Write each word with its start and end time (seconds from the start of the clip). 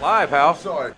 Live, 0.00 0.28
Hal. 0.30 0.54
Sorry. 0.54 0.92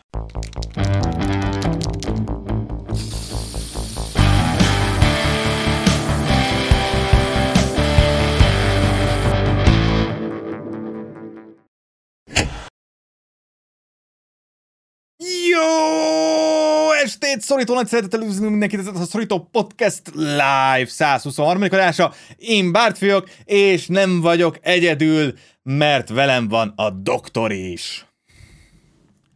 Jó 15.50 16.92
estét! 17.02 17.40
Szorító 17.40 17.74
nagy 17.74 17.86
szeretettel 17.86 18.20
üdvözlünk 18.20 18.50
mindenkit, 18.50 18.78
ez 18.78 18.86
a 18.86 19.04
Szorító 19.04 19.48
Podcast 19.52 20.02
Live 20.14 20.86
123. 20.86 21.62
adása. 21.62 22.12
Én 22.36 22.72
Bárt 22.72 22.98
vagyok, 22.98 23.28
és 23.44 23.86
nem 23.86 24.20
vagyok 24.20 24.58
egyedül, 24.62 25.34
mert 25.62 26.08
velem 26.08 26.48
van 26.48 26.72
a 26.76 26.90
doktor 26.90 27.52
is. 27.52 28.05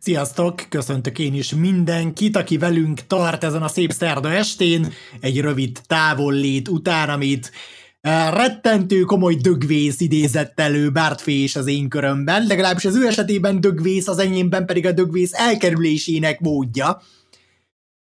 Sziasztok! 0.02 0.66
Köszöntök 0.68 1.18
én 1.18 1.34
is 1.34 1.54
mindenkit, 1.54 2.36
aki 2.36 2.58
velünk 2.58 3.06
tart 3.06 3.44
ezen 3.44 3.62
a 3.62 3.68
szép 3.68 3.92
szerda 3.92 4.32
estén, 4.32 4.92
egy 5.20 5.40
rövid 5.40 5.80
távollét 5.86 6.68
után, 6.68 7.08
amit 7.08 7.52
eh, 8.00 8.32
rettentő 8.32 9.00
komoly 9.00 9.34
dögvész 9.34 10.00
idézett 10.00 10.60
elő 10.60 10.90
Bártfé 10.90 11.42
és 11.42 11.56
az 11.56 11.66
én 11.66 11.88
körömben, 11.88 12.46
legalábbis 12.46 12.84
az 12.84 12.96
ő 12.96 13.06
esetében 13.06 13.60
dögvész, 13.60 14.08
az 14.08 14.18
enyémben 14.18 14.66
pedig 14.66 14.86
a 14.86 14.92
dögvész 14.92 15.32
elkerülésének 15.32 16.40
módja. 16.40 17.02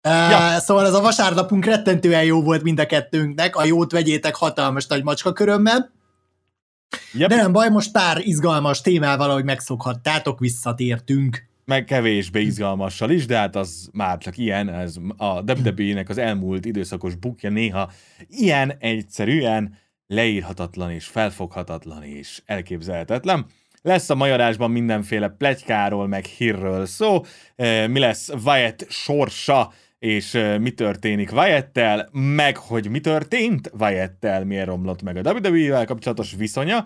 Ja. 0.02 0.30
Ja. 0.30 0.60
Szóval 0.60 0.86
ez 0.86 0.94
a 0.94 1.00
vasárnapunk 1.00 1.64
rettentően 1.64 2.24
jó 2.24 2.42
volt 2.42 2.62
mind 2.62 2.80
a 2.80 2.86
kettőnknek, 2.86 3.56
a 3.56 3.64
jót 3.64 3.92
vegyétek 3.92 4.34
hatalmas 4.34 4.86
nagy 4.86 5.02
macska 5.02 5.32
körömmel, 5.32 5.94
Yep. 7.12 7.28
de 7.28 7.36
nem 7.36 7.52
baj, 7.52 7.68
most 7.68 7.92
pár 7.92 8.18
izgalmas 8.20 8.80
témával, 8.80 9.30
ahogy 9.30 9.44
megszokhattátok, 9.44 10.38
visszatértünk. 10.38 11.45
Meg 11.66 11.84
kevésbé 11.84 12.40
izgalmassal 12.40 13.10
is, 13.10 13.26
de 13.26 13.36
hát 13.36 13.56
az 13.56 13.88
már 13.92 14.18
csak 14.18 14.38
ilyen, 14.38 14.68
ez 14.68 14.96
a 15.16 15.52
WWE-nek 15.52 16.08
az 16.08 16.18
elmúlt 16.18 16.64
időszakos 16.64 17.14
bukja 17.14 17.50
néha 17.50 17.90
ilyen 18.28 18.72
egyszerűen 18.78 19.78
leírhatatlan 20.06 20.90
és 20.90 21.06
felfoghatatlan 21.06 22.02
és 22.02 22.42
elképzelhetetlen. 22.44 23.46
Lesz 23.82 24.10
a 24.10 24.14
majorásban 24.14 24.70
mindenféle 24.70 25.28
plegykáról, 25.28 26.06
meg 26.06 26.24
hírről 26.24 26.86
szó, 26.86 27.20
Eh, 27.56 27.88
mi 27.88 27.98
lesz 27.98 28.28
Wyatt 28.44 28.86
sorsa, 28.88 29.72
és 29.98 30.34
eh, 30.34 30.58
mi 30.58 30.70
történik 30.70 31.32
Wyatt-tel, 31.32 32.08
meg 32.12 32.56
hogy 32.56 32.90
mi 32.90 33.00
történt 33.00 33.70
Wyatt-tel, 33.78 34.44
miért 34.44 34.66
romlott 34.66 35.02
meg 35.02 35.16
a 35.16 35.32
WWE-vel 35.32 35.86
kapcsolatos 35.86 36.34
viszonya, 36.34 36.84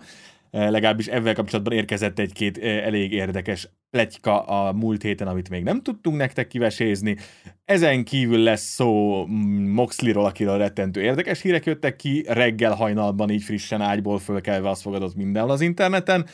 Eh, 0.51 0.69
legalábbis 0.69 1.07
ezzel 1.07 1.33
kapcsolatban 1.33 1.73
érkezett 1.73 2.19
egy-két 2.19 2.57
elég 2.57 3.11
érdekes 3.11 3.69
pletyka 3.91 4.41
a 4.43 4.73
múlt 4.73 5.01
héten, 5.01 5.27
amit 5.27 5.49
még 5.49 5.63
nem 5.63 5.81
tudtunk 5.81 6.17
nektek 6.17 6.47
kivesézni. 6.47 7.17
Ezen 7.65 8.03
kívül 8.03 8.39
lesz 8.39 8.73
szó 8.73 9.25
Moxley-ról, 9.65 10.25
akiről 10.25 10.57
rettentő 10.57 11.01
érdekes 11.01 11.41
hírek 11.41 11.65
jöttek 11.65 11.95
ki, 11.95 12.25
reggel 12.27 12.73
hajnalban 12.73 13.29
így 13.29 13.43
frissen 13.43 13.81
ágyból 13.81 14.19
fölkelve 14.19 14.69
azt 14.69 14.81
fogadott 14.81 15.15
mindenhol 15.15 15.51
az 15.51 15.61
interneten, 15.61 16.25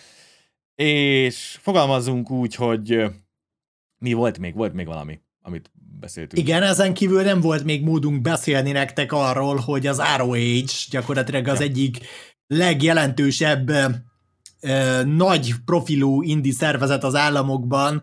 és 0.75 1.57
fogalmazunk 1.61 2.31
úgy, 2.31 2.55
hogy 2.55 3.03
mi 3.97 4.13
volt 4.13 4.39
még? 4.39 4.55
Volt 4.55 4.73
még 4.73 4.85
valami, 4.85 5.19
amit 5.41 5.71
beszéltünk. 5.99 6.47
Igen, 6.47 6.63
ezen 6.63 6.93
kívül 6.93 7.23
nem 7.23 7.41
volt 7.41 7.63
még 7.63 7.83
módunk 7.83 8.21
beszélni 8.21 8.71
nektek 8.71 9.11
arról, 9.11 9.55
hogy 9.55 9.87
az 9.87 10.01
ROH 10.17 10.37
gyakorlatilag 10.89 11.47
az 11.47 11.59
Ja. 11.59 11.65
egyik 11.65 11.97
legjelentősebb 12.47 13.71
nagy 15.05 15.53
profilú 15.65 16.21
indi 16.21 16.51
szervezet 16.51 17.03
az 17.03 17.15
államokban, 17.15 18.01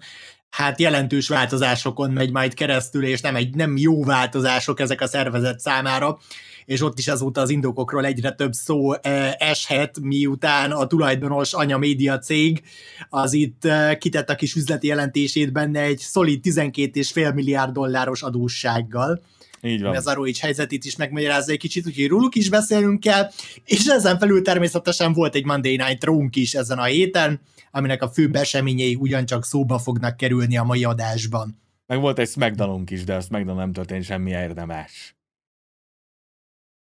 hát 0.51 0.81
jelentős 0.81 1.29
változásokon 1.29 2.11
megy 2.11 2.31
majd 2.31 2.55
keresztül, 2.55 3.05
és 3.05 3.21
nem, 3.21 3.37
egy, 3.37 3.55
nem 3.55 3.77
jó 3.77 4.05
változások 4.05 4.81
ezek 4.81 5.01
a 5.01 5.07
szervezet 5.07 5.61
számára, 5.61 6.19
és 6.65 6.83
ott 6.83 6.99
is 6.99 7.09
azóta 7.09 7.41
az 7.41 7.51
indokokról 7.51 8.05
egyre 8.05 8.33
több 8.33 8.53
szó 8.53 8.93
eshet, 9.39 10.01
miután 10.01 10.71
a 10.71 10.87
tulajdonos 10.87 11.53
anya 11.53 11.79
média 11.79 12.19
cég 12.19 12.63
az 13.09 13.33
itt 13.33 13.69
kitett 13.99 14.31
a 14.31 14.35
kis 14.35 14.55
üzleti 14.55 14.87
jelentését 14.87 15.53
benne 15.53 15.81
egy 15.81 15.99
szolid 15.99 16.41
12,5 16.45 17.35
milliárd 17.35 17.73
dolláros 17.73 18.23
adóssággal 18.23 19.23
Így 19.65 19.83
van. 19.83 19.97
az 19.97 20.13
ROH 20.13 20.37
helyzetét 20.41 20.85
is 20.85 20.97
megmagyarázza 20.97 21.53
egy 21.53 21.59
kicsit, 21.59 21.87
úgyhogy 21.87 22.09
róluk 22.09 22.35
is 22.35 22.49
beszélünk 22.49 23.01
kell, 23.01 23.31
és 23.65 23.87
ezen 23.87 24.19
felül 24.19 24.43
természetesen 24.43 25.13
volt 25.13 25.35
egy 25.35 25.45
Monday 25.45 25.77
Night 25.77 26.05
raw 26.05 26.27
is 26.31 26.55
ezen 26.55 26.79
a 26.79 26.85
héten, 26.85 27.41
aminek 27.71 28.03
a 28.03 28.09
fő 28.09 28.31
eseményei 28.33 28.95
ugyancsak 28.95 29.45
szóba 29.45 29.79
fognak 29.79 30.17
kerülni 30.17 30.57
a 30.57 30.63
mai 30.63 30.85
adásban. 30.85 31.63
Meg 31.87 32.01
volt 32.01 32.19
egy 32.19 32.29
smackdown 32.29 32.85
is, 32.89 33.05
de 33.05 33.15
a 33.15 33.21
SmackDown 33.21 33.57
nem 33.57 33.73
történt 33.73 34.05
semmi 34.05 34.31
érdemes. 34.31 35.17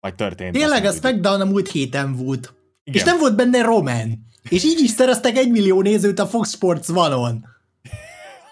Vagy 0.01 0.15
történt. 0.15 0.53
Tényleg 0.53 0.85
a. 0.85 0.93
SmackDown 0.93 1.41
a 1.41 1.45
múlt 1.45 1.71
héten 1.71 2.17
volt, 2.17 2.55
Igen. 2.85 3.01
és 3.01 3.07
nem 3.07 3.19
volt 3.19 3.37
benne 3.37 3.63
Roman, 3.63 4.27
és 4.49 4.65
így 4.65 4.81
is 4.81 4.91
szereztek 4.91 5.37
egy 5.37 5.51
millió 5.51 5.83
nézőt 5.83 6.19
a 6.19 6.27
Fox 6.27 6.51
Sports 6.51 6.89
One-on. 6.89 7.54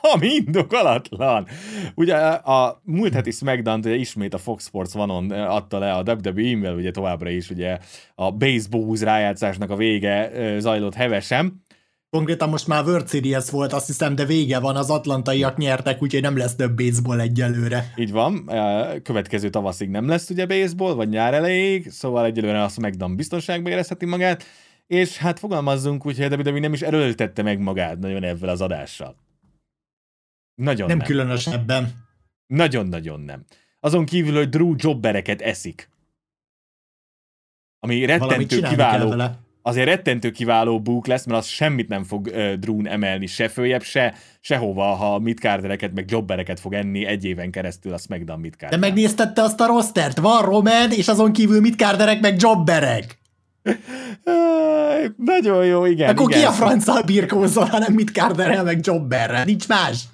Ami 0.15 0.29
indokolatlan. 0.29 1.47
Ugye 1.95 2.17
a 2.17 2.81
múlt 2.85 3.15
heti 3.15 3.31
smackdown 3.31 3.79
ugye 3.79 3.95
ismét 3.95 4.35
a 4.35 4.39
Fox 4.39 4.65
Sports 4.65 4.95
One-on 4.95 5.31
adta 5.31 5.79
le 5.79 5.93
a 5.93 6.03
WWE-vel, 6.03 6.75
ugye 6.75 6.91
továbbra 6.91 7.31
is 7.31 7.51
ugye 7.51 7.79
a 8.15 8.33
baseball 8.33 8.97
rájátszásnak 9.01 9.71
a 9.71 9.77
vége 9.77 10.31
zajlott 10.59 10.95
hevesen. 10.95 11.65
Konkrétan 12.11 12.49
most 12.49 12.67
már 12.67 12.85
World 12.85 13.09
Series 13.09 13.51
volt, 13.51 13.73
azt 13.73 13.87
hiszem, 13.87 14.15
de 14.15 14.25
vége 14.25 14.59
van, 14.59 14.77
az 14.77 14.91
atlantaiak 14.91 15.57
nyertek, 15.57 16.03
úgyhogy 16.03 16.23
nem 16.23 16.37
lesz 16.37 16.55
több 16.55 16.77
baseball 16.77 17.21
egyelőre. 17.21 17.93
Így 17.97 18.13
van, 18.13 18.51
következő 19.03 19.51
tavaszig 19.51 19.89
nem 19.89 20.09
lesz 20.09 20.31
ugye 20.31 20.47
baseball, 20.47 20.95
vagy 20.95 21.09
nyár 21.09 21.35
elejéig, 21.35 21.91
szóval 21.91 22.25
egyelőre 22.25 22.63
a 22.63 22.69
SmackDown 22.69 23.17
biztonságban 23.17 23.73
érezheti 23.73 24.07
magát, 24.07 24.45
és 24.87 25.17
hát 25.17 25.39
fogalmazzunk 25.39 26.07
úgy, 26.07 26.17
hogy 26.17 26.33
a 26.33 26.37
WWE 26.37 26.59
nem 26.59 26.73
is 26.73 26.83
erőltette 26.83 27.43
meg 27.43 27.59
magát 27.59 27.99
nagyon 27.99 28.25
ezzel 28.25 28.49
az 28.49 28.61
adással. 28.61 29.17
Nagyon 30.63 30.87
Nem 30.89 30.97
nem. 30.97 31.07
különösebben. 31.07 31.91
Nagyon-nagyon 32.47 33.21
nem. 33.21 33.45
Azon 33.81 34.05
kívül, 34.05 34.35
hogy 34.35 34.49
Drew 34.49 34.75
jobbereket 34.77 35.41
eszik. 35.41 35.89
Ami 37.81 38.05
rettentő 38.05 38.61
kiváló, 38.61 39.23
azért 39.63 39.87
rettentő 39.87 40.31
kiváló 40.31 40.81
búk 40.81 41.07
lesz, 41.07 41.25
mert 41.25 41.39
az 41.39 41.47
semmit 41.47 41.89
nem 41.89 42.05
fog 42.05 42.27
uh, 42.27 42.53
Drew-n 42.53 42.87
emelni, 42.89 43.27
se 43.27 43.49
följebb, 43.49 43.83
se 43.83 44.15
sehova, 44.41 44.85
ha 44.85 45.19
midcardereket, 45.19 45.93
meg 45.95 46.11
jobbereket 46.11 46.61
fog 46.61 46.73
enni 46.73 47.07
egy 47.07 47.25
éven 47.25 47.51
keresztül 47.51 47.93
a 47.93 47.99
SmackDown 47.99 48.37
De 48.41 48.43
midcard. 48.43 48.79
megnéztette 48.79 49.43
azt 49.43 49.61
a 49.61 49.67
rostert, 49.67 50.19
van 50.19 50.45
Roman, 50.45 50.91
és 50.91 51.09
azon 51.09 51.33
kívül 51.33 51.61
mit 51.61 51.77
kárderek, 51.77 52.21
meg 52.21 52.41
jobberek. 52.41 53.21
Nagyon 55.17 55.65
jó, 55.65 55.85
igen. 55.85 56.09
Akkor 56.11 56.31
igen. 56.31 56.41
ki 56.41 56.47
a 56.47 56.53
franccal 56.53 57.03
birkózol, 57.03 57.65
hanem 57.65 57.93
mit 57.93 58.11
kárderel, 58.11 58.65
meg 58.65 58.81
jobberrel, 58.87 59.45
nincs 59.45 59.69
más. 59.69 60.05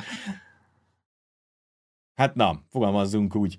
Hát 2.19 2.35
na, 2.35 2.63
fogalmazzunk 2.71 3.35
úgy. 3.35 3.57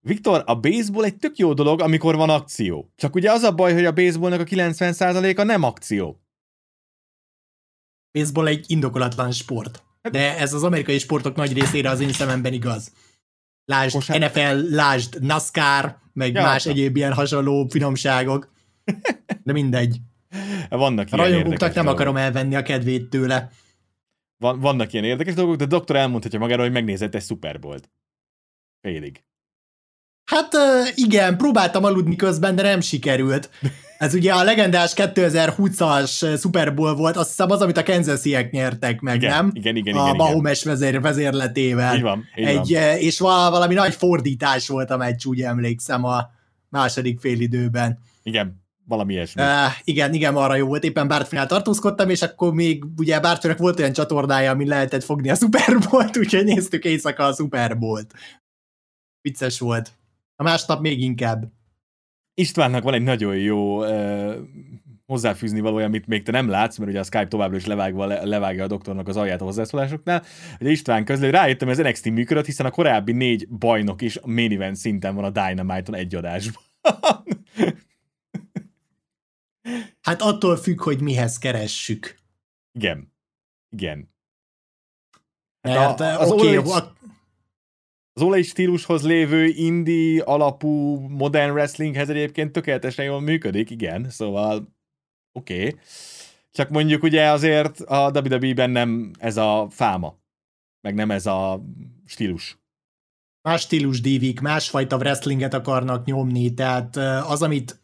Viktor, 0.00 0.42
a 0.46 0.60
baseball 0.60 1.04
egy 1.04 1.16
tök 1.16 1.36
jó 1.38 1.52
dolog, 1.54 1.80
amikor 1.80 2.16
van 2.16 2.30
akció. 2.30 2.92
Csak 2.96 3.14
ugye 3.14 3.30
az 3.32 3.42
a 3.42 3.52
baj, 3.54 3.72
hogy 3.72 3.84
a 3.84 3.92
baseballnak 3.92 4.40
a 4.40 4.44
90%-a 4.44 5.42
nem 5.42 5.62
akció. 5.62 6.20
Baseball 8.18 8.46
egy 8.46 8.64
indokolatlan 8.68 9.32
sport. 9.32 9.82
De 10.10 10.38
ez 10.38 10.52
az 10.52 10.62
amerikai 10.62 10.98
sportok 10.98 11.36
nagy 11.36 11.52
részére 11.52 11.90
az 11.90 12.00
én 12.00 12.12
szememben 12.12 12.52
igaz. 12.52 12.92
Lásd 13.64 13.94
Kosár- 13.94 14.18
NFL, 14.18 14.74
lásd 14.74 15.22
NASCAR, 15.22 15.98
meg 16.12 16.34
Ja, 16.34 16.42
más 16.42 16.64
hát. 16.64 16.72
egyéb 16.72 16.96
ilyen 16.96 17.12
hasonló 17.12 17.66
finomságok. 17.70 18.52
De 19.44 19.52
mindegy. 19.52 19.96
Vannak 20.68 21.06
A 21.06 21.14
ilyen 21.14 21.18
rajongóknak 21.26 21.52
érdekes 21.52 21.74
nem 21.74 21.84
dolgok. 21.84 22.00
akarom 22.00 22.16
elvenni 22.16 22.54
a 22.54 22.62
kedvét 22.62 23.10
tőle. 23.10 23.50
Van, 24.42 24.60
vannak 24.60 24.92
ilyen 24.92 25.04
érdekes 25.04 25.34
dolgok, 25.34 25.56
de 25.56 25.64
a 25.64 25.66
doktor 25.66 25.96
elmondhatja 25.96 26.38
magáról, 26.38 26.64
hogy 26.64 26.72
megnézett 26.72 27.14
egy 27.14 27.22
Super 27.22 27.58
Bowl-t. 27.58 27.90
Félig. 28.80 29.24
Hát 30.24 30.52
igen, 30.94 31.36
próbáltam 31.36 31.84
aludni 31.84 32.16
közben, 32.16 32.54
de 32.54 32.62
nem 32.62 32.80
sikerült. 32.80 33.50
Ez 33.98 34.14
ugye 34.14 34.32
a 34.32 34.42
legendás 34.42 34.92
2020-as 34.96 36.38
Super 36.40 36.74
Bowl 36.74 36.94
volt, 36.94 37.16
azt 37.16 37.28
hiszem 37.28 37.50
az, 37.50 37.60
amit 37.60 37.76
a 37.76 37.82
Kansas 37.82 38.20
City-ek 38.20 38.50
nyertek 38.50 39.00
meg, 39.00 39.14
Igen, 39.16 39.30
nem? 39.30 39.50
igen, 39.54 39.76
igen, 39.76 39.94
a 39.94 39.98
igen, 40.02 40.14
igen. 40.14 40.16
Mahomes 40.26 40.64
vezér, 40.64 41.00
vezérletével. 41.00 41.96
Így 41.96 42.02
van, 42.02 42.24
így 42.36 42.44
Egy, 42.44 42.72
van. 42.72 42.96
és 42.98 43.18
val- 43.18 43.50
valami 43.50 43.74
nagy 43.74 43.94
fordítás 43.94 44.68
volt 44.68 44.90
a 44.90 44.96
meccs, 44.96 45.24
úgy 45.24 45.40
emlékszem 45.42 46.04
a 46.04 46.30
második 46.68 47.20
félidőben. 47.20 47.98
Igen, 48.22 48.61
valami 48.84 49.12
ilyesmi. 49.12 49.42
Uh, 49.42 49.48
igen, 49.84 50.14
igen, 50.14 50.36
arra 50.36 50.54
jó 50.54 50.66
volt, 50.66 50.84
éppen 50.84 51.08
Bártfinál 51.08 51.46
tartózkodtam, 51.46 52.10
és 52.10 52.22
akkor 52.22 52.52
még 52.54 52.84
ugye 52.96 53.20
Bártfinak 53.20 53.58
volt 53.58 53.78
olyan 53.78 53.92
csatornája, 53.92 54.50
amin 54.50 54.68
lehetett 54.68 55.04
fogni 55.04 55.30
a 55.30 55.34
Super 55.34 55.78
Bowl-t, 55.78 56.16
úgyhogy 56.22 56.44
néztük 56.44 56.84
éjszaka 56.84 57.24
a 57.24 57.32
Super 57.32 57.78
Bowl-t. 57.78 58.12
Vicces 59.20 59.58
volt. 59.58 59.92
A 60.36 60.42
másnap 60.42 60.80
még 60.80 61.00
inkább. 61.00 61.44
Istvánnak 62.34 62.82
van 62.82 62.94
egy 62.94 63.02
nagyon 63.02 63.36
jó 63.36 63.84
uh, 63.84 64.34
hozzáfűzni 65.06 65.60
valója, 65.60 65.84
amit 65.84 66.06
még 66.06 66.22
te 66.22 66.32
nem 66.32 66.48
látsz, 66.48 66.78
mert 66.78 66.90
ugye 66.90 67.00
a 67.00 67.02
Skype 67.02 67.28
továbbra 67.28 67.56
is 67.56 67.66
levágva, 67.66 68.06
levágja 68.06 68.64
a 68.64 68.66
doktornak 68.66 69.08
az 69.08 69.16
alját 69.16 69.40
a 69.40 69.44
hozzászólásoknál. 69.44 70.22
Ugye 70.60 70.70
István 70.70 71.04
közlő, 71.04 71.30
rájöttem, 71.30 71.68
hogy 71.68 71.78
az 71.78 71.86
NXT 71.86 72.10
működött, 72.10 72.46
hiszen 72.46 72.66
a 72.66 72.70
korábbi 72.70 73.12
négy 73.12 73.48
bajnok 73.48 74.02
is 74.02 74.18
main 74.24 74.52
event 74.52 74.76
szinten 74.76 75.14
van 75.14 75.24
a 75.24 75.30
Dynamite-on 75.30 75.98
egy 75.98 76.14
adásban. 76.14 76.62
hát 80.02 80.22
attól 80.22 80.56
függ, 80.56 80.82
hogy 80.82 81.00
mihez 81.00 81.38
keressük. 81.38 82.18
Igen. 82.78 83.12
Igen. 83.76 84.10
Hát 85.68 86.00
a, 86.00 86.20
az 86.20 86.30
okay, 86.30 86.56
a, 86.56 86.94
az 88.12 88.22
olej 88.22 88.42
stílushoz 88.42 89.04
lévő 89.04 89.46
indie 89.46 90.22
alapú 90.22 90.98
modern 90.98 91.50
wrestlinghez 91.50 92.08
egyébként 92.08 92.52
tökéletesen 92.52 93.04
jól 93.04 93.20
működik, 93.20 93.70
igen, 93.70 94.10
szóval 94.10 94.74
oké. 95.32 95.66
Okay. 95.66 95.80
Csak 96.50 96.68
mondjuk 96.68 97.02
ugye 97.02 97.30
azért 97.30 97.80
a 97.80 98.10
WWE-ben 98.14 98.70
nem 98.70 99.10
ez 99.18 99.36
a 99.36 99.66
fáma, 99.70 100.18
meg 100.80 100.94
nem 100.94 101.10
ez 101.10 101.26
a 101.26 101.64
stílus. 102.06 102.60
Más 103.48 103.60
stílus 103.60 104.00
dívik, 104.00 104.40
másfajta 104.40 104.96
wrestlinget 104.96 105.54
akarnak 105.54 106.04
nyomni, 106.04 106.54
tehát 106.54 106.96
az, 107.26 107.42
amit 107.42 107.81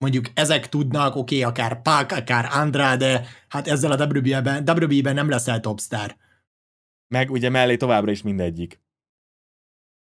mondjuk 0.00 0.26
ezek 0.34 0.68
tudnak, 0.68 1.16
oké, 1.16 1.38
okay, 1.38 1.50
akár 1.50 1.82
Pac, 1.82 2.12
akár 2.12 2.48
Andrade, 2.52 3.26
hát 3.48 3.68
ezzel 3.68 3.92
a 3.92 4.04
WWE-ben, 4.06 4.68
WWE-ben 4.68 5.14
nem 5.14 5.28
leszel 5.28 5.60
topstar. 5.60 6.16
Meg 7.08 7.30
ugye 7.30 7.48
mellé 7.48 7.76
továbbra 7.76 8.10
is 8.10 8.22
mindegyik. 8.22 8.80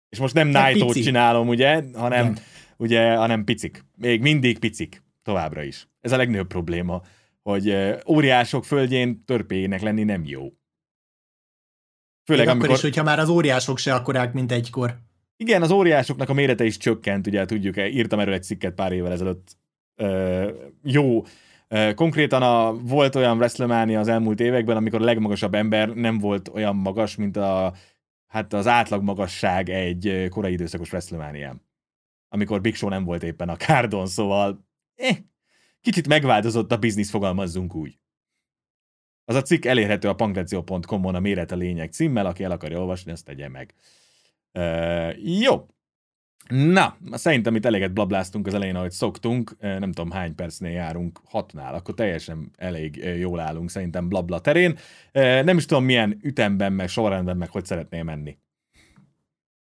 És 0.09 0.19
most 0.19 0.35
nem 0.35 0.49
naito 0.49 0.93
csinálom, 0.93 1.49
ugye, 1.49 1.83
hanem, 1.95 2.25
Igen. 2.25 2.39
ugye, 2.77 3.17
hanem 3.17 3.45
picik. 3.45 3.85
Még 3.97 4.21
mindig 4.21 4.59
picik. 4.59 5.03
Továbbra 5.23 5.63
is. 5.63 5.89
Ez 6.01 6.13
a 6.13 6.17
legnagyobb 6.17 6.49
probléma, 6.49 7.03
hogy 7.43 7.77
óriások 8.07 8.65
földjén 8.65 9.25
törpének 9.25 9.81
lenni 9.81 10.03
nem 10.03 10.25
jó. 10.25 10.53
Főleg 12.25 12.45
Még 12.45 12.55
amikor... 12.55 12.65
akkor 12.65 12.77
is, 12.77 12.83
hogyha 12.83 13.03
már 13.03 13.19
az 13.19 13.29
óriások 13.29 13.79
se 13.79 13.95
akkorák, 13.95 14.33
mint 14.33 14.53
egykor. 14.53 14.99
Igen, 15.37 15.63
az 15.63 15.71
óriásoknak 15.71 16.29
a 16.29 16.33
mérete 16.33 16.65
is 16.65 16.77
csökkent, 16.77 17.27
ugye 17.27 17.45
tudjuk, 17.45 17.77
írtam 17.77 18.19
erről 18.19 18.35
egy 18.35 18.43
cikket 18.43 18.75
pár 18.75 18.93
évvel 18.93 19.13
ezelőtt. 19.13 19.57
Jó, 20.83 21.23
Konkrétan 21.95 22.43
a, 22.43 22.73
volt 22.73 23.15
olyan 23.15 23.37
WrestleMania 23.37 24.01
az 24.01 24.09
elmúlt 24.09 24.41
években, 24.41 24.77
amikor 24.77 25.01
a 25.01 25.05
legmagasabb 25.05 25.55
ember 25.55 25.89
nem 25.89 26.19
volt 26.19 26.49
olyan 26.49 26.77
magas, 26.77 27.17
mint 27.17 27.37
a 27.37 27.75
hát 28.27 28.53
az 28.53 28.67
átlag 28.67 29.03
magasság 29.03 29.69
egy 29.69 30.27
korai 30.31 30.53
időszakos 30.53 30.91
wrestlemania 30.91 31.57
amikor 32.35 32.61
Big 32.61 32.75
Show 32.75 32.89
nem 32.89 33.05
volt 33.05 33.23
éppen 33.23 33.49
a 33.49 33.57
kárdon, 33.57 34.07
szóval 34.07 34.67
eh, 34.95 35.17
kicsit 35.81 36.09
megváltozott 36.09 36.73
a 36.73 36.77
biznisz, 36.77 37.11
fogalmazzunk 37.11 37.75
úgy. 37.75 37.99
Az 39.25 39.35
a 39.35 39.43
cikk 39.43 39.65
elérhető 39.65 40.09
a 40.09 40.15
pankrecio.com-on 40.15 41.15
a 41.15 41.21
Méret 41.21 41.53
a 41.53 41.57
lényeg 41.57 41.93
címmel, 41.93 42.27
aki 42.27 42.45
el 42.45 42.51
akarja 42.51 42.79
olvasni, 42.79 43.11
azt 43.11 43.25
tegye 43.25 43.49
meg. 43.49 43.75
Uh, 44.53 45.41
jó, 45.41 45.67
Na, 46.49 46.97
szerintem 47.13 47.55
itt 47.55 47.65
eleget 47.65 47.93
blabláztunk 47.93 48.47
az 48.47 48.55
elején, 48.55 48.77
ahogy 48.77 48.91
szoktunk, 48.91 49.57
nem 49.61 49.93
tudom 49.93 50.11
hány 50.11 50.35
percnél 50.35 50.71
járunk, 50.71 51.21
hatnál, 51.25 51.75
akkor 51.75 51.95
teljesen 51.95 52.51
elég 52.57 52.97
jól 53.19 53.41
állunk 53.41 53.71
szerintem 53.71 54.09
blabla 54.09 54.41
terén. 54.41 54.79
Nem 55.13 55.57
is 55.57 55.67
tudom 55.67 55.85
milyen 55.85 56.19
ütemben, 56.23 56.73
meg 56.73 56.89
sorrendben, 56.89 57.37
meg 57.37 57.51
hogy 57.51 57.65
szeretnél 57.65 58.03
menni. 58.03 58.39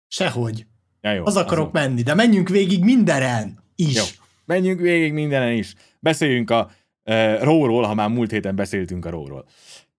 Sehogy. 0.08 0.66
Ja, 1.00 1.12
jó, 1.12 1.26
az 1.26 1.36
akarok 1.36 1.74
azon. 1.74 1.88
menni, 1.88 2.02
de 2.02 2.14
menjünk 2.14 2.48
végig 2.48 2.84
mindenen 2.84 3.58
is. 3.74 3.96
Jó, 3.96 4.04
menjünk 4.44 4.80
végig 4.80 5.12
mindenen 5.12 5.52
is. 5.52 5.74
Beszéljünk 6.00 6.50
a 6.50 6.70
uh, 7.04 7.42
Róról, 7.42 7.82
ha 7.82 7.94
már 7.94 8.08
múlt 8.08 8.30
héten 8.30 8.56
beszéltünk 8.56 9.04
a 9.04 9.10
Róról. 9.10 9.46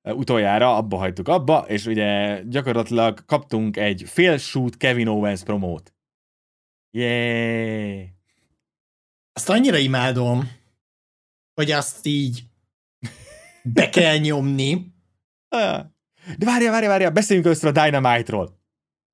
Uh, 0.04 0.18
utoljára 0.18 0.76
abba 0.76 0.98
hagytuk 0.98 1.28
abba, 1.28 1.66
és 1.68 1.86
ugye 1.86 2.42
gyakorlatilag 2.44 3.26
kaptunk 3.26 3.78
egy 3.78 4.04
fél 4.08 4.38
shoot 4.38 4.78
Kevin 4.78 5.08
Owens 5.08 5.44
promót 5.44 5.95
Yeah! 6.96 8.04
Azt 9.34 9.50
annyira 9.50 9.78
imádom, 9.78 10.52
hogy 11.54 11.72
azt 11.72 12.06
így 12.06 12.44
be 13.64 13.90
kell 13.90 14.18
nyomni. 14.18 14.94
De 16.38 16.46
várja, 16.46 16.72
várja, 16.72 16.90
várja, 16.90 17.10
beszéljünk 17.10 17.48
össze 17.48 17.68
a 17.68 17.72
Dynamite-ról. 17.72 18.60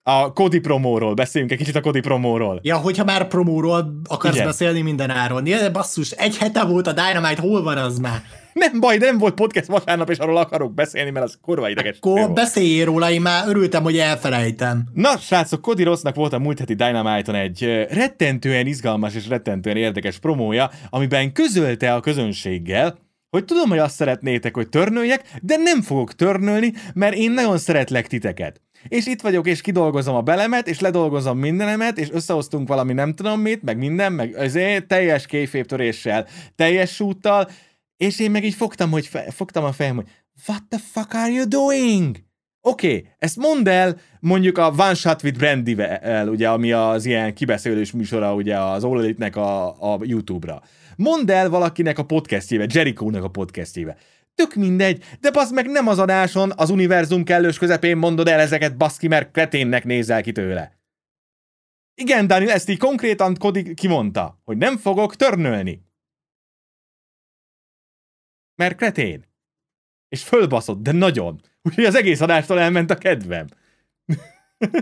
A 0.03 0.33
Cody 0.33 0.59
promóról, 0.59 1.13
beszéljünk 1.13 1.53
egy 1.53 1.59
kicsit 1.59 1.75
a 1.75 1.81
Cody 1.81 1.99
promóról. 1.99 2.59
Ja, 2.63 2.77
hogyha 2.77 3.03
már 3.03 3.27
promóról 3.27 4.01
akarsz 4.03 4.35
Igen. 4.35 4.45
beszélni 4.45 4.81
minden 4.81 5.09
áron. 5.09 5.45
Ja, 5.45 5.71
basszus, 5.71 6.11
egy 6.11 6.37
hete 6.37 6.63
volt 6.63 6.87
a 6.87 6.93
Dynamite, 6.93 7.41
hol 7.41 7.63
van 7.63 7.77
az 7.77 7.99
már? 7.99 8.21
Nem 8.53 8.79
baj, 8.79 8.97
nem 8.97 9.17
volt 9.17 9.33
podcast 9.33 9.67
vasárnap, 9.67 10.09
és 10.09 10.17
arról 10.17 10.37
akarok 10.37 10.73
beszélni, 10.73 11.09
mert 11.09 11.25
az 11.25 11.37
kurva 11.41 11.69
ideges. 11.69 11.97
Akkor 11.99 12.31
beszéljél 12.33 12.85
róla, 12.85 13.11
én 13.11 13.21
már 13.21 13.47
örültem, 13.47 13.83
hogy 13.83 13.97
elfelejtem. 13.97 14.83
Na, 14.93 15.17
srácok, 15.17 15.61
Cody 15.61 15.83
Rossnak 15.83 16.15
volt 16.15 16.33
a 16.33 16.39
múlt 16.39 16.59
heti 16.59 16.73
Dynamite-on 16.73 17.35
egy 17.35 17.87
rettentően 17.89 18.67
izgalmas 18.67 19.15
és 19.15 19.27
rettentően 19.27 19.77
érdekes 19.77 20.19
promója, 20.19 20.69
amiben 20.89 21.33
közölte 21.33 21.93
a 21.93 21.99
közönséggel, 21.99 22.97
hogy 23.29 23.45
tudom, 23.45 23.69
hogy 23.69 23.77
azt 23.77 23.95
szeretnétek, 23.95 24.55
hogy 24.55 24.69
törnöljek, 24.69 25.23
de 25.41 25.55
nem 25.55 25.81
fogok 25.81 26.13
törnölni, 26.13 26.73
mert 26.93 27.15
én 27.15 27.31
nagyon 27.31 27.57
szeretlek 27.57 28.07
titeket. 28.07 28.61
És 28.87 29.07
itt 29.07 29.21
vagyok, 29.21 29.47
és 29.47 29.61
kidolgozom 29.61 30.15
a 30.15 30.21
belemet, 30.21 30.67
és 30.67 30.79
ledolgozom 30.79 31.37
mindenemet, 31.37 31.97
és 31.97 32.09
összehoztunk 32.11 32.67
valami 32.67 32.93
nem 32.93 33.13
tudom 33.13 33.39
mit, 33.39 33.63
meg 33.63 33.77
minden, 33.77 34.13
meg 34.13 34.35
azért 34.35 34.87
teljes 34.87 35.25
kéféptöréssel, 35.25 36.27
teljes 36.55 36.93
súttal, 36.93 37.49
és 38.01 38.19
én 38.19 38.31
meg 38.31 38.43
így 38.43 38.53
fogtam, 38.53 38.91
hogy 38.91 39.07
fe, 39.07 39.31
fogtam 39.31 39.63
a 39.63 39.71
fejem, 39.71 39.95
hogy 39.95 40.07
what 40.47 40.63
the 40.69 40.79
fuck 40.91 41.13
are 41.13 41.31
you 41.31 41.47
doing? 41.47 42.17
Oké, 42.61 42.95
okay, 42.95 43.07
ezt 43.17 43.35
mondd 43.35 43.69
el 43.69 43.97
mondjuk 44.19 44.57
a 44.57 44.73
One 44.77 44.93
Shot 44.93 45.23
with 45.23 45.37
brandy 45.37 45.77
ugye, 46.25 46.49
ami 46.49 46.71
az 46.71 47.05
ilyen 47.05 47.33
kibeszélős 47.33 47.91
műsora 47.91 48.33
ugye 48.33 48.59
az 48.59 48.83
All 48.83 48.99
Elite-nek 48.99 49.35
a, 49.35 49.67
a 49.93 49.99
YouTube-ra. 50.01 50.61
Mondd 50.95 51.31
el 51.31 51.49
valakinek 51.49 51.97
a 51.97 52.05
podcastjébe, 52.05 52.65
Jericho-nak 52.69 53.23
a 53.23 53.29
podcastjébe. 53.29 53.97
Tök 54.35 54.55
mindegy, 54.55 55.03
de 55.19 55.29
az 55.33 55.51
meg 55.51 55.65
nem 55.65 55.87
az 55.87 55.99
adáson, 55.99 56.51
az 56.55 56.69
univerzum 56.69 57.23
kellős 57.23 57.57
közepén 57.57 57.97
mondod 57.97 58.27
el 58.27 58.39
ezeket, 58.39 58.77
baszki, 58.77 59.07
mert 59.07 59.31
kreténnek 59.31 59.83
nézel 59.83 60.21
ki 60.21 60.31
tőle. 60.31 60.79
Igen, 61.95 62.27
Daniel, 62.27 62.51
ezt 62.51 62.69
így 62.69 62.77
konkrétan 62.77 63.35
Kodi 63.39 63.73
kimondta, 63.73 64.41
hogy 64.43 64.57
nem 64.57 64.77
fogok 64.77 65.15
törnölni. 65.15 65.89
Mert 68.61 68.75
kretén. 68.75 69.25
És 70.09 70.23
fölbaszott, 70.23 70.81
de 70.81 70.91
nagyon. 70.91 71.41
Úgyhogy 71.61 71.83
az 71.83 71.95
egész 71.95 72.21
adástól 72.21 72.59
elment 72.59 72.91
a 72.91 72.95
kedvem. 72.95 73.47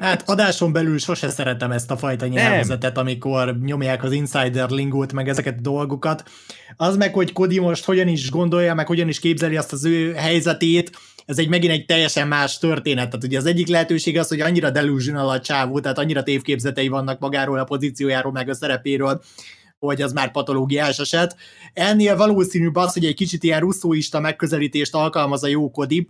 Hát 0.02 0.30
adáson 0.30 0.72
belül 0.72 0.98
sose 0.98 1.30
szeretem 1.30 1.72
ezt 1.72 1.92
a 1.92 1.98
fajta 1.98 2.28
nyelvezetet, 2.28 2.96
Nem. 2.96 3.06
amikor 3.06 3.58
nyomják 3.60 4.04
az 4.04 4.12
insider 4.12 4.70
lingót, 4.70 5.14
meg 5.14 5.30
ezeket 5.30 5.58
a 5.58 5.62
dolgokat. 5.62 6.30
Az 6.76 6.98
meg, 6.98 7.14
hogy 7.14 7.32
Kodi 7.32 7.60
most 7.60 7.86
hogyan 7.86 8.08
is 8.08 8.30
gondolja, 8.30 8.74
meg 8.74 8.88
hogyan 8.88 9.08
is 9.08 9.20
képzeli 9.20 9.58
azt 9.58 9.72
az 9.72 9.86
ő 9.86 10.14
helyzetét, 10.14 10.98
ez 11.26 11.38
egy 11.38 11.50
megint 11.50 11.74
egy 11.74 11.86
teljesen 11.86 12.28
más 12.28 12.58
történet. 12.58 13.10
Tehát 13.10 13.24
ugye 13.24 13.38
az 13.38 13.46
egyik 13.46 13.68
lehetőség 13.68 14.18
az, 14.18 14.28
hogy 14.28 14.42
annyira 14.42 14.70
delusional 14.70 15.30
a 15.30 15.40
csávó, 15.40 15.80
tehát 15.80 15.98
annyira 15.98 16.24
tévképzetei 16.24 16.88
vannak 16.88 17.20
magáról, 17.20 17.60
a 17.60 17.64
pozíciójáról, 17.64 18.32
meg 18.32 18.50
a 18.50 18.54
szerepéről, 18.54 19.22
hogy 19.80 20.02
az 20.02 20.14
már 20.14 20.32
patológiás 20.32 21.00
eset. 21.00 21.36
Ennél 21.74 22.16
valószínűbb 22.16 22.76
az, 22.76 22.94
hogy 22.94 23.06
egy 23.06 23.16
kicsit 23.16 23.44
ilyen 23.44 23.60
russzóista 23.60 24.20
megközelítést 24.20 24.96
alkalmaz 24.96 25.44
a 25.44 25.48
jó 25.48 25.72
Kodi, 25.72 26.10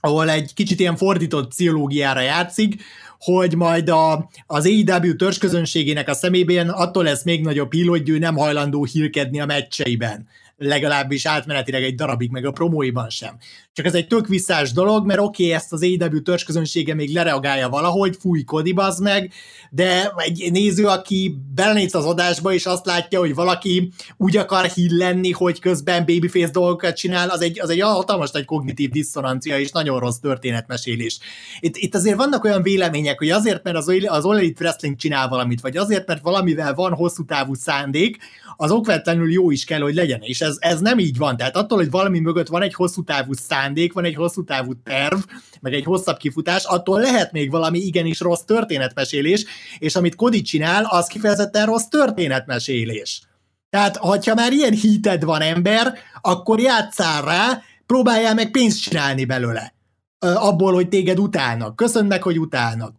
ahol 0.00 0.30
egy 0.30 0.54
kicsit 0.54 0.80
ilyen 0.80 0.96
fordított 0.96 1.48
pszichológiára 1.48 2.20
játszik, 2.20 2.82
hogy 3.18 3.54
majd 3.54 3.88
a, 3.88 4.28
az 4.46 4.66
AEW 4.66 5.16
törzsközönségének 5.16 6.08
a 6.08 6.14
szemében 6.14 6.68
attól 6.68 7.02
lesz 7.02 7.24
még 7.24 7.42
nagyobb 7.42 7.72
hír, 7.72 7.88
hogy 7.88 8.08
ő 8.08 8.18
nem 8.18 8.36
hajlandó 8.36 8.84
hírkedni 8.84 9.40
a 9.40 9.46
meccseiben 9.46 10.28
legalábbis 10.62 11.26
átmenetileg 11.26 11.82
egy 11.82 11.94
darabig, 11.94 12.30
meg 12.30 12.44
a 12.44 12.50
promóiban 12.50 13.10
sem. 13.10 13.36
Csak 13.72 13.86
ez 13.86 13.94
egy 13.94 14.06
tök 14.06 14.26
visszás 14.26 14.72
dolog, 14.72 15.06
mert 15.06 15.20
oké, 15.20 15.42
okay, 15.42 15.54
ezt 15.54 15.72
az 15.72 15.82
AEW 15.82 16.22
törzsközönsége 16.22 16.94
még 16.94 17.14
lereagálja 17.14 17.68
valahogy, 17.68 18.16
fúj 18.20 18.42
Cody 18.42 18.74
meg, 18.98 19.32
de 19.70 20.12
egy 20.16 20.48
néző, 20.52 20.86
aki 20.86 21.36
belenéz 21.54 21.94
az 21.94 22.04
adásba, 22.04 22.52
és 22.52 22.66
azt 22.66 22.86
látja, 22.86 23.18
hogy 23.18 23.34
valaki 23.34 23.92
úgy 24.16 24.36
akar 24.36 24.64
hír 24.64 24.90
lenni, 24.90 25.30
hogy 25.30 25.60
közben 25.60 26.04
babyface 26.06 26.50
dolgokat 26.50 26.96
csinál, 26.96 27.28
az 27.28 27.40
egy, 27.40 27.60
az 27.60 27.70
egy 27.70 27.80
hatalmas 27.80 28.30
nagy 28.30 28.44
kognitív 28.44 28.90
diszonancia, 28.90 29.58
és 29.58 29.70
nagyon 29.70 29.98
rossz 29.98 30.18
történetmesélés. 30.18 31.18
Itt, 31.60 31.76
itt 31.76 31.94
azért 31.94 32.16
vannak 32.16 32.44
olyan 32.44 32.62
vélemények, 32.62 33.18
hogy 33.18 33.30
azért, 33.30 33.62
mert 33.62 33.76
az, 33.76 33.92
az 34.06 34.24
All 34.24 34.36
Elite 34.36 34.64
Wrestling 34.64 34.96
csinál 34.96 35.28
valamit, 35.28 35.60
vagy 35.60 35.76
azért, 35.76 36.06
mert 36.06 36.22
valamivel 36.22 36.74
van 36.74 36.92
hosszú 36.92 37.24
távú 37.24 37.54
szándék, 37.54 38.16
az 38.56 38.70
okvetlenül 38.70 39.32
jó 39.32 39.50
is 39.50 39.64
kell, 39.64 39.80
hogy 39.80 39.94
legyen. 39.94 40.20
És 40.22 40.40
ez, 40.40 40.51
ez 40.60 40.80
nem 40.80 40.98
így 40.98 41.16
van. 41.16 41.36
Tehát 41.36 41.56
attól, 41.56 41.78
hogy 41.78 41.90
valami 41.90 42.18
mögött 42.18 42.48
van 42.48 42.62
egy 42.62 42.74
hosszú 42.74 43.04
távú 43.04 43.32
szándék, 43.32 43.92
van 43.92 44.04
egy 44.04 44.14
hosszú 44.14 44.44
távú 44.44 44.82
terv, 44.82 45.18
meg 45.60 45.72
egy 45.74 45.84
hosszabb 45.84 46.16
kifutás, 46.16 46.64
attól 46.64 47.00
lehet 47.00 47.32
még 47.32 47.50
valami 47.50 47.78
igenis 47.78 48.20
rossz 48.20 48.42
történetmesélés, 48.42 49.44
és 49.78 49.96
amit 49.96 50.14
Kodi 50.14 50.42
csinál, 50.42 50.84
az 50.84 51.06
kifejezetten 51.06 51.66
rossz 51.66 51.86
történetmesélés. 51.86 53.22
Tehát, 53.70 53.96
ha 53.96 54.34
már 54.34 54.52
ilyen 54.52 54.72
hited 54.72 55.24
van 55.24 55.40
ember, 55.40 55.98
akkor 56.20 56.60
játszál 56.60 57.22
rá, 57.22 57.62
próbáljál 57.86 58.34
meg 58.34 58.50
pénzt 58.50 58.82
csinálni 58.82 59.24
belőle. 59.24 59.74
Abból, 60.18 60.72
hogy 60.74 60.88
téged 60.88 61.18
utálnak. 61.18 61.76
Köszönj 61.76 62.08
meg, 62.08 62.22
hogy 62.22 62.38
utálnak. 62.38 62.94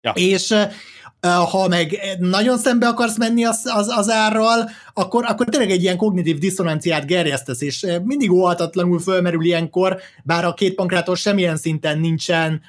Ja. 0.00 0.12
És 0.14 0.54
ha 1.20 1.68
meg 1.68 1.98
nagyon 2.18 2.58
szembe 2.58 2.88
akarsz 2.88 3.18
menni 3.18 3.44
az, 3.44 3.60
az, 3.64 3.88
az 3.88 4.10
árral, 4.10 4.70
akkor, 4.94 5.24
akkor 5.28 5.46
tényleg 5.46 5.70
egy 5.70 5.82
ilyen 5.82 5.96
kognitív 5.96 6.38
diszonanciát 6.38 7.06
gerjesztesz, 7.06 7.60
és 7.60 7.86
mindig 8.04 8.30
óhatatlanul 8.32 9.00
fölmerül 9.00 9.44
ilyenkor, 9.44 10.00
bár 10.24 10.44
a 10.44 10.54
két 10.54 10.74
pankrátor 10.74 11.16
semmilyen 11.16 11.56
szinten 11.56 11.98
nincsen 11.98 12.60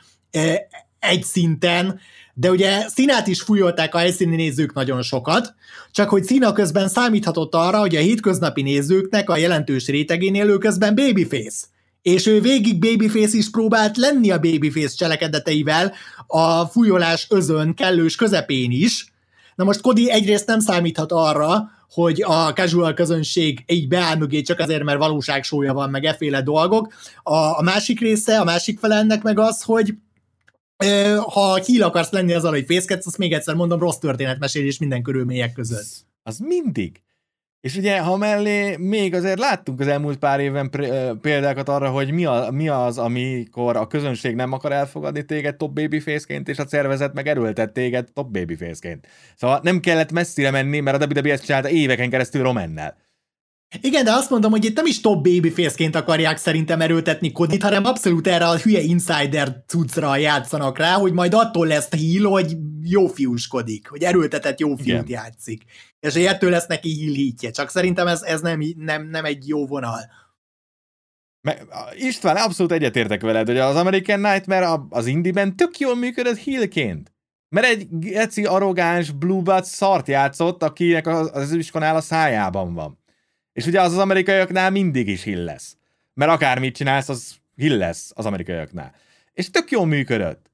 egy 0.99 1.23
szinten, 1.23 1.99
de 2.33 2.49
ugye 2.49 2.87
színát 2.87 3.27
is 3.27 3.41
fújolták 3.41 3.95
a 3.95 3.97
helyszíni 3.97 4.35
nézők 4.35 4.73
nagyon 4.73 5.01
sokat, 5.01 5.53
csak 5.91 6.09
hogy 6.09 6.23
szína 6.23 6.51
közben 6.51 6.87
számíthatott 6.87 7.55
arra, 7.55 7.79
hogy 7.79 7.95
a 7.95 7.99
hétköznapi 7.99 8.61
nézőknek 8.61 9.29
a 9.29 9.37
jelentős 9.37 9.87
rétegénél 9.87 10.57
közben 10.57 10.95
babyface 10.95 11.65
és 12.01 12.25
ő 12.25 12.41
végig 12.41 12.79
Babyface 12.79 13.37
is 13.37 13.49
próbált 13.49 13.97
lenni 13.97 14.31
a 14.31 14.39
Babyface 14.39 14.95
cselekedeteivel 14.95 15.93
a 16.27 16.65
fújolás 16.65 17.27
özön 17.29 17.73
kellős 17.73 18.15
közepén 18.15 18.71
is. 18.71 19.13
Na 19.55 19.63
most 19.63 19.81
Cody 19.81 20.11
egyrészt 20.11 20.47
nem 20.47 20.59
számíthat 20.59 21.11
arra, 21.11 21.71
hogy 21.89 22.21
a 22.21 22.53
casual 22.53 22.93
közönség 22.93 23.63
így 23.67 23.87
beáll 23.87 24.15
mögé 24.15 24.41
csak 24.41 24.59
azért, 24.59 24.83
mert 24.83 24.99
valóságsója 24.99 25.73
van, 25.73 25.89
meg 25.89 26.05
efféle 26.05 26.41
dolgok. 26.41 26.93
A, 27.23 27.35
a 27.35 27.61
másik 27.61 27.99
része, 27.99 28.39
a 28.39 28.43
másik 28.43 28.79
fele 28.79 28.95
ennek 28.95 29.23
meg 29.23 29.39
az, 29.39 29.61
hogy 29.61 29.93
ha 31.33 31.55
híl 31.55 31.83
akarsz 31.83 32.11
lenni 32.11 32.33
azzal, 32.33 32.51
hogy 32.51 32.65
fészkedsz, 32.65 33.05
azt 33.05 33.17
még 33.17 33.33
egyszer 33.33 33.55
mondom, 33.55 33.79
rossz 33.79 33.97
történetmesélés 33.97 34.77
minden 34.77 35.01
körülmények 35.01 35.53
között. 35.53 35.79
Az, 35.79 36.05
az 36.23 36.37
mindig. 36.37 37.01
És 37.61 37.75
ugye, 37.75 37.99
ha 37.99 38.17
mellé 38.17 38.75
még 38.77 39.13
azért 39.13 39.39
láttunk 39.39 39.79
az 39.79 39.87
elmúlt 39.87 40.17
pár 40.17 40.39
évben 40.39 40.69
példákat 41.21 41.69
arra, 41.69 41.89
hogy 41.89 42.11
mi, 42.11 42.25
a, 42.25 42.47
mi 42.51 42.69
az, 42.69 42.97
amikor 42.97 43.75
a 43.75 43.87
közönség 43.87 44.35
nem 44.35 44.51
akar 44.51 44.71
elfogadni 44.71 45.25
téged 45.25 45.55
top 45.55 45.73
babyface-ként, 45.73 46.49
és 46.49 46.57
a 46.57 46.67
szervezet 46.67 47.13
meg 47.13 47.27
erőltet 47.27 47.73
téged 47.73 48.07
top 48.13 48.31
babyface-ként. 48.31 49.07
Szóval 49.35 49.59
nem 49.63 49.79
kellett 49.79 50.11
messzire 50.11 50.51
menni, 50.51 50.79
mert 50.79 51.03
a 51.03 51.05
WWE 51.05 51.31
ezt 51.31 51.45
csinálta 51.45 51.69
éveken 51.69 52.09
keresztül 52.09 52.43
Romennel. 52.43 52.97
Igen, 53.81 54.03
de 54.03 54.11
azt 54.11 54.29
mondom, 54.29 54.51
hogy 54.51 54.65
itt 54.65 54.75
nem 54.75 54.85
is 54.85 55.01
top 55.01 55.23
babyface-ként 55.23 55.95
akarják 55.95 56.37
szerintem 56.37 56.81
erőltetni 56.81 57.31
Kodit, 57.31 57.63
hanem 57.63 57.85
abszolút 57.85 58.27
erre 58.27 58.47
a 58.47 58.57
hülye 58.57 58.81
insider 58.81 59.63
cuccra 59.67 60.15
játszanak 60.15 60.77
rá, 60.77 60.93
hogy 60.93 61.13
majd 61.13 61.33
attól 61.33 61.67
lesz 61.67 61.89
híl, 61.89 62.29
hogy 62.29 62.57
jó 62.83 63.07
fiúskodik, 63.07 63.87
hogy 63.87 64.03
erőltetett 64.03 64.59
jó 64.59 64.75
fiút 64.75 64.89
Igen. 64.89 65.05
játszik. 65.07 65.63
És 65.99 66.15
ettől 66.15 66.49
lesz 66.49 66.67
neki 66.67 66.89
híl 66.89 67.13
hítje. 67.13 67.51
Csak 67.51 67.69
szerintem 67.69 68.07
ez, 68.07 68.21
ez 68.21 68.41
nem, 68.41 68.61
nem, 68.75 69.09
nem 69.09 69.25
egy 69.25 69.47
jó 69.47 69.67
vonal. 69.67 69.99
Meg, 71.41 71.67
István, 71.95 72.35
abszolút 72.35 72.71
egyetértek 72.71 73.21
veled, 73.21 73.47
hogy 73.47 73.57
az 73.57 73.75
American 73.75 74.19
Nightmare 74.19 74.67
az 74.89 75.05
indiben 75.05 75.55
tök 75.55 75.79
jól 75.79 75.95
működött 75.95 76.37
hílként. 76.37 77.13
Mert 77.49 77.67
egy 77.67 77.87
geci 77.89 78.45
arrogáns 78.45 79.11
Bluebud 79.11 79.63
szart 79.63 80.07
játszott, 80.07 80.63
akinek 80.63 81.07
az, 81.07 81.29
az 81.33 81.51
iskonál 81.51 81.95
a 81.95 82.01
szájában 82.01 82.73
van. 82.73 82.99
És 83.59 83.65
ugye 83.65 83.81
az 83.81 83.91
az 83.91 83.97
amerikaiaknál 83.97 84.69
mindig 84.69 85.07
is 85.07 85.23
hill 85.23 85.43
lesz. 85.43 85.77
Mert 86.13 86.31
akármit 86.31 86.75
csinálsz, 86.75 87.09
az 87.09 87.35
hill 87.55 87.77
lesz 87.77 88.11
az 88.15 88.25
amerikaiaknál. 88.25 88.95
És 89.33 89.49
tök 89.49 89.71
jól 89.71 89.85
működött. 89.85 90.48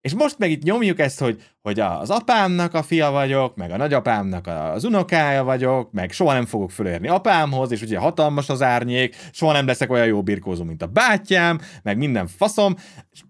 És 0.00 0.14
most 0.14 0.38
meg 0.38 0.50
itt 0.50 0.62
nyomjuk 0.62 0.98
ezt, 0.98 1.18
hogy, 1.18 1.42
hogy 1.62 1.80
az 1.80 2.10
apámnak 2.10 2.74
a 2.74 2.82
fia 2.82 3.10
vagyok, 3.10 3.56
meg 3.56 3.70
a 3.70 3.76
nagyapámnak 3.76 4.46
az 4.46 4.84
unokája 4.84 5.44
vagyok, 5.44 5.92
meg 5.92 6.10
soha 6.10 6.32
nem 6.32 6.46
fogok 6.46 6.70
fölérni 6.70 7.08
apámhoz, 7.08 7.70
és 7.70 7.82
ugye 7.82 7.98
hatalmas 7.98 8.48
az 8.48 8.62
árnyék, 8.62 9.16
soha 9.32 9.52
nem 9.52 9.66
leszek 9.66 9.90
olyan 9.90 10.06
jó 10.06 10.22
birkózó, 10.22 10.64
mint 10.64 10.82
a 10.82 10.86
bátyám, 10.86 11.60
meg 11.82 11.96
minden 11.96 12.26
faszom. 12.26 12.76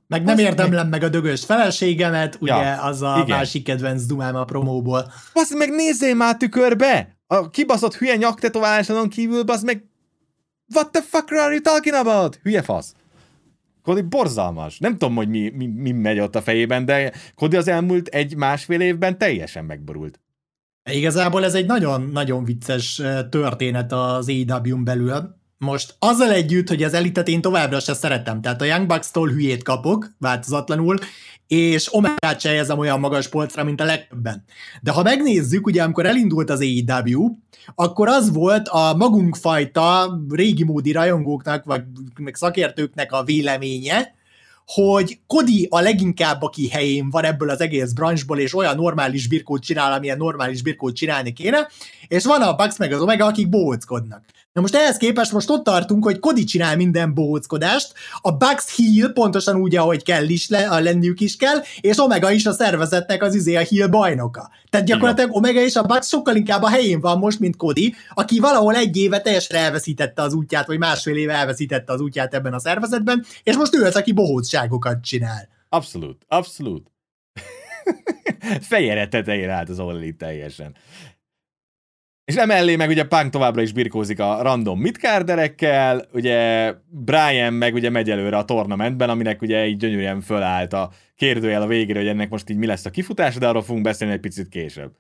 Meg 0.07 0.23
nem 0.23 0.39
érdemlem 0.39 0.89
meg... 0.89 1.01
meg 1.01 1.09
a 1.09 1.13
dögös 1.13 1.45
feleségemet, 1.45 2.37
ugye 2.41 2.55
ja, 2.55 2.83
az 2.83 3.03
a 3.03 3.21
igen. 3.25 3.37
másik 3.37 3.65
kedvenc 3.65 4.05
dumám 4.05 4.37
a 4.37 4.45
promóból. 4.45 5.13
Basz 5.33 5.55
meg 5.55 5.71
nézzél 5.71 6.15
már 6.15 6.37
tükörbe! 6.37 7.19
A 7.27 7.51
kibaszott 7.51 7.97
hülye 7.97 8.17
nyaktetováláson 8.17 9.09
kívül, 9.09 9.43
basz 9.43 9.63
meg 9.63 9.85
What 10.75 10.91
the 10.91 11.03
fuck 11.03 11.33
are 11.33 11.53
you 11.53 11.61
talking 11.61 11.95
about? 11.95 12.41
Hülye 12.43 12.63
fasz. 12.63 12.95
Kodi 13.83 14.01
borzalmas. 14.01 14.79
Nem 14.79 14.93
tudom, 14.93 15.15
hogy 15.15 15.29
mi, 15.29 15.53
mi, 15.57 15.67
mi 15.67 15.91
megy 15.91 16.19
ott 16.21 16.37
a 16.37 16.43
fejében, 16.43 16.85
de 16.85 17.13
Kodi 17.35 17.57
az 17.57 17.69
elmúlt 17.69 18.09
egy-másfél 18.09 18.81
évben 18.81 19.19
teljesen 19.19 19.65
megborult. 19.65 20.21
Igazából 20.91 21.45
ez 21.45 21.55
egy 21.55 21.67
nagyon-nagyon 21.67 22.45
vicces 22.45 23.03
történet 23.31 23.93
az 23.93 24.29
AEW-n 24.29 24.85
belül. 24.85 25.39
Most 25.59 25.95
azzal 25.99 26.31
együtt, 26.31 26.69
hogy 26.69 26.83
az 26.83 26.95
elitet 26.95 27.29
én 27.29 27.41
továbbra 27.41 27.81
se 27.81 27.95
szeretem, 27.95 28.41
tehát 28.41 28.61
a 28.61 28.65
Young 28.65 28.87
Bucks-tól 28.87 29.29
hülyét 29.29 29.63
kapok, 29.63 30.11
változatlanul, 30.19 30.99
és 31.51 31.95
Omegát 31.95 32.41
se 32.41 32.49
helyezem 32.49 32.79
olyan 32.79 33.01
magas 33.01 33.29
polcra, 33.29 33.65
mint 33.65 33.81
a 33.81 33.85
legtöbben. 33.85 34.45
De 34.83 34.91
ha 34.91 35.03
megnézzük, 35.03 35.67
ugye 35.67 35.83
amikor 35.83 36.07
elindult 36.07 36.51
az 36.51 36.61
AEW, 36.61 37.37
akkor 37.75 38.09
az 38.09 38.33
volt 38.33 38.69
a 38.69 38.95
magunkfajta 38.97 40.19
régi 40.29 40.65
módi 40.65 40.93
rajongóknak, 40.93 41.65
vagy 41.65 41.83
meg 42.19 42.35
szakértőknek 42.35 43.13
a 43.13 43.25
véleménye, 43.25 44.15
hogy 44.67 45.19
Kodi 45.27 45.67
a 45.71 45.81
leginkább, 45.81 46.43
aki 46.43 46.69
helyén 46.69 47.11
van 47.11 47.25
ebből 47.25 47.51
az 47.51 47.61
egész 47.61 47.93
branchból, 47.93 48.39
és 48.39 48.55
olyan 48.55 48.77
normális 48.77 49.29
birkót 49.29 49.63
csinál, 49.63 49.93
amilyen 49.93 50.17
normális 50.17 50.63
birkót 50.63 50.95
csinálni 50.95 51.33
kéne, 51.33 51.69
és 52.09 52.25
van 52.25 52.43
a 52.43 52.55
Bucks 52.55 52.77
meg 52.77 52.93
az 52.93 53.01
Omega, 53.01 53.27
akik 53.27 53.49
bóckodnak. 53.49 54.25
Na 54.53 54.61
most 54.61 54.75
ehhez 54.75 54.97
képest 54.97 55.33
most 55.33 55.51
ott 55.51 55.65
tartunk, 55.65 56.05
hogy 56.05 56.19
Kodi 56.19 56.45
csinál 56.45 56.77
minden 56.77 57.15
bohóckodást, 57.15 57.93
a 58.21 58.33
Bucks 58.33 58.77
Heal 58.77 59.13
pontosan 59.13 59.57
úgy, 59.57 59.77
ahogy 59.77 60.03
kell 60.03 60.29
is, 60.29 60.49
le, 60.49 60.69
a 60.69 60.81
lenniük 60.81 61.21
is 61.21 61.37
kell, 61.37 61.57
és 61.81 61.99
Omega 61.99 62.31
is 62.31 62.47
a 62.47 62.53
szervezetnek 62.53 63.23
az 63.23 63.35
izé 63.35 63.57
a 63.57 63.63
Heal 63.71 63.89
bajnoka. 63.89 64.51
Tehát 64.71 64.87
gyakorlatilag 64.87 65.35
Omega 65.35 65.61
és 65.61 65.77
a 65.77 65.83
Bucks 65.83 66.09
sokkal 66.09 66.37
inkább 66.37 66.63
a 66.63 66.69
helyén 66.69 67.01
van 67.01 67.19
most, 67.19 67.39
mint 67.39 67.57
Kodi, 67.57 67.95
aki 68.15 68.39
valahol 68.39 68.75
egy 68.75 68.97
éve 68.97 69.21
teljesen 69.21 69.57
elveszítette 69.57 70.23
az 70.23 70.35
útját, 70.35 70.67
vagy 70.67 70.79
másfél 70.79 71.17
éve 71.17 71.33
elveszítette 71.33 71.93
az 71.93 72.01
útját 72.01 72.35
ebben 72.35 72.55
a 72.55 72.61
szervezetben, 72.61 73.25
és 73.43 73.57
most 73.57 73.75
ő 73.75 73.85
az, 73.85 73.97
aki 73.97 74.13
bohócságokat 74.13 75.03
csinál. 75.03 75.49
Abszolút, 75.69 76.25
abszolút. 76.29 76.91
Fejére 78.61 79.09
tetejére 79.09 79.53
állt 79.53 79.69
az 79.69 79.79
Olli 79.79 80.15
teljesen. 80.15 80.75
És 82.31 82.37
emellé 82.37 82.77
meg 82.77 82.89
ugye 82.89 83.05
Punk 83.05 83.31
továbbra 83.31 83.63
is 83.63 83.73
birkózik 83.73 84.21
a 84.21 84.43
random 84.43 84.81
midcarderekkel, 84.81 86.07
ugye 86.13 86.73
Brian 86.89 87.53
meg 87.53 87.75
ugye 87.75 87.91
megy 87.91 88.11
előre 88.11 88.37
a 88.37 88.45
tornamentben, 88.45 89.11
aminek 89.11 89.43
ugye 89.43 89.67
így 89.67 89.77
gyönyörűen 89.77 90.21
fölállt 90.21 90.73
a 90.73 90.91
kérdőjel 91.17 91.63
a 91.63 91.67
végére, 91.67 91.99
hogy 91.99 92.09
ennek 92.09 92.31
most 92.31 92.51
így 92.51 92.57
mi 92.57 92.67
lesz 92.67 92.85
a 92.85 92.91
kifutás, 92.91 93.35
de 93.35 93.49
arról 93.49 93.63
fogunk 93.63 93.85
beszélni 93.85 94.15
egy 94.15 94.21
picit 94.21 94.49
később. 94.49 94.93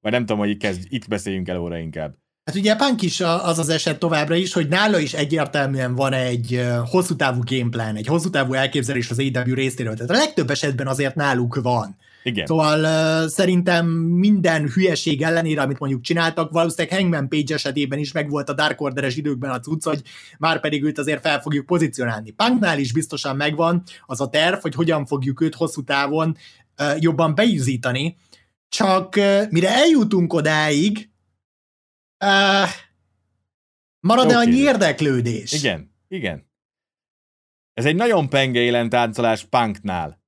Vagy 0.00 0.12
nem 0.12 0.20
tudom, 0.20 0.38
hogy 0.38 0.56
kezd, 0.56 0.82
itt 0.88 1.08
beszéljünk 1.08 1.48
el 1.48 1.60
óra 1.60 1.78
inkább. 1.78 2.14
Hát 2.44 2.56
ugye 2.56 2.76
Punk 2.76 3.02
is 3.02 3.20
az 3.20 3.58
az 3.58 3.68
eset 3.68 3.98
továbbra 3.98 4.34
is, 4.34 4.52
hogy 4.52 4.68
nála 4.68 4.98
is 4.98 5.12
egyértelműen 5.12 5.94
van 5.94 6.12
egy 6.12 6.66
hosszú 6.90 7.16
távú 7.16 7.40
gameplan, 7.44 7.96
egy 7.96 8.06
hosszú 8.06 8.30
távú 8.30 8.52
elképzelés 8.52 9.10
az 9.10 9.18
AW 9.18 9.54
részéről. 9.54 9.94
Tehát 9.94 10.10
a 10.10 10.24
legtöbb 10.24 10.50
esetben 10.50 10.86
azért 10.86 11.14
náluk 11.14 11.54
van. 11.62 11.96
Igen. 12.26 12.46
Szóval 12.46 12.80
uh, 12.80 13.28
szerintem 13.28 13.86
minden 13.96 14.68
hülyeség 14.68 15.22
ellenére, 15.22 15.62
amit 15.62 15.78
mondjuk 15.78 16.02
csináltak, 16.02 16.52
valószínűleg 16.52 16.98
Hangman 16.98 17.28
Page 17.28 17.54
esetében 17.54 17.98
is 17.98 18.12
megvolt 18.12 18.48
a 18.48 18.52
Dark 18.52 18.80
Order-es 18.80 19.16
időkben 19.16 19.50
a 19.50 19.60
cucc, 19.60 19.84
hogy 19.84 20.02
már 20.38 20.60
pedig 20.60 20.84
őt 20.84 20.98
azért 20.98 21.20
fel 21.20 21.40
fogjuk 21.40 21.66
pozícionálni. 21.66 22.30
Punknál 22.30 22.78
is 22.78 22.92
biztosan 22.92 23.36
megvan 23.36 23.82
az 24.06 24.20
a 24.20 24.28
terv, 24.28 24.60
hogy 24.60 24.74
hogyan 24.74 25.06
fogjuk 25.06 25.40
őt 25.40 25.54
hosszú 25.54 25.82
távon 25.82 26.36
uh, 26.78 27.02
jobban 27.02 27.34
beizítani, 27.34 28.16
csak 28.68 29.16
uh, 29.16 29.50
mire 29.50 29.68
eljutunk 29.68 30.32
odáig, 30.32 31.10
uh, 32.24 32.68
marad-e 34.00 34.36
annyi 34.36 34.56
érdeklődés? 34.56 35.52
Igen, 35.52 35.94
igen. 36.08 36.50
Ez 37.72 37.84
egy 37.84 37.96
nagyon 37.96 38.28
penge 38.28 38.60
élen 38.60 38.88
táncolás 38.88 39.44
Punknál 39.44 40.23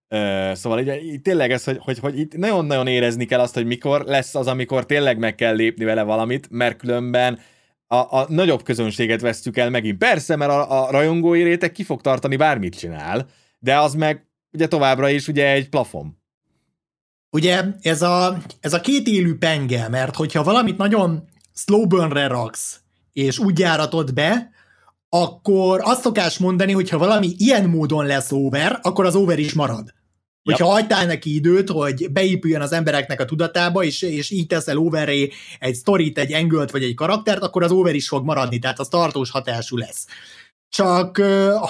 Szóval 0.52 0.80
így 0.80 1.22
tényleg 1.22 1.50
ez, 1.50 1.64
hogy, 1.64 1.78
hogy, 1.80 1.98
hogy 1.98 2.18
itt 2.18 2.36
nagyon-nagyon 2.36 2.86
érezni 2.86 3.24
kell 3.24 3.40
azt, 3.40 3.54
hogy 3.54 3.66
mikor 3.66 4.04
lesz 4.04 4.34
az, 4.34 4.46
amikor 4.46 4.86
tényleg 4.86 5.18
meg 5.18 5.34
kell 5.34 5.54
lépni 5.54 5.84
vele 5.84 6.02
valamit, 6.02 6.50
mert 6.50 6.76
különben 6.76 7.38
a, 7.86 7.96
a 7.96 8.26
nagyobb 8.28 8.62
közönséget 8.62 9.20
vesztük 9.20 9.56
el 9.56 9.70
megint. 9.70 9.98
Persze, 9.98 10.36
mert 10.36 10.50
a, 10.50 10.84
a 10.84 10.90
rajongói 10.90 11.42
réteg 11.42 11.72
ki 11.72 11.82
fog 11.82 12.00
tartani, 12.00 12.36
bármit 12.36 12.78
csinál, 12.78 13.26
de 13.58 13.78
az 13.78 13.94
meg 13.94 14.26
ugye 14.52 14.68
továbbra 14.68 15.08
is 15.08 15.28
ugye 15.28 15.50
egy 15.50 15.68
plafon. 15.68 16.18
Ugye 17.30 17.62
ez 17.80 18.02
a, 18.02 18.38
ez 18.60 18.72
a 18.72 18.80
két 18.80 19.06
élő 19.06 19.38
penge, 19.38 19.88
mert 19.88 20.16
hogyha 20.16 20.42
valamit 20.42 20.76
nagyon 20.76 21.28
slow 21.54 21.86
burn-re 21.86 22.26
raksz, 22.26 22.80
és 23.12 23.38
úgy 23.38 23.58
járatod 23.58 24.14
be, 24.14 24.50
akkor 25.08 25.80
azt 25.84 26.00
szokás 26.00 26.38
mondani, 26.38 26.72
hogy 26.72 26.88
ha 26.88 26.98
valami 26.98 27.34
ilyen 27.36 27.68
módon 27.68 28.06
lesz 28.06 28.32
over, 28.32 28.78
akkor 28.82 29.04
az 29.04 29.14
over 29.14 29.38
is 29.38 29.52
marad. 29.52 29.94
Hogyha 30.42 30.64
yep. 30.64 30.74
hagytál 30.74 31.06
neki 31.06 31.34
időt, 31.34 31.70
hogy 31.70 32.12
beépüljön 32.12 32.60
az 32.60 32.72
embereknek 32.72 33.20
a 33.20 33.24
tudatába, 33.24 33.84
és, 33.84 34.02
és 34.02 34.30
így 34.30 34.46
teszel 34.46 34.76
overré 34.76 35.30
egy 35.58 35.74
sztorit, 35.74 36.18
egy 36.18 36.32
engölt 36.32 36.70
vagy 36.70 36.82
egy 36.82 36.94
karaktert, 36.94 37.42
akkor 37.42 37.62
az 37.62 37.70
over 37.70 37.94
is 37.94 38.08
fog 38.08 38.24
maradni, 38.24 38.58
tehát 38.58 38.78
az 38.78 38.88
tartós 38.88 39.30
hatású 39.30 39.76
lesz. 39.76 40.06
Csak 40.68 41.16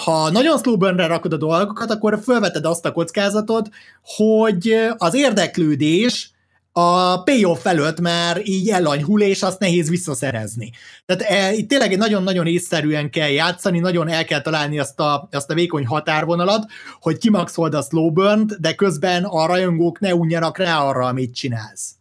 ha 0.05 0.31
nagyon 0.31 0.59
slow 0.59 0.77
burn 0.77 0.97
rakod 0.97 1.33
a 1.33 1.37
dolgokat, 1.37 1.91
akkor 1.91 2.21
felveted 2.23 2.65
azt 2.65 2.85
a 2.85 2.93
kockázatot, 2.93 3.69
hogy 4.03 4.77
az 4.97 5.15
érdeklődés 5.15 6.31
a 6.79 7.23
payoff 7.23 7.61
felőtt 7.61 8.01
már 8.01 8.41
így 8.45 8.69
elanyhul, 8.69 9.23
és 9.23 9.43
azt 9.43 9.59
nehéz 9.59 9.89
visszaszerezni. 9.89 10.71
Tehát 11.07 11.23
e, 11.23 11.53
itt 11.53 11.69
tényleg 11.69 11.93
egy 11.93 11.99
nagyon-nagyon 11.99 12.47
észszerűen 12.47 13.11
kell 13.11 13.29
játszani, 13.29 13.79
nagyon 13.79 14.09
el 14.09 14.25
kell 14.25 14.41
találni 14.41 14.79
azt 14.79 15.01
a, 15.01 15.29
azt 15.31 15.51
a 15.51 15.55
vékony 15.55 15.87
határvonalat, 15.87 16.71
hogy 17.01 17.19
kimaxold 17.19 17.75
a 17.75 17.83
slow 17.83 18.11
burn 18.13 18.47
de 18.59 18.75
közben 18.75 19.25
a 19.25 19.47
rajongók 19.47 20.01
ne 20.01 20.15
unjanak 20.15 20.59
rá 20.59 20.79
arra, 20.79 21.07
amit 21.07 21.35
csinálsz. 21.35 21.95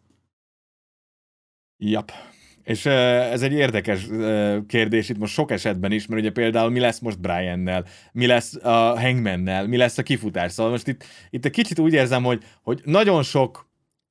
Jap. 1.77 2.11
És 2.63 2.85
ez 2.85 3.41
egy 3.41 3.53
érdekes 3.53 4.07
kérdés 4.67 5.09
itt 5.09 5.17
most 5.17 5.33
sok 5.33 5.51
esetben 5.51 5.91
is, 5.91 6.07
mert 6.07 6.21
ugye 6.21 6.31
például 6.31 6.69
mi 6.69 6.79
lesz 6.79 6.99
most 6.99 7.19
Brian-nel, 7.19 7.85
mi 8.11 8.25
lesz 8.25 8.55
a 8.55 8.99
Hangman-nel, 8.99 9.67
mi 9.67 9.77
lesz 9.77 9.97
a 9.97 10.03
kifutás. 10.03 10.51
Szóval 10.51 10.71
most 10.71 10.87
itt, 10.87 11.03
itt 11.29 11.45
egy 11.45 11.51
kicsit 11.51 11.79
úgy 11.79 11.93
érzem, 11.93 12.23
hogy, 12.23 12.43
hogy 12.63 12.81
nagyon 12.85 13.23
sok 13.23 13.64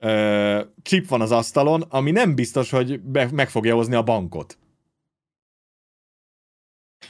ö, 0.05 0.63
chip 0.83 1.09
van 1.09 1.21
az 1.21 1.31
asztalon, 1.31 1.83
ami 1.83 2.11
nem 2.11 2.35
biztos, 2.35 2.71
hogy 2.71 3.01
be, 3.01 3.29
meg 3.33 3.51
fogja 3.51 3.75
hozni 3.75 3.95
a 3.95 4.03
bankot. 4.03 4.59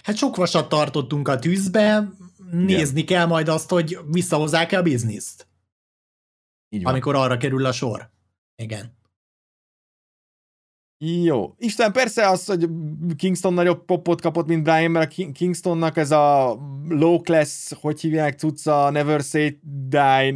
Hát 0.03 0.17
sok 0.17 0.37
vasat 0.37 0.69
tartottunk 0.69 1.29
a 1.29 1.39
tűzbe, 1.39 2.09
nézni 2.51 3.01
Igen. 3.01 3.17
kell 3.17 3.27
majd 3.27 3.49
azt, 3.49 3.71
hogy 3.71 3.99
visszahozzák-e 4.11 4.79
a 4.79 4.83
bizniszt. 4.83 5.47
Így 6.69 6.83
van. 6.83 6.93
Amikor 6.93 7.15
arra 7.15 7.37
kerül 7.37 7.67
a 7.67 7.73
sor. 7.73 8.11
Igen. 8.57 8.97
Jó. 10.99 11.55
Isten, 11.59 11.93
persze 11.93 12.29
az, 12.29 12.47
hogy 12.47 12.69
Kingston 13.17 13.55
nagyobb 13.55 13.85
popot 13.85 14.21
kapott, 14.21 14.47
mint 14.47 14.63
Brian, 14.63 14.91
mert 14.91 15.13
a 15.19 15.33
Kingstonnak 15.33 15.97
ez 15.97 16.11
a 16.11 16.59
low 16.89 17.21
class, 17.21 17.73
hogy 17.81 18.01
hívják, 18.01 18.39
cucca, 18.39 18.91
never 18.91 19.21
say 19.21 19.61
die 19.63 20.35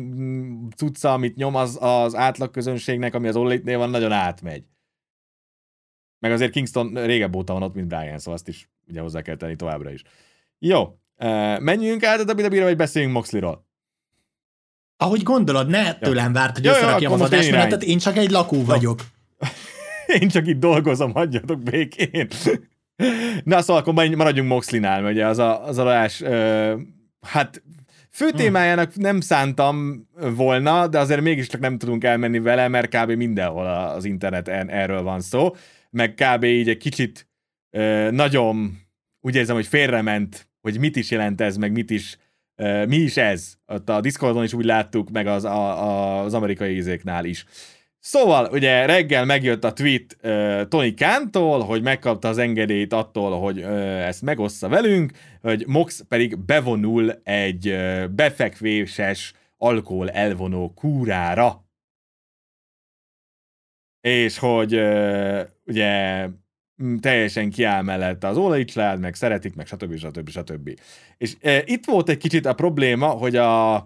cucca, 0.76 1.12
amit 1.12 1.36
nyom 1.36 1.54
az, 1.54 1.78
az 1.80 2.14
átlag 2.14 2.50
közönségnek, 2.50 3.14
ami 3.14 3.28
az 3.28 3.36
all 3.36 3.60
van, 3.64 3.90
nagyon 3.90 4.12
átmegy. 4.12 4.64
Meg 6.18 6.32
azért 6.32 6.52
Kingston 6.52 6.94
régebb 6.94 7.36
óta 7.36 7.52
van 7.52 7.62
ott, 7.62 7.74
mint 7.74 7.88
Brian, 7.88 8.18
szóval 8.18 8.34
azt 8.34 8.48
is 8.48 8.70
ugye 8.86 9.00
hozzá 9.00 9.22
kell 9.22 9.36
tenni 9.36 9.56
továbbra 9.56 9.90
is. 9.90 10.02
Jó, 10.58 10.98
menjünk 11.60 12.04
át 12.04 12.20
a 12.20 12.32
WWE-re, 12.32 12.64
vagy 12.64 12.76
beszéljünk 12.76 13.14
Moxley-ról? 13.14 13.66
Ahogy 14.96 15.22
gondolod, 15.22 15.68
ne 15.68 15.94
tőlem 15.94 16.32
várt, 16.32 16.56
hogy 16.56 16.66
összerakjam 16.66 17.12
az 17.12 17.20
adásmenetet, 17.20 17.82
én 17.82 17.98
csak 17.98 18.16
egy 18.16 18.30
lakó 18.30 18.64
vagyok. 18.64 19.00
Én 20.20 20.28
csak 20.28 20.46
itt 20.46 20.58
dolgozom, 20.58 21.12
hagyjatok 21.12 21.62
békén. 21.62 22.28
Na 23.44 23.60
szóval 23.60 23.82
akkor 23.82 23.94
maradjunk 23.94 24.48
Moxlinál, 24.48 25.04
ugye 25.04 25.26
az 25.26 25.38
a, 25.38 25.66
az 25.66 25.78
adás, 25.78 26.20
ö, 26.20 26.74
hát 27.20 27.62
fő 28.10 28.28
hm. 28.28 28.36
témájának 28.36 28.96
nem 28.96 29.20
szántam 29.20 30.06
volna, 30.34 30.86
de 30.86 30.98
azért 30.98 31.20
mégis 31.20 31.46
csak 31.46 31.60
nem 31.60 31.78
tudunk 31.78 32.04
elmenni 32.04 32.38
vele, 32.38 32.68
mert 32.68 32.96
kb. 32.96 33.10
mindenhol 33.10 33.66
az 33.66 34.04
interneten 34.04 34.70
erről 34.70 35.02
van 35.02 35.20
szó, 35.20 35.54
meg 35.90 36.14
kb. 36.14 36.44
így 36.44 36.68
egy 36.68 36.76
kicsit 36.76 37.28
ö, 37.70 38.10
nagyon 38.10 38.78
úgy 39.20 39.34
érzem, 39.34 39.54
hogy 39.54 39.66
félrement, 39.66 40.48
hogy 40.60 40.78
mit 40.78 40.96
is 40.96 41.10
jelent 41.10 41.40
ez, 41.40 41.56
meg 41.56 41.72
mit 41.72 41.90
is, 41.90 42.16
ö, 42.56 42.86
mi 42.86 42.96
is 42.96 43.16
ez. 43.16 43.54
Ott 43.66 43.88
a 43.88 44.00
Discordon 44.00 44.44
is 44.44 44.52
úgy 44.52 44.64
láttuk, 44.64 45.10
meg 45.10 45.26
az, 45.26 45.44
a, 45.44 45.82
a, 45.84 46.22
az 46.24 46.34
amerikai 46.34 46.74
ízéknál 46.74 47.24
is. 47.24 47.44
Szóval, 48.00 48.48
ugye 48.52 48.86
reggel 48.86 49.24
megjött 49.24 49.64
a 49.64 49.72
tweet 49.72 50.16
uh, 50.22 50.68
Tony 50.68 50.94
Kántól, 50.94 51.60
hogy 51.60 51.82
megkapta 51.82 52.28
az 52.28 52.38
engedélyt 52.38 52.92
attól, 52.92 53.38
hogy 53.38 53.58
uh, 53.58 54.06
ezt 54.06 54.22
megossza 54.22 54.68
velünk, 54.68 55.12
hogy 55.40 55.66
Mox 55.66 56.04
pedig 56.08 56.38
bevonul 56.38 57.20
egy 57.22 57.68
uh, 57.68 58.06
befekvéses 58.06 59.32
alkohol 59.56 60.10
elvonó 60.10 60.72
kúrára. 60.74 61.66
És 64.00 64.38
hogy 64.38 64.74
uh, 64.74 65.40
ugye 65.66 66.26
teljesen 67.00 67.50
kiáll 67.50 67.82
mellett 67.82 68.24
az 68.24 68.36
Olai 68.36 68.64
család, 68.64 69.00
meg 69.00 69.14
szeretik, 69.14 69.54
meg 69.54 69.66
stb. 69.66 69.96
stb. 69.96 70.28
stb. 70.28 70.80
És 71.16 71.36
uh, 71.42 71.58
itt 71.64 71.84
volt 71.84 72.08
egy 72.08 72.18
kicsit 72.18 72.46
a 72.46 72.54
probléma, 72.54 73.06
hogy 73.08 73.36
a 73.36 73.76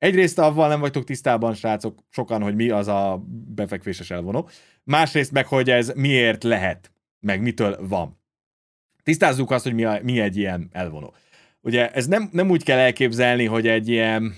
Egyrészt 0.00 0.38
avval 0.38 0.68
nem 0.68 0.80
vagytok 0.80 1.04
tisztában, 1.04 1.54
srácok, 1.54 1.98
sokan, 2.08 2.42
hogy 2.42 2.54
mi 2.54 2.70
az 2.70 2.88
a 2.88 3.24
befekvéses 3.54 4.10
elvonó. 4.10 4.48
Másrészt 4.84 5.32
meg, 5.32 5.46
hogy 5.46 5.70
ez 5.70 5.92
miért 5.94 6.44
lehet, 6.44 6.92
meg 7.18 7.42
mitől 7.42 7.76
van. 7.88 8.20
Tisztázzuk 9.02 9.50
azt, 9.50 9.64
hogy 9.64 9.74
mi, 9.74 9.84
a, 9.84 9.98
mi 10.02 10.20
egy 10.20 10.36
ilyen 10.36 10.68
elvonó. 10.72 11.14
Ugye 11.60 11.90
ez 11.90 12.06
nem, 12.06 12.28
nem 12.32 12.50
úgy 12.50 12.64
kell 12.64 12.78
elképzelni, 12.78 13.44
hogy 13.44 13.66
egy 13.66 13.88
ilyen, 13.88 14.34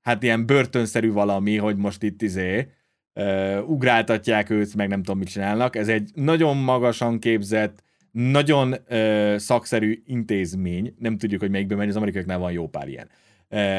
hát 0.00 0.22
ilyen 0.22 0.46
börtönszerű 0.46 1.12
valami, 1.12 1.56
hogy 1.56 1.76
most 1.76 2.02
itt 2.02 2.22
izé, 2.22 2.68
uh, 3.14 3.68
ugráltatják 3.68 4.50
őt, 4.50 4.74
meg 4.74 4.88
nem 4.88 5.02
tudom, 5.02 5.18
mit 5.18 5.28
csinálnak. 5.28 5.76
Ez 5.76 5.88
egy 5.88 6.10
nagyon 6.14 6.56
magasan 6.56 7.18
képzett, 7.18 7.82
nagyon 8.10 8.74
uh, 8.90 9.36
szakszerű 9.36 10.02
intézmény. 10.06 10.94
Nem 10.98 11.18
tudjuk, 11.18 11.40
hogy 11.40 11.50
melyikben 11.50 11.78
megy, 11.78 11.88
az 11.88 11.96
amerikaiaknál 11.96 12.38
van 12.38 12.52
jó 12.52 12.68
pár 12.68 12.88
ilyen. 12.88 13.08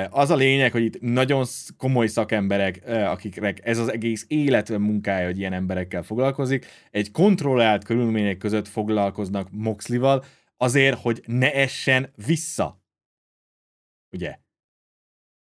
Az 0.09 0.29
a 0.29 0.35
lényeg, 0.35 0.71
hogy 0.71 0.83
itt 0.83 1.01
nagyon 1.01 1.45
komoly 1.77 2.07
szakemberek, 2.07 2.81
akiknek 2.87 3.65
ez 3.65 3.77
az 3.77 3.91
egész 3.91 4.25
életve 4.27 4.77
munkája, 4.77 5.25
hogy 5.25 5.37
ilyen 5.37 5.53
emberekkel 5.53 6.03
foglalkozik, 6.03 6.65
egy 6.91 7.11
kontrollált 7.11 7.83
körülmények 7.83 8.37
között 8.37 8.67
foglalkoznak 8.67 9.47
Moxlival, 9.51 10.23
azért, 10.57 10.99
hogy 10.99 11.23
ne 11.25 11.53
essen 11.53 12.13
vissza. 12.25 12.81
Ugye? 14.11 14.39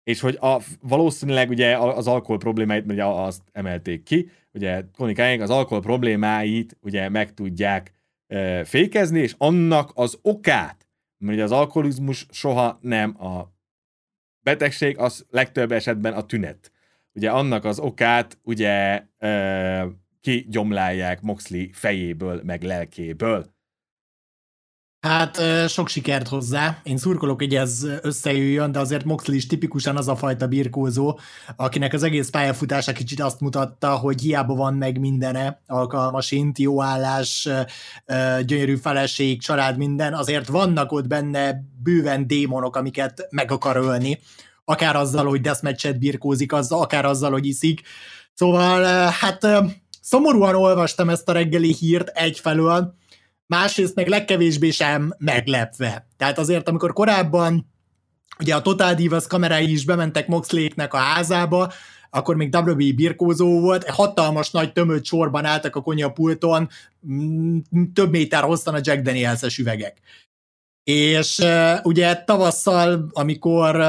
És 0.03 0.19
hogy 0.19 0.37
a, 0.41 0.61
valószínűleg 0.81 1.49
ugye 1.49 1.77
az 1.77 2.07
alkohol 2.07 2.37
problémáit, 2.37 2.91
ugye 2.91 3.05
azt 3.05 3.41
emelték 3.51 4.03
ki, 4.03 4.29
ugye 4.53 4.83
Tony 4.97 5.41
az 5.41 5.49
alkohol 5.49 5.81
problémáit 5.81 6.77
ugye 6.81 7.09
meg 7.09 7.33
tudják 7.33 7.91
e, 8.27 8.63
fékezni, 8.63 9.19
és 9.19 9.35
annak 9.37 9.91
az 9.93 10.19
okát, 10.21 10.87
mert 11.17 11.33
ugye 11.33 11.43
az 11.43 11.51
alkoholizmus 11.51 12.25
soha 12.29 12.79
nem 12.81 13.23
a 13.23 13.56
betegség 14.47 14.97
az 14.97 15.25
legtöbb 15.29 15.71
esetben 15.71 16.13
a 16.13 16.25
tünet. 16.25 16.71
Ugye 17.13 17.31
annak 17.31 17.65
az 17.65 17.79
okát 17.79 18.37
ugye 18.43 19.03
ö, 19.19 19.85
kigyomlálják 20.21 21.21
Moxley 21.21 21.67
fejéből, 21.71 22.41
meg 22.43 22.63
lelkéből. 22.63 23.55
Hát 24.99 25.41
sok 25.69 25.87
sikert 25.87 26.27
hozzá. 26.27 26.77
Én 26.83 26.97
szurkolok, 26.97 27.39
hogy 27.39 27.55
ez 27.55 27.85
összejöjjön, 28.01 28.71
de 28.71 28.79
azért 28.79 29.03
Moxley 29.03 29.35
is 29.35 29.47
tipikusan 29.47 29.97
az 29.97 30.07
a 30.07 30.15
fajta 30.15 30.47
birkózó, 30.47 31.19
akinek 31.55 31.93
az 31.93 32.03
egész 32.03 32.29
pályafutása 32.29 32.91
kicsit 32.91 33.21
azt 33.21 33.39
mutatta, 33.39 33.95
hogy 33.95 34.21
hiába 34.21 34.55
van 34.55 34.73
meg 34.73 34.99
mindene, 34.99 35.61
alkalmasint, 35.67 36.57
jó 36.57 36.81
állás, 36.81 37.49
gyönyörű 38.45 38.75
feleség, 38.75 39.41
család, 39.41 39.77
minden, 39.77 40.13
azért 40.13 40.47
vannak 40.47 40.91
ott 40.91 41.07
benne 41.07 41.63
bőven 41.83 42.27
démonok, 42.27 42.75
amiket 42.75 43.27
meg 43.29 43.51
akar 43.51 43.75
ölni, 43.75 44.19
akár 44.65 44.95
azzal, 44.95 45.25
hogy 45.25 45.41
deathmatchet 45.41 45.99
birkózik, 45.99 46.53
azzal, 46.53 46.81
akár 46.81 47.05
azzal, 47.05 47.31
hogy 47.31 47.45
iszik. 47.45 47.81
Szóval, 48.33 48.83
hát 49.19 49.47
szomorúan 50.01 50.55
olvastam 50.55 51.09
ezt 51.09 51.29
a 51.29 51.31
reggeli 51.31 51.73
hírt 51.73 52.07
egyfelől, 52.07 52.95
másrészt 53.47 53.95
meg 53.95 54.07
legkevésbé 54.07 54.69
sem 54.69 55.13
meglepve. 55.17 56.07
Tehát 56.17 56.37
azért, 56.37 56.67
amikor 56.67 56.93
korábban 56.93 57.71
ugye 58.39 58.55
a 58.55 58.61
Total 58.61 58.93
Divas 58.93 59.27
kamerái 59.27 59.71
is 59.71 59.85
bementek 59.85 60.27
Moxley-nek 60.27 60.93
a 60.93 60.97
házába, 60.97 61.71
akkor 62.09 62.35
még 62.35 62.55
WWE 62.55 62.93
birkózó 62.95 63.59
volt, 63.59 63.89
hatalmas 63.89 64.51
nagy 64.51 64.71
tömött 64.71 65.05
sorban 65.05 65.45
álltak 65.45 65.75
a 65.75 65.81
konyapulton, 65.81 66.69
több 67.93 68.11
méter 68.11 68.43
hosszan 68.43 68.73
a 68.73 68.79
Jack 68.81 69.01
Daniels-es 69.01 69.57
üvegek. 69.57 69.97
És 70.87 71.41
ugye 71.83 72.15
tavasszal, 72.15 73.09
amikor 73.11 73.81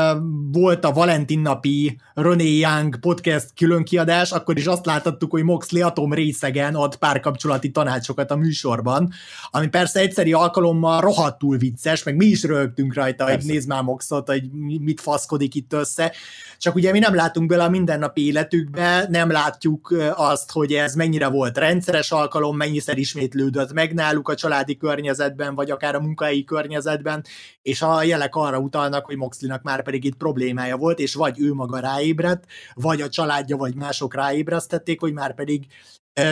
volt 0.53 0.85
a 0.85 0.93
Valentin 0.93 1.41
napi 1.41 2.01
René 2.15 2.59
Young 2.59 3.01
podcast 3.01 3.47
különkiadás, 3.57 4.33
akkor 4.33 4.59
is 4.59 4.67
azt 4.67 4.87
láthattuk, 4.87 5.31
hogy 5.31 5.43
Moxley 5.43 5.87
atom 5.87 6.13
részegen 6.13 6.75
ad 6.75 6.97
párkapcsolati 6.97 7.71
tanácsokat 7.71 8.31
a 8.31 8.37
műsorban, 8.37 9.13
ami 9.51 9.67
persze 9.67 10.01
egyszeri 10.01 10.33
alkalommal 10.33 11.01
rohadtul 11.01 11.57
vicces, 11.57 12.03
meg 12.03 12.17
mi 12.17 12.27
is 12.27 12.43
rögtünk 12.43 12.95
rajta, 12.95 13.25
persze. 13.25 13.41
hogy 13.41 13.53
nézd 13.53 13.69
már 13.69 13.83
Moxot, 13.83 14.29
hogy 14.29 14.43
mit 14.81 15.01
faszkodik 15.01 15.55
itt 15.55 15.73
össze, 15.73 16.13
csak 16.59 16.75
ugye 16.75 16.93
mi 16.93 16.99
nem 16.99 17.15
látunk 17.15 17.49
bele 17.49 17.65
a 17.65 17.69
mindennapi 17.69 18.27
életükbe, 18.27 19.07
nem 19.09 19.31
látjuk 19.31 19.95
azt, 20.15 20.53
hogy 20.53 20.73
ez 20.73 20.95
mennyire 20.95 21.29
volt 21.29 21.59
rendszeres 21.59 22.11
alkalom, 22.11 22.57
mennyiszer 22.57 22.99
ismétlődött 22.99 23.73
meg 23.73 23.95
náluk 23.95 24.29
a 24.29 24.35
családi 24.35 24.77
környezetben, 24.77 25.55
vagy 25.55 25.71
akár 25.71 25.95
a 25.95 26.01
munkai 26.01 26.45
környezetben, 26.45 26.87
környezetben, 26.89 27.25
és 27.63 27.83
a 27.83 28.03
jelek 28.03 28.35
arra 28.35 28.59
utalnak, 28.59 29.07
hogy 29.07 29.17
Moxlinak 29.17 29.63
már 29.63 29.83
pedig 29.83 30.05
itt 30.05 30.17
problémája 30.17 30.77
volt, 30.77 30.99
és 30.99 31.15
vagy 31.15 31.41
ő 31.41 31.53
maga 31.53 31.79
ráébredt, 31.79 32.45
vagy 32.75 33.01
a 33.01 33.09
családja, 33.09 33.57
vagy 33.57 33.75
mások 33.75 34.15
ráébresztették, 34.15 35.01
hogy 35.01 35.13
már 35.13 35.35
pedig 35.35 35.67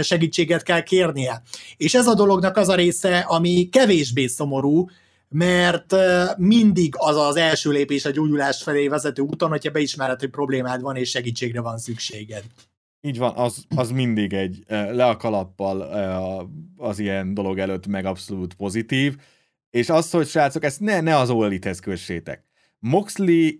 segítséget 0.03 0.62
kell 0.62 0.83
kérnie. 0.83 1.42
És 1.77 1.95
ez 1.95 2.07
a 2.07 2.14
dolognak 2.14 2.57
az 2.57 2.69
a 2.69 2.75
része, 2.75 3.19
ami 3.19 3.69
kevésbé 3.69 4.27
szomorú, 4.27 4.88
mert 5.29 5.95
mindig 6.37 6.95
az 6.99 7.16
az 7.16 7.37
első 7.37 7.71
lépés 7.71 8.05
a 8.05 8.11
gyógyulás 8.11 8.62
felé 8.62 8.88
vezető 8.88 9.23
úton, 9.23 9.49
hogyha 9.49 9.71
beismered, 9.71 10.21
hogy 10.21 10.31
problémád 10.31 10.81
van, 10.81 10.97
és 10.97 11.11
segítségre 11.11 11.61
van 11.61 11.79
szükséged. 11.79 12.42
Így 13.01 13.19
van, 13.19 13.33
az, 13.37 13.64
az 13.77 13.90
mindig 13.90 14.33
egy 14.33 14.64
le 14.69 15.07
a 15.07 15.16
kalappal 15.16 15.81
az 16.77 16.99
ilyen 16.99 17.35
dolog 17.35 17.59
előtt 17.59 17.87
meg 17.87 18.05
abszolút 18.05 18.55
pozitív, 18.55 19.16
és 19.77 19.89
az, 19.89 20.11
hogy 20.11 20.27
srácok, 20.27 20.65
ezt 20.65 20.81
ne, 20.81 21.01
ne 21.01 21.17
az 21.17 21.31
All 21.31 21.59
kössétek. 21.83 22.45
Moxley 22.79 23.51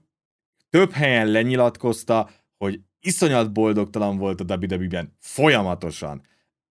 több 0.70 0.92
helyen 0.92 1.26
lenyilatkozta, 1.26 2.31
hogy 2.59 2.81
iszonyat 3.00 3.52
boldogtalan 3.52 4.16
volt 4.18 4.40
a 4.40 4.57
WWE-ben, 4.61 5.16
folyamatosan. 5.20 6.22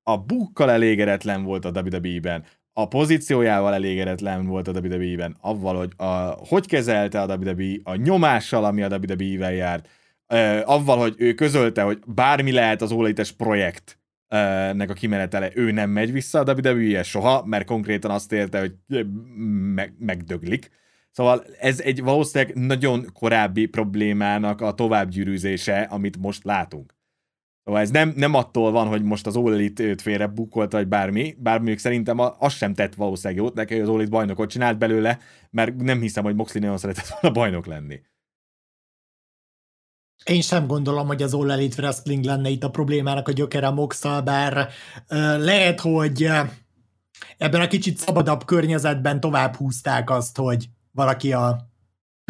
A 0.03 0.17
bukkal 0.17 0.71
elégedetlen 0.71 1.43
volt 1.43 1.65
a 1.65 1.69
WWE-ben, 1.69 2.43
a 2.73 2.87
pozíciójával 2.87 3.73
elégedetlen 3.73 4.45
volt 4.45 4.67
a 4.67 4.71
WWE-ben, 4.71 5.37
avval, 5.41 5.75
hogy 5.75 5.91
a, 5.97 6.05
hogy 6.47 6.67
kezelte 6.67 7.21
a 7.21 7.35
WWE, 7.35 7.75
a 7.83 7.95
nyomással, 7.95 8.65
ami 8.65 8.81
a 8.81 8.89
WWE-vel 8.89 9.53
járt, 9.53 9.89
avval, 10.63 10.97
hogy 10.97 11.15
ő 11.17 11.33
közölte, 11.33 11.81
hogy 11.81 11.99
bármi 12.07 12.51
lehet 12.51 12.81
az 12.81 12.91
óleites 12.91 13.31
projekt 13.31 13.99
nek 14.73 14.89
a 14.89 14.93
kimenetele, 14.93 15.51
ő 15.53 15.71
nem 15.71 15.89
megy 15.89 16.11
vissza 16.11 16.39
a 16.39 16.53
WWE-e 16.53 17.03
soha, 17.03 17.45
mert 17.45 17.65
konkrétan 17.65 18.11
azt 18.11 18.31
érte, 18.31 18.59
hogy 18.59 19.05
meg, 19.73 19.93
megdöglik. 19.99 20.69
Szóval 21.11 21.43
ez 21.59 21.79
egy 21.79 22.01
valószínűleg 22.01 22.55
nagyon 22.55 23.05
korábbi 23.13 23.65
problémának 23.65 24.61
a 24.61 24.73
továbbgyűrűzése, 24.73 25.81
amit 25.81 26.17
most 26.17 26.43
látunk. 26.43 26.95
Szóval 27.63 27.81
ez 27.81 27.89
nem, 27.89 28.13
nem 28.15 28.33
attól 28.33 28.71
van, 28.71 28.87
hogy 28.87 29.03
most 29.03 29.27
az 29.27 29.35
Olit 29.35 29.79
őt 29.79 30.01
félre 30.01 30.27
bukolt, 30.27 30.71
vagy 30.71 30.87
bármi, 30.87 31.35
bár 31.39 31.57
mondjuk 31.57 31.79
szerintem 31.79 32.19
az 32.39 32.53
sem 32.53 32.73
tett 32.73 32.95
valószínűleg 32.95 33.43
jót 33.43 33.53
neki, 33.53 33.79
az 33.79 33.89
Olit 33.89 34.09
bajnokot 34.09 34.49
csinált 34.49 34.77
belőle, 34.77 35.19
mert 35.49 35.75
nem 35.75 36.01
hiszem, 36.01 36.23
hogy 36.23 36.35
Moxley 36.35 36.61
nagyon 36.61 36.77
szeretett 36.77 37.07
volna 37.07 37.39
bajnok 37.39 37.65
lenni. 37.65 37.99
Én 40.23 40.41
sem 40.41 40.67
gondolom, 40.67 41.07
hogy 41.07 41.23
az 41.23 41.33
All 41.33 41.51
Elite 41.51 41.81
Wrestling 41.81 42.23
lenne 42.23 42.49
itt 42.49 42.63
a 42.63 42.69
problémának 42.69 43.27
a 43.27 43.31
gyökere 43.31 43.69
Moxal, 43.69 44.21
bár 44.21 44.69
lehet, 45.37 45.79
hogy 45.79 46.29
ebben 47.37 47.61
a 47.61 47.67
kicsit 47.67 47.97
szabadabb 47.97 48.45
környezetben 48.45 49.19
tovább 49.19 49.55
húzták 49.55 50.09
azt, 50.09 50.37
hogy 50.37 50.69
valaki 50.91 51.33
a 51.33 51.69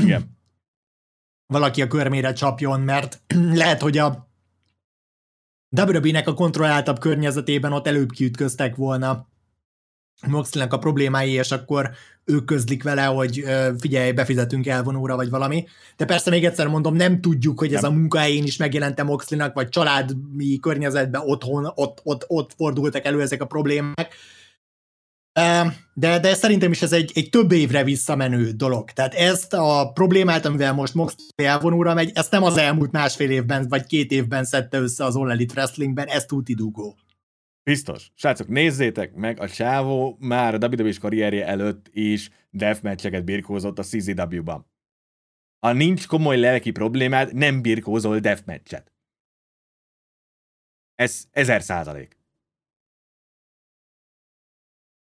Igen. 0.02 0.38
valaki 1.54 1.82
a 1.82 1.88
körmére 1.88 2.34
csapjon, 2.34 2.82
mert 2.82 3.22
lehet, 3.62 3.82
hogy 3.82 3.98
a 3.98 4.30
WWE-nek 5.70 6.28
a 6.28 6.34
kontrolláltabb 6.34 7.00
környezetében 7.00 7.74
ott 7.74 7.88
előbb 7.88 8.12
kiütköztek 8.12 8.76
volna 8.76 9.28
Moxley-nek 10.28 10.74
a 10.74 10.78
problémái, 10.78 11.32
és 11.32 11.52
akkor 11.52 11.92
ők 12.26 12.46
közlik 12.46 12.84
vele, 12.84 13.04
hogy 13.04 13.44
figyelj, 13.80 14.12
befizetünk 14.12 14.68
elvonóra, 14.68 15.16
vagy 15.16 15.30
valami. 15.30 15.66
De 15.98 16.06
persze 16.06 16.30
még 16.30 16.46
egyszer 16.46 16.68
mondom, 16.68 16.96
nem 16.96 17.22
tudjuk, 17.22 17.60
hogy 17.60 17.74
ez 17.74 17.82
nem. 17.82 17.92
a 17.92 17.96
munkahelyén 17.96 18.44
is 18.44 18.58
megjelente 18.58 19.04
Moxley-nak, 19.04 19.54
vagy 19.54 19.70
családi 19.70 20.60
környezetben 20.62 21.22
otthon, 21.26 21.72
ott, 21.76 22.02
ott, 22.04 22.26
ott 22.28 22.54
fordultak 22.58 23.06
elő 23.06 23.22
ezek 23.22 23.42
a 23.42 23.46
problémák. 23.46 24.14
De, 25.94 26.20
de 26.20 26.34
szerintem 26.34 26.72
is 26.72 26.82
ez 26.82 26.92
egy, 26.92 27.12
egy 27.16 27.30
több 27.30 27.52
évre 27.52 27.84
visszamenő 27.84 28.52
dolog. 28.52 28.92
Tehát 28.92 29.14
ezt 29.14 29.54
a 29.54 29.92
problémát, 29.94 30.46
amivel 30.46 30.74
most 30.74 30.94
Moxley 30.94 31.28
elvonóra 31.36 31.94
megy, 31.94 32.12
ezt 32.14 32.32
nem 32.32 32.44
az 32.44 32.58
elmúlt 32.58 32.92
másfél 32.92 33.30
évben, 33.30 33.68
vagy 33.70 33.86
két 33.86 34.12
évben 34.12 34.46
szedte 34.46 34.80
össze 34.80 35.04
az 35.04 35.16
All 35.16 35.32
Elite 35.32 35.54
Wrestlingben, 35.54 36.08
ez 36.08 36.26
túl 36.26 36.44
dugó. 36.46 36.96
Biztos. 37.66 38.12
Srácok, 38.14 38.48
nézzétek 38.48 39.14
meg, 39.14 39.40
a 39.40 39.50
csávó 39.50 40.18
már 40.20 40.54
a 40.54 40.68
WWE 40.68 40.94
karrierje 41.00 41.46
előtt 41.46 41.88
is 41.88 42.30
deathmatcheket 42.50 43.24
birkózott 43.24 43.80
a 43.80 43.84
CZW-ban. 43.84 44.66
Ha 45.60 45.72
nincs 45.72 46.08
komoly 46.08 46.38
lelki 46.38 46.72
problémád, 46.72 47.34
nem 47.34 47.62
birkózol 47.62 48.20
deathmatchet. 48.20 48.94
Ez 50.96 51.28
ezer 51.32 51.62
százalék. 51.62 52.18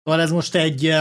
Szóval 0.03 0.21
ez 0.21 0.31
most 0.31 0.55
egy, 0.55 0.93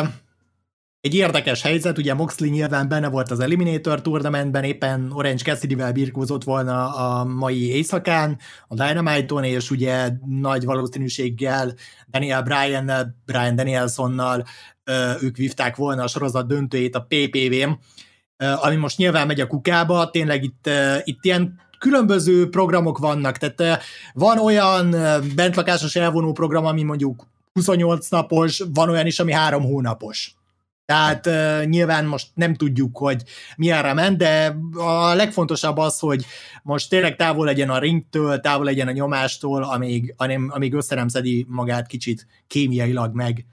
egy 1.02 1.16
érdekes 1.16 1.62
helyzet, 1.62 1.98
ugye 1.98 2.14
Moxley 2.14 2.50
nyilván 2.50 2.88
benne 2.88 3.10
volt 3.10 3.32
az 3.32 3.40
Eliminator 3.40 4.02
Tournamentben, 4.02 4.64
éppen 4.64 5.12
Orange 5.14 5.44
Cassidy-vel 5.44 5.92
birkózott 5.92 6.44
volna 6.44 6.96
a 6.96 7.24
mai 7.24 7.70
éjszakán, 7.70 8.38
a 8.68 8.74
Dynamite-on, 8.74 9.44
és 9.44 9.72
ugye 9.72 10.10
nagy 10.26 10.66
valószínűséggel 10.66 11.74
Daniel 12.12 12.44
Bryan, 12.44 13.16
Brian 13.26 13.56
Danielsonnal 13.56 14.46
ők 15.22 15.38
vívták 15.38 15.76
volna 15.76 16.04
a 16.04 16.08
sorozat 16.08 16.48
döntőjét 16.48 16.96
a 16.96 17.08
PPV-n, 17.10 17.80
ami 18.38 18.76
most 18.76 18.98
nyilván 18.98 19.28
megy 19.28 19.42
a 19.42 19.48
kukába, 19.48 20.10
tényleg 20.10 20.44
itt, 20.44 20.70
itt 21.04 21.26
ilyen 21.26 21.60
különböző 21.78 22.50
programok 22.50 22.98
vannak, 22.98 23.38
tehát 23.38 23.84
van 24.14 24.38
olyan 24.38 24.96
bentlakásos 25.36 25.96
elvonó 25.96 26.32
program, 26.32 26.66
ami 26.66 26.84
mondjuk 26.84 27.28
28 27.54 28.10
napos, 28.10 28.64
van 28.74 28.90
olyan 28.90 29.06
is, 29.06 29.20
ami 29.20 29.32
három 29.32 29.64
hónapos. 29.64 30.39
Tehát 30.90 31.26
uh, 31.26 31.66
nyilván 31.66 32.06
most 32.06 32.28
nem 32.34 32.54
tudjuk, 32.54 32.98
hogy 32.98 33.24
mi 33.58 33.72
arra 33.72 33.94
ment, 33.94 34.18
de 34.18 34.58
a 34.74 35.14
legfontosabb 35.14 35.78
az, 35.78 36.00
hogy 36.00 36.26
most 36.64 36.90
tényleg 36.90 37.16
távol 37.16 37.46
legyen 37.46 37.70
a 37.70 37.80
ringtől, 37.80 38.40
távol 38.40 38.66
legyen 38.66 38.88
a 38.88 38.92
nyomástól, 38.92 39.64
amíg, 39.64 40.14
amíg 40.48 40.74
össze 40.74 40.96
nem 40.96 41.08
szedi 41.08 41.46
magát 41.50 41.88
kicsit 41.88 42.28
kémiailag 42.48 43.16
meg 43.16 43.46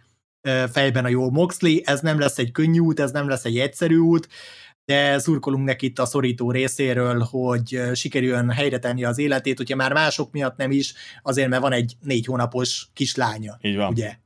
uh, 0.48 0.64
fejben 0.68 1.04
a 1.04 1.08
jó 1.08 1.30
Moxley. 1.30 1.76
Ez 1.84 2.00
nem 2.00 2.18
lesz 2.18 2.38
egy 2.38 2.50
könnyű 2.50 2.78
út, 2.78 3.00
ez 3.00 3.10
nem 3.10 3.28
lesz 3.28 3.44
egy 3.44 3.58
egyszerű 3.58 3.96
út, 3.96 4.28
de 4.84 5.18
szurkolunk 5.18 5.64
neki 5.64 5.86
itt 5.86 5.98
a 5.98 6.06
szorító 6.06 6.50
részéről, 6.50 7.20
hogy 7.20 7.80
sikerüljön 7.94 8.50
helyre 8.50 8.78
tenni 8.78 9.04
az 9.04 9.18
életét, 9.18 9.56
hogyha 9.56 9.76
már 9.76 9.92
mások 9.92 10.32
miatt 10.32 10.56
nem 10.56 10.70
is, 10.70 10.94
azért 11.22 11.48
mert 11.48 11.62
van 11.62 11.72
egy 11.72 11.96
négy 12.00 12.26
hónapos 12.26 12.88
kislánya. 12.92 13.58
Így 13.60 13.76
van. 13.76 13.90
Ugye? 13.90 14.16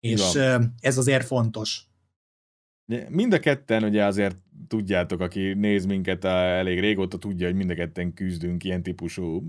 Így 0.00 0.12
És 0.12 0.32
van. 0.32 0.74
ez 0.80 0.98
azért 0.98 1.26
fontos. 1.26 1.88
Mind 3.08 3.32
a 3.32 3.38
ketten 3.38 3.82
ugye 3.82 4.04
azért 4.04 4.36
tudjátok, 4.68 5.20
aki 5.20 5.52
néz 5.52 5.86
minket 5.86 6.24
elég 6.24 6.80
régóta, 6.80 7.18
tudja, 7.18 7.46
hogy 7.46 7.56
mind 7.56 7.70
a 7.70 7.74
ketten 7.74 8.14
küzdünk 8.14 8.64
ilyen 8.64 8.82
típusú 8.82 9.40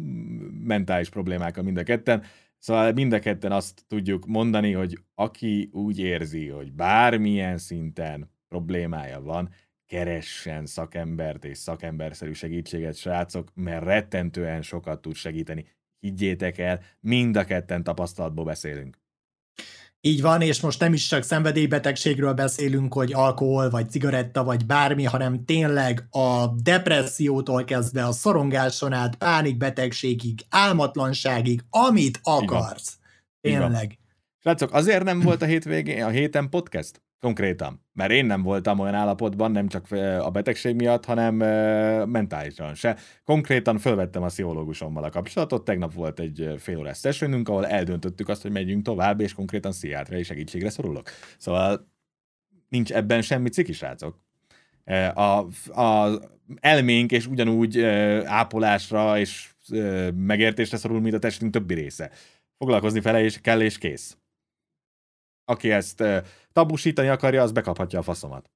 mentális 0.64 1.10
problémákkal 1.10 1.64
mind 1.64 1.78
a 1.78 1.84
ketten. 1.84 2.24
Szóval 2.58 2.92
mind 2.92 3.14
a 3.14 3.20
ketten 3.20 3.52
azt 3.52 3.84
tudjuk 3.88 4.26
mondani, 4.26 4.72
hogy 4.72 5.00
aki 5.16 5.70
úgy 5.72 6.00
érzi, 6.00 6.48
hogy 6.48 6.74
bármilyen 6.74 7.58
szinten 7.58 8.32
problémája 8.48 9.22
van, 9.22 9.50
keressen 9.86 10.66
szakembert 10.66 11.46
és 11.46 11.58
szakemberszerű 11.58 12.32
segítséget, 12.32 12.96
srácok, 12.96 13.52
mert 13.54 13.84
rettentően 13.84 14.62
sokat 14.62 15.02
tud 15.02 15.16
segíteni. 15.16 15.66
Higgyétek 16.00 16.58
el, 16.58 16.80
mind 17.00 17.36
a 17.36 17.44
ketten 17.44 17.84
tapasztalatból 17.84 18.46
beszélünk. 18.46 19.01
Így 20.04 20.22
van, 20.22 20.42
és 20.42 20.60
most 20.60 20.80
nem 20.80 20.94
is 20.94 21.08
csak 21.08 21.24
szenvedélybetegségről 21.24 22.34
beszélünk, 22.34 22.94
hogy 22.94 23.14
alkohol, 23.14 23.70
vagy 23.70 23.90
cigaretta, 23.90 24.44
vagy 24.44 24.66
bármi, 24.66 25.04
hanem 25.04 25.46
tényleg 25.46 26.08
a 26.10 26.48
depressziótól 26.48 27.64
kezdve 27.64 28.06
a 28.06 28.12
szorongáson 28.12 28.94
át, 28.94 29.16
pánikbetegségig, 29.16 30.46
álmatlanságig, 30.50 31.64
amit 31.70 32.20
akarsz. 32.24 32.98
Tényleg. 33.42 33.98
Srácok, 34.40 34.74
azért 34.74 35.04
nem 35.04 35.20
volt 35.20 35.42
a 35.42 35.46
hétvégén, 35.46 36.04
a 36.04 36.10
héten 36.10 36.50
podcast? 36.50 37.02
Konkrétan. 37.22 37.86
Mert 37.94 38.12
én 38.12 38.26
nem 38.26 38.42
voltam 38.42 38.80
olyan 38.80 38.94
állapotban, 38.94 39.52
nem 39.52 39.68
csak 39.68 39.92
a 40.20 40.30
betegség 40.30 40.76
miatt, 40.76 41.06
hanem 41.06 41.36
mentálisan 42.10 42.76
se. 42.76 42.98
Konkrétan 43.24 43.78
fölvettem 43.78 44.24
a 44.24 44.28
pszichológusommal 44.28 45.04
a 45.04 45.10
kapcsolatot, 45.10 45.66
tegnap 45.66 45.94
volt 45.94 46.20
egy 46.20 46.54
fél 46.58 46.78
órás 46.78 47.00
sessionünk, 47.00 47.50
ahol 47.50 47.68
eldöntöttük 47.68 48.30
azt, 48.30 48.42
hogy 48.42 48.52
megyünk 48.52 48.84
tovább, 48.84 49.20
és 49.20 49.34
konkrétan 49.34 49.72
pszichiátriai 49.72 50.24
segítségre 50.24 50.70
szorulok. 50.70 51.10
Szóval 51.38 51.92
nincs 52.70 52.92
ebben 52.92 53.22
semmi 53.22 53.50
ciki, 53.50 53.74
srácok. 53.74 54.20
A, 55.14 55.46
a 55.82 56.20
elménk 56.56 57.12
és 57.12 57.28
ugyanúgy 57.28 57.82
ápolásra 58.26 59.20
és 59.20 59.54
megértésre 60.16 60.78
szorul, 60.78 61.02
mint 61.02 61.16
a 61.16 61.20
testünk 61.20 61.52
többi 61.52 61.74
része. 61.74 62.12
Foglalkozni 62.58 63.02
vele, 63.02 63.24
és 63.24 63.42
kell, 63.42 63.62
és 63.62 63.78
kész 63.78 64.16
aki 65.52 65.72
ezt 65.72 66.04
tabusítani 66.54 67.08
akarja, 67.08 67.42
az 67.42 67.52
bekaphatja 67.52 68.00
a 68.00 68.02
faszomat. 68.02 68.50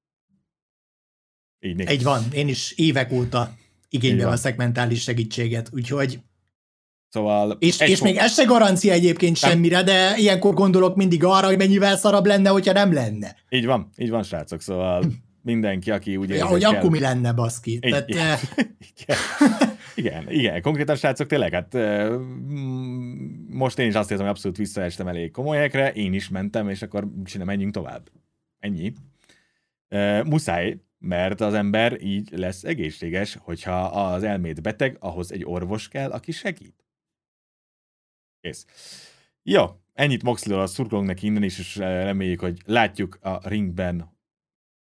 Így 1.59 1.75
nincs. 1.75 1.89
Egy 1.89 2.03
van, 2.03 2.23
én 2.31 2.47
is 2.47 2.71
évek 2.71 3.11
óta 3.11 3.53
igénybe 3.89 4.25
veszek 4.25 4.57
mentális 4.57 5.01
segítséget, 5.01 5.69
úgyhogy 5.73 6.19
Szóval... 7.09 7.57
És, 7.59 7.79
és 7.79 8.01
még 8.01 8.17
ez 8.17 8.33
se 8.33 8.43
garancia 8.43 8.93
egyébként 8.93 9.41
nem. 9.41 9.51
semmire, 9.51 9.83
de 9.83 10.17
ilyenkor 10.17 10.53
gondolok 10.53 10.95
mindig 10.95 11.23
arra, 11.23 11.47
hogy 11.47 11.57
mennyivel 11.57 11.97
szarabb 11.97 12.25
lenne, 12.25 12.49
hogyha 12.49 12.73
nem 12.73 12.93
lenne. 12.93 13.35
Így 13.49 13.65
van, 13.65 13.89
így 13.97 14.09
van, 14.09 14.23
srácok, 14.23 14.61
szóval 14.61 15.03
mindenki, 15.45 15.91
aki 15.91 16.17
úgy 16.17 16.29
Ja, 16.29 16.45
hogy 16.45 16.61
kell. 16.61 16.75
akkor 16.75 16.89
mi 16.89 16.99
lenne, 16.99 17.33
baszki. 17.33 17.71
Így- 17.71 17.79
Tehát, 17.79 18.09
eh, 18.15 18.39
igen. 18.97 19.17
igen, 19.95 20.31
igen, 20.31 20.61
konkrétan 20.61 20.95
srácok, 20.95 21.27
tényleg, 21.27 21.51
hát 21.53 21.77
mm, 21.77 23.45
most 23.49 23.79
én 23.79 23.87
is 23.87 23.93
azt 23.93 24.11
érzem, 24.11 24.25
hogy 24.25 24.35
abszolút 24.35 24.57
visszaestem 24.57 25.07
elég 25.07 25.31
komoly 25.31 25.55
helyekre, 25.55 25.91
én 25.93 26.13
is 26.13 26.29
mentem, 26.29 26.69
és 26.69 26.81
akkor 26.81 27.07
csinálom, 27.23 27.47
menjünk 27.53 27.73
tovább. 27.73 28.09
Ennyi. 28.59 28.93
Ö, 29.87 30.23
Muszáj, 30.23 30.77
mert 30.99 31.41
az 31.41 31.53
ember 31.53 32.01
így 32.01 32.29
lesz 32.31 32.63
egészséges, 32.63 33.37
hogyha 33.41 33.81
az 33.85 34.23
elmét 34.23 34.61
beteg, 34.61 34.97
ahhoz 34.99 35.31
egy 35.31 35.43
orvos 35.45 35.87
kell, 35.87 36.11
aki 36.11 36.31
segít. 36.31 36.85
Kész. 38.41 38.65
Jó, 39.43 39.65
ennyit 39.93 40.23
Moxley-ról, 40.23 40.63
a 40.63 40.67
szurkolunk 40.67 41.07
neki 41.07 41.25
innen 41.25 41.43
is, 41.43 41.59
és 41.59 41.75
reméljük, 41.75 42.39
hogy 42.39 42.61
látjuk 42.65 43.17
a 43.21 43.47
ringben 43.49 44.13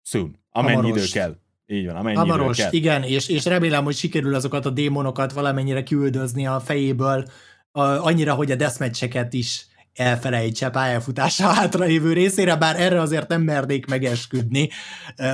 soon. 0.03 0.39
Amennyi 0.59 0.77
Hamarost. 0.77 1.05
idő 1.05 1.21
kell. 1.21 1.37
Így 1.67 1.87
van, 1.87 1.97
amennyi 1.97 2.21
idő 2.21 2.31
Hamaros, 2.31 2.57
kell. 2.57 2.73
igen, 2.73 3.03
és, 3.03 3.29
és 3.29 3.45
remélem, 3.45 3.85
hogy 3.85 3.97
sikerül 3.97 4.35
azokat 4.35 4.67
a 4.67 4.71
démonokat 4.71 5.33
valamennyire 5.33 5.83
küldözni 5.83 6.47
a 6.47 6.61
fejéből, 6.61 7.25
a, 7.71 7.81
annyira, 7.81 8.35
hogy 8.35 8.51
a 8.51 8.55
deathmatcheket 8.55 9.33
is 9.33 9.67
elfelejtse 9.95 10.71
pályafutása 10.71 11.47
hátralévő 11.55 12.13
részére, 12.13 12.57
bár 12.57 12.81
erre 12.81 13.01
azért 13.01 13.29
nem 13.29 13.43
mernék 13.43 13.87
megesküdni 13.87 14.69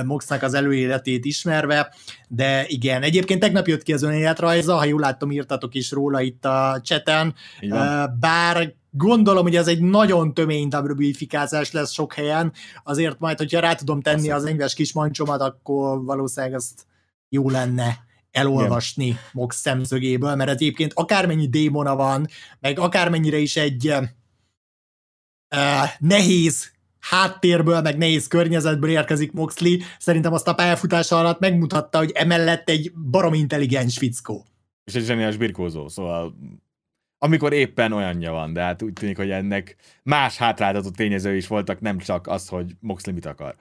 Moxnak 0.05 0.41
az 0.41 0.53
előéletét 0.53 1.25
ismerve, 1.25 1.93
de 2.27 2.65
igen, 2.67 3.01
egyébként 3.01 3.39
tegnap 3.39 3.67
jött 3.67 3.83
ki 3.83 3.93
az 3.93 4.03
önéletrajza, 4.03 4.75
ha 4.75 4.85
jól 4.85 4.99
látom, 4.99 5.31
írtatok 5.31 5.75
is 5.75 5.91
róla 5.91 6.21
itt 6.21 6.45
a 6.45 6.79
cseten, 6.83 7.33
bár 8.19 8.73
gondolom, 8.97 9.43
hogy 9.43 9.55
ez 9.55 9.67
egy 9.67 9.81
nagyon 9.81 10.33
tömény 10.33 10.67
WWE-fikázás 10.71 11.71
lesz 11.71 11.91
sok 11.91 12.13
helyen, 12.13 12.53
azért 12.83 13.19
majd, 13.19 13.37
hogyha 13.37 13.59
rá 13.59 13.73
tudom 13.73 14.01
tenni 14.01 14.31
az 14.31 14.45
enyves 14.45 14.73
kis 14.73 14.93
mancsomat, 14.93 15.41
akkor 15.41 16.03
valószínűleg 16.03 16.55
azt 16.55 16.85
jó 17.29 17.49
lenne 17.49 18.05
elolvasni 18.31 19.05
Igen. 19.05 19.19
Mox 19.31 19.59
szemszögéből, 19.59 20.35
mert 20.35 20.49
egyébként 20.49 20.91
akármennyi 20.95 21.47
démona 21.47 21.95
van, 21.95 22.27
meg 22.59 22.79
akármennyire 22.79 23.37
is 23.37 23.55
egy 23.55 23.87
uh, 23.87 24.03
nehéz 25.99 26.73
háttérből, 26.99 27.81
meg 27.81 27.97
nehéz 27.97 28.27
környezetből 28.27 28.89
érkezik 28.89 29.31
Moxley, 29.31 29.77
szerintem 29.99 30.33
azt 30.33 30.47
a 30.47 30.53
pályafutása 30.53 31.19
alatt 31.19 31.39
megmutatta, 31.39 31.97
hogy 31.97 32.11
emellett 32.11 32.69
egy 32.69 32.91
barom 33.11 33.33
intelligens 33.33 33.97
fickó. 33.97 34.45
És 34.83 34.95
egy 34.95 35.05
zseniális 35.05 35.37
birkózó, 35.37 35.87
szóval 35.87 36.35
amikor 37.25 37.53
éppen 37.53 37.91
olyanja 37.91 38.31
van, 38.31 38.53
de 38.53 38.61
hát 38.61 38.81
úgy 38.81 38.93
tűnik, 38.93 39.17
hogy 39.17 39.29
ennek 39.29 39.75
más 40.03 40.37
hátráltató 40.37 40.89
tényező 40.89 41.35
is 41.35 41.47
voltak, 41.47 41.79
nem 41.79 41.97
csak 41.97 42.27
az, 42.27 42.47
hogy 42.47 42.75
Moxley 42.79 43.13
mit 43.15 43.25
akar. 43.25 43.55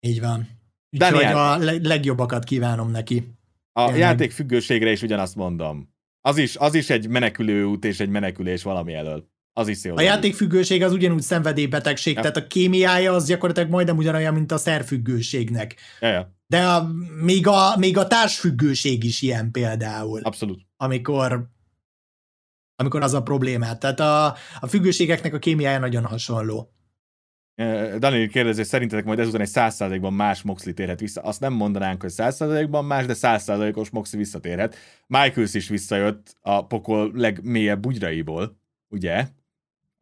Így 0.00 0.20
van. 0.20 0.48
Úgyhogy 0.90 1.24
a 1.24 1.56
le- 1.58 1.78
legjobbakat 1.82 2.44
kívánom 2.44 2.90
neki. 2.90 3.34
A 3.72 3.80
Tényleg. 3.84 4.00
játék 4.00 4.30
függőségre 4.30 4.90
is 4.90 5.02
ugyanazt 5.02 5.34
mondom. 5.34 5.94
Az 6.20 6.36
is, 6.38 6.56
az 6.56 6.74
is 6.74 6.90
egy 6.90 7.08
menekülő 7.08 7.64
út 7.64 7.84
és 7.84 8.00
egy 8.00 8.08
menekülés 8.08 8.62
valami 8.62 8.94
elől. 8.94 9.28
Az 9.52 9.68
is 9.68 9.84
jó. 9.84 9.96
A 9.96 10.00
játékfüggőség 10.00 10.82
az 10.82 10.92
ugyanúgy 10.92 11.22
szenvedélybetegség, 11.22 12.14
ja. 12.14 12.20
tehát 12.20 12.36
a 12.36 12.46
kémiája 12.46 13.12
az 13.12 13.26
gyakorlatilag 13.26 13.70
majdnem 13.70 13.96
ugyanolyan, 13.96 14.34
mint 14.34 14.52
a 14.52 14.56
szerfüggőségnek. 14.56 15.76
Ja, 16.00 16.08
ja, 16.08 16.34
De 16.46 16.66
a, 16.66 16.88
még, 17.22 17.46
a, 17.46 17.76
még 17.76 17.98
a 17.98 18.06
társfüggőség 18.06 19.04
is 19.04 19.22
ilyen 19.22 19.50
például, 19.50 20.20
abszolút. 20.22 20.60
amikor, 20.76 21.48
amikor 22.76 23.02
az 23.02 23.14
a 23.14 23.22
problémát. 23.22 23.80
Tehát 23.80 24.00
a, 24.00 24.26
a 24.60 24.66
függőségeknek 24.66 25.34
a 25.34 25.38
kémiája 25.38 25.78
nagyon 25.78 26.04
hasonló. 26.04 26.70
Daniel 27.98 28.28
kérdezi, 28.28 28.58
hogy 28.58 28.66
szerintetek 28.66 29.04
majd 29.04 29.18
ezután 29.18 29.40
egy 29.40 29.50
100%-ban 29.52 30.12
más 30.12 30.42
Moxley 30.42 30.74
térhet 30.74 31.00
vissza. 31.00 31.20
Azt 31.20 31.40
nem 31.40 31.52
mondanánk, 31.52 32.02
hogy 32.02 32.12
100%-ban 32.16 32.84
más, 32.84 33.06
de 33.06 33.14
100%-os 33.16 33.90
Moxley 33.90 34.20
visszatérhet. 34.20 34.76
Michaels 35.06 35.54
is 35.54 35.68
visszajött 35.68 36.36
a 36.40 36.66
pokol 36.66 37.10
legmélyebb 37.14 37.80
bugyraiból, 37.80 38.58
ugye? 38.88 39.26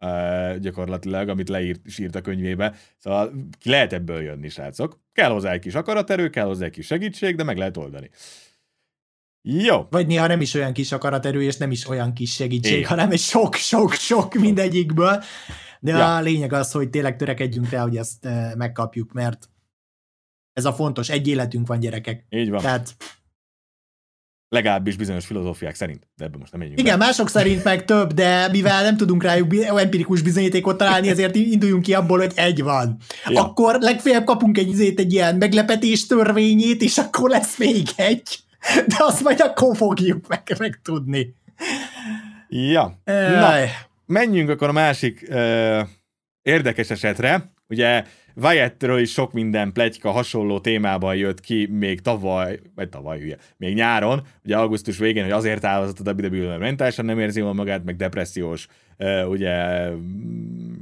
Uh, 0.01 0.57
gyakorlatilag, 0.57 1.29
amit 1.29 1.49
leírt 1.49 1.87
is 1.87 1.99
írt 1.99 2.15
a 2.15 2.21
könyvébe. 2.21 2.75
Szóval 2.99 3.33
ki 3.59 3.71
lehet 3.71 3.93
ebből 3.93 4.23
jönni, 4.23 4.49
srácok. 4.49 5.01
Kell 5.13 5.31
hozzá 5.31 5.53
egy 5.53 5.61
kis 5.61 5.75
akaraterő, 5.75 6.31
kell 6.31 6.47
hozzá 6.47 6.65
egy 6.65 6.71
kis 6.71 6.87
segítség, 6.87 7.37
de 7.37 7.45
meg 7.45 7.57
lehet 7.57 7.77
oldani. 7.77 8.11
Jó. 9.47 9.87
Vagy 9.91 10.07
néha 10.07 10.27
nem 10.27 10.41
is 10.41 10.55
olyan 10.55 10.73
kis 10.73 10.93
akaraterő, 10.93 11.43
és 11.43 11.57
nem 11.57 11.71
is 11.71 11.89
olyan 11.89 12.13
kis 12.13 12.33
segítség, 12.35 12.77
Igen. 12.79 12.89
hanem 12.89 13.11
egy 13.11 13.21
sok-sok-sok 13.21 14.35
mindegyikből. 14.35 15.23
De 15.81 15.91
Ja. 15.97 16.17
a 16.17 16.21
lényeg 16.21 16.53
az, 16.53 16.73
hogy 16.73 16.91
tényleg 16.91 17.17
törekedjünk 17.17 17.71
rá, 17.71 17.83
hogy 17.83 17.97
ezt 17.97 18.25
eh, 18.27 18.55
megkapjuk, 18.55 19.13
mert 19.13 19.49
ez 20.53 20.65
a 20.65 20.73
fontos. 20.73 21.09
Egy 21.09 21.29
életünk 21.29 21.67
van, 21.67 21.81
gyerekek. 21.81 22.25
Így 22.29 22.51
van. 22.51 22.61
Tehát 22.61 22.97
Legalábbis 24.49 24.97
bizonyos 24.97 25.27
filozófiák 25.27 25.75
szerint, 25.75 26.09
de 26.17 26.25
ebben 26.25 26.39
most 26.39 26.51
nem 26.53 26.61
menjünk 26.61 26.81
igen, 26.81 26.99
be. 26.99 27.05
mások 27.05 27.29
szerint 27.29 27.65
meg 27.65 27.85
több, 27.85 28.13
de 28.13 28.49
mivel 28.49 28.83
nem 28.83 28.97
tudunk 28.97 29.23
rájuk 29.23 29.55
empirikus 29.65 30.23
bizonyítékot 30.23 30.77
találni, 30.77 31.09
ezért 31.09 31.35
induljunk 31.35 31.83
ki 31.83 31.95
abból, 31.95 32.19
hogy 32.19 32.33
egy 32.35 32.63
van. 32.63 32.97
Ja. 33.29 33.43
Akkor 33.43 33.77
legfeljebb 33.81 34.25
kapunk 34.25 34.59
egy, 34.59 34.81
egy 34.97 35.13
ilyen 35.13 35.37
meglepetés 35.37 36.07
törvényét, 36.07 36.83
és 36.83 36.99
akkor 36.99 37.31
lesz 37.31 37.59
még 37.59 37.89
egy. 37.97 38.44
De 38.87 38.97
azt 38.99 39.23
majd 39.23 39.41
akkor 39.41 39.77
fogjuk 39.77 40.29
meg, 40.29 40.43
meg 40.59 40.81
tudni. 40.83 41.35
Ja. 42.49 42.99
Na, 43.05 43.53
menjünk 44.07 44.49
akkor 44.49 44.69
a 44.69 44.73
másik 44.73 45.27
ö, 45.29 45.81
érdekes 46.43 46.91
esetre. 46.91 47.53
Ugye 47.69 48.05
Wyattről 48.37 48.99
is 48.99 49.13
sok 49.13 49.33
minden 49.33 49.73
pletyka 49.73 50.11
hasonló 50.11 50.61
témában 50.61 51.17
jött 51.17 51.41
ki 51.41 51.67
még 51.67 52.01
tavaly, 52.01 52.61
vagy 52.75 52.89
tavaly 52.89 53.19
hülye, 53.19 53.37
még 53.57 53.75
nyáron, 53.75 54.23
ugye 54.45 54.57
augusztus 54.57 54.99
végén, 54.99 55.23
hogy 55.23 55.33
azért 55.33 55.61
távozott 55.61 56.01
a 56.01 56.13
WWE, 56.13 56.47
mert 56.47 56.61
mentálisan 56.61 57.05
nem 57.05 57.19
érzi 57.19 57.41
jól 57.41 57.53
magát, 57.55 57.85
meg 57.85 57.97
depressziós, 57.97 58.67
ö, 58.97 59.25
ugye 59.25 59.89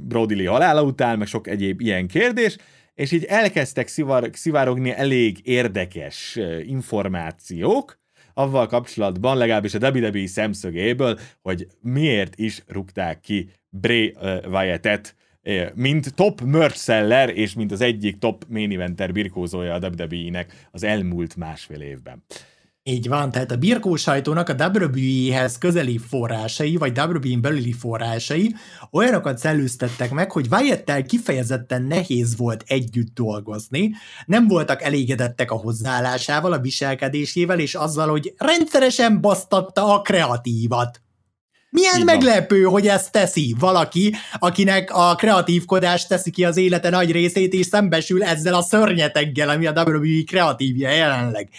Brody 0.07 0.35
Lee 0.35 0.49
halála 0.49 0.83
után, 0.83 1.17
meg 1.17 1.27
sok 1.27 1.47
egyéb 1.47 1.81
ilyen 1.81 2.07
kérdés, 2.07 2.57
és 2.95 3.11
így 3.11 3.23
elkezdtek 3.23 3.87
szivar, 3.87 4.29
szivárogni 4.33 4.91
elég 4.91 5.39
érdekes 5.43 6.39
információk, 6.65 8.01
avval 8.33 8.67
kapcsolatban, 8.67 9.37
legalábbis 9.37 9.73
a 9.73 9.89
WWE 9.89 10.27
szemszögéből, 10.27 11.19
hogy 11.41 11.67
miért 11.81 12.39
is 12.39 12.63
rúgták 12.67 13.19
ki 13.19 13.49
Bray 13.69 14.15
Wyatt-et, 14.45 15.15
mint 15.73 16.13
top 16.13 16.41
merch 16.41 16.77
seller, 16.77 17.29
és 17.37 17.53
mint 17.53 17.71
az 17.71 17.81
egyik 17.81 18.17
top 18.17 18.45
main 18.49 18.71
eventer 18.71 19.11
birkózója 19.11 19.73
a 19.73 19.79
WWE-nek 19.79 20.67
az 20.71 20.83
elmúlt 20.83 21.35
másfél 21.35 21.81
évben. 21.81 22.23
Így 22.85 23.07
van, 23.07 23.31
tehát 23.31 23.51
a 23.51 23.55
birkó 23.55 23.95
sajtónak 23.95 24.49
a 24.49 24.55
WWE-hez 24.73 25.57
közeli 25.57 25.97
forrásai, 25.97 26.75
vagy 26.75 26.99
WWE-n 26.99 27.41
belüli 27.41 27.71
forrásai 27.71 28.55
olyanokat 28.91 29.37
szellőztettek 29.37 30.11
meg, 30.11 30.31
hogy 30.31 30.47
Wyatt-tel 30.51 31.03
kifejezetten 31.03 31.83
nehéz 31.83 32.37
volt 32.37 32.63
együtt 32.67 33.13
dolgozni, 33.13 33.91
nem 34.25 34.47
voltak 34.47 34.81
elégedettek 34.81 35.51
a 35.51 35.55
hozzáállásával, 35.55 36.53
a 36.53 36.59
viselkedésével, 36.59 37.59
és 37.59 37.75
azzal, 37.75 38.09
hogy 38.09 38.33
rendszeresen 38.37 39.21
basztatta 39.21 39.93
a 39.93 40.01
kreatívat. 40.01 41.01
Milyen 41.69 41.99
Így 41.99 42.05
meglepő, 42.05 42.63
hogy 42.63 42.87
ezt 42.87 43.11
teszi 43.11 43.55
valaki, 43.59 44.15
akinek 44.39 44.91
a 44.93 45.15
kreatívkodás 45.15 46.07
teszi 46.07 46.31
ki 46.31 46.45
az 46.45 46.57
élete 46.57 46.89
nagy 46.89 47.11
részét, 47.11 47.53
és 47.53 47.65
szembesül 47.65 48.23
ezzel 48.23 48.53
a 48.53 48.61
szörnyeteggel, 48.61 49.49
ami 49.49 49.65
a 49.65 49.71
WWE 49.71 50.23
kreatívja 50.25 50.89
jelenleg. 50.89 51.49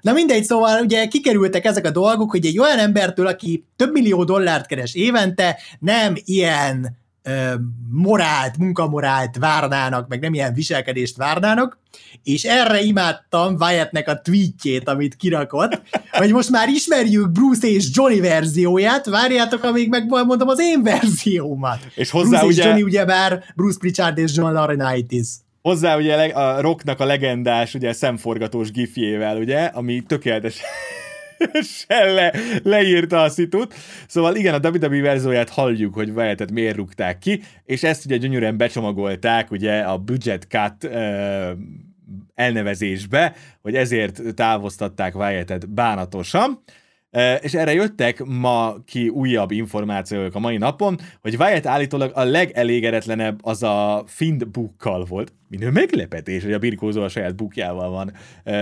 Na 0.00 0.12
mindegy, 0.12 0.44
szóval 0.44 0.82
ugye 0.82 1.06
kikerültek 1.06 1.64
ezek 1.64 1.86
a 1.86 1.90
dolgok, 1.90 2.30
hogy 2.30 2.46
egy 2.46 2.58
olyan 2.58 2.78
embertől, 2.78 3.26
aki 3.26 3.64
több 3.76 3.92
millió 3.92 4.24
dollárt 4.24 4.66
keres 4.66 4.94
évente, 4.94 5.56
nem 5.78 6.14
ilyen 6.24 6.96
ö, 7.22 7.54
morált, 7.90 8.58
munkamorált 8.58 9.36
várnának, 9.36 10.08
meg 10.08 10.20
nem 10.20 10.34
ilyen 10.34 10.54
viselkedést 10.54 11.16
várnának, 11.16 11.78
és 12.22 12.44
erre 12.44 12.80
imádtam 12.80 13.56
Wyattnek 13.60 14.08
a 14.08 14.20
tweetjét, 14.20 14.88
amit 14.88 15.16
kirakott, 15.16 15.82
hogy 16.10 16.32
most 16.32 16.50
már 16.50 16.68
ismerjük 16.68 17.30
Bruce 17.30 17.68
és 17.68 17.88
Johnny 17.92 18.20
verzióját, 18.20 19.06
várjátok, 19.06 19.62
amíg 19.62 19.88
megmondom 19.88 20.48
az 20.48 20.60
én 20.60 20.82
verziómat. 20.82 21.78
És 21.94 22.10
hozzá 22.10 22.40
Bruce 22.40 22.44
ugye, 22.46 22.62
és 22.62 22.64
Johnny 22.64 22.82
ugyebár 22.82 23.44
Bruce 23.56 23.78
Pritchard 23.78 24.18
és 24.18 24.34
John 24.34 24.52
Laurinaitis. 24.52 25.26
Hozzá 25.62 25.96
ugye 25.96 26.14
a 26.14 26.60
Rocknak 26.60 27.00
a 27.00 27.04
legendás 27.04 27.74
ugye 27.74 27.92
szemforgatós 27.92 28.70
gifjével, 28.70 29.36
ugye, 29.36 29.64
ami 29.64 30.02
tökéletes 30.06 30.60
le, 31.88 32.32
leírta 32.62 33.22
a 33.22 33.28
szitut. 33.28 33.74
Szóval 34.06 34.36
igen, 34.36 34.54
a 34.54 34.68
WWE 34.68 35.00
verzióját 35.00 35.50
halljuk, 35.50 35.94
hogy 35.94 36.10
Wyatt-et 36.10 36.50
miért 36.50 36.76
rúgták 36.76 37.18
ki, 37.18 37.42
és 37.64 37.82
ezt 37.82 38.04
ugye 38.04 38.16
gyönyörűen 38.16 38.56
becsomagolták 38.56 39.50
ugye 39.50 39.80
a 39.80 39.98
budget 39.98 40.46
cut 40.48 40.84
uh, 40.84 41.50
elnevezésbe, 42.34 43.34
hogy 43.62 43.74
ezért 43.74 44.34
távoztatták 44.34 45.14
Wyatt-et 45.14 45.70
bánatosan. 45.70 46.62
És 47.40 47.54
erre 47.54 47.72
jöttek 47.72 48.24
ma 48.24 48.76
ki 48.84 49.08
újabb 49.08 49.50
információk 49.50 50.34
a 50.34 50.38
mai 50.38 50.56
napon, 50.56 50.98
hogy 51.20 51.36
Wyatt 51.38 51.66
állítólag 51.66 52.10
a 52.14 52.24
legelégedetlenebb 52.24 53.38
az 53.42 53.62
a 53.62 54.04
Find 54.06 54.48
bookkal 54.48 55.04
volt. 55.04 55.32
Minő 55.48 55.70
meglepetés, 55.70 56.42
hogy 56.42 56.52
a 56.52 56.58
birkózó 56.58 57.02
a 57.02 57.08
saját 57.08 57.36
bukjával 57.36 57.90
van 57.90 58.12
ö, 58.44 58.52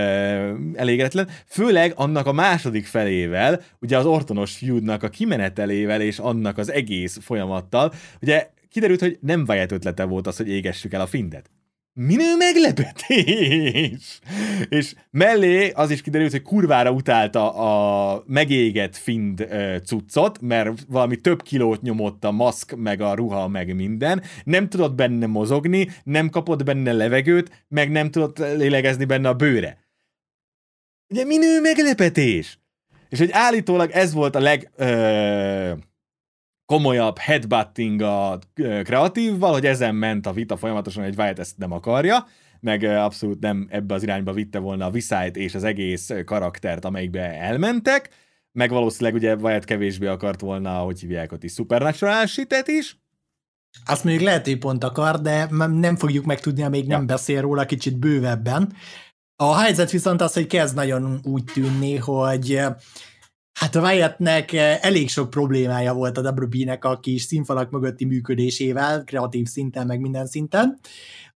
elégedetlen. 0.73 1.29
Főleg 1.45 1.93
annak 1.95 2.25
a 2.25 2.31
második 2.31 2.85
felével, 2.85 3.61
ugye 3.79 3.97
az 3.97 4.05
ortonos 4.05 4.57
feudnak 4.57 5.03
a 5.03 5.09
kimenetelével 5.09 6.01
és 6.01 6.19
annak 6.19 6.57
az 6.57 6.71
egész 6.71 7.17
folyamattal. 7.21 7.93
Ugye 8.21 8.49
kiderült, 8.69 8.99
hogy 8.99 9.17
nem 9.21 9.45
Wyatt 9.47 9.71
ötlete 9.71 10.03
volt 10.03 10.27
az, 10.27 10.37
hogy 10.37 10.49
égessük 10.49 10.93
el 10.93 11.01
a 11.01 11.07
Findet 11.07 11.49
minő 11.97 12.35
meglepetés! 12.37 14.19
És 14.69 14.93
mellé 15.11 15.69
az 15.69 15.91
is 15.91 16.01
kiderült, 16.01 16.31
hogy 16.31 16.41
kurvára 16.41 16.91
utálta 16.91 17.53
a 17.53 18.23
megégett 18.27 18.97
find 18.97 19.47
cuccot, 19.85 20.41
mert 20.41 20.85
valami 20.87 21.15
több 21.15 21.41
kilót 21.41 21.81
nyomott 21.81 22.23
a 22.23 22.31
maszk, 22.31 22.75
meg 22.75 23.01
a 23.01 23.13
ruha, 23.13 23.47
meg 23.47 23.75
minden. 23.75 24.21
Nem 24.43 24.69
tudott 24.69 24.95
benne 24.95 25.25
mozogni, 25.25 25.87
nem 26.03 26.29
kapott 26.29 26.63
benne 26.63 26.91
levegőt, 26.91 27.65
meg 27.67 27.91
nem 27.91 28.11
tudott 28.11 28.37
lélegezni 28.37 29.05
benne 29.05 29.29
a 29.29 29.33
bőre. 29.33 29.77
Ugye 31.09 31.25
minő 31.25 31.61
meglepetés! 31.61 32.59
És 33.09 33.19
hogy 33.19 33.29
állítólag 33.31 33.91
ez 33.91 34.13
volt 34.13 34.35
a 34.35 34.39
leg... 34.39 34.71
Ö, 34.75 35.73
komolyabb 36.67 37.17
headbutting 37.17 38.01
a 38.01 38.39
kreatívval, 38.83 39.51
hogy 39.51 39.65
ezen 39.65 39.95
ment 39.95 40.25
a 40.25 40.31
vita 40.31 40.57
folyamatosan, 40.57 41.03
hogy 41.03 41.17
Wyatt 41.17 41.39
ezt 41.39 41.57
nem 41.57 41.71
akarja, 41.71 42.27
meg 42.59 42.83
abszolút 42.83 43.39
nem 43.39 43.67
ebbe 43.69 43.93
az 43.93 44.03
irányba 44.03 44.33
vitte 44.33 44.59
volna 44.59 44.85
a 44.85 44.91
viszályt 44.91 45.35
és 45.35 45.55
az 45.55 45.63
egész 45.63 46.11
karaktert, 46.25 46.85
amelyikbe 46.85 47.39
elmentek, 47.41 48.09
meg 48.51 48.69
valószínűleg 48.69 49.13
ugye 49.13 49.35
Wyatt 49.35 49.63
kevésbé 49.63 50.05
akart 50.05 50.41
volna, 50.41 50.77
hogy 50.77 50.99
hívják 50.99 51.31
ott 51.31 51.43
is 51.43 51.53
supernatural 51.53 52.25
shitet 52.25 52.67
is, 52.67 52.97
azt 53.85 54.03
még 54.03 54.21
lehet, 54.21 54.45
hogy 54.45 54.57
pont 54.57 54.83
akar, 54.83 55.21
de 55.21 55.47
nem 55.67 55.95
fogjuk 55.95 56.25
megtudni, 56.25 56.63
amíg 56.63 56.87
ja. 56.87 56.97
nem 56.97 57.05
beszél 57.05 57.41
róla 57.41 57.65
kicsit 57.65 57.99
bővebben. 57.99 58.73
A 59.35 59.55
helyzet 59.57 59.91
viszont 59.91 60.21
az, 60.21 60.33
hogy 60.33 60.47
kezd 60.47 60.75
nagyon 60.75 61.19
úgy 61.23 61.43
tűnni, 61.43 61.95
hogy 61.95 62.61
Hát 63.57 63.75
a 63.75 63.81
Wyattnek 63.81 64.53
eh, 64.53 64.77
elég 64.81 65.09
sok 65.09 65.29
problémája 65.29 65.93
volt 65.93 66.17
a 66.17 66.31
WB-nek 66.31 66.85
a 66.85 66.99
kis 66.99 67.21
színfalak 67.21 67.71
mögötti 67.71 68.05
működésével, 68.05 69.03
kreatív 69.03 69.47
szinten, 69.47 69.87
meg 69.87 69.99
minden 69.99 70.27
szinten, 70.27 70.79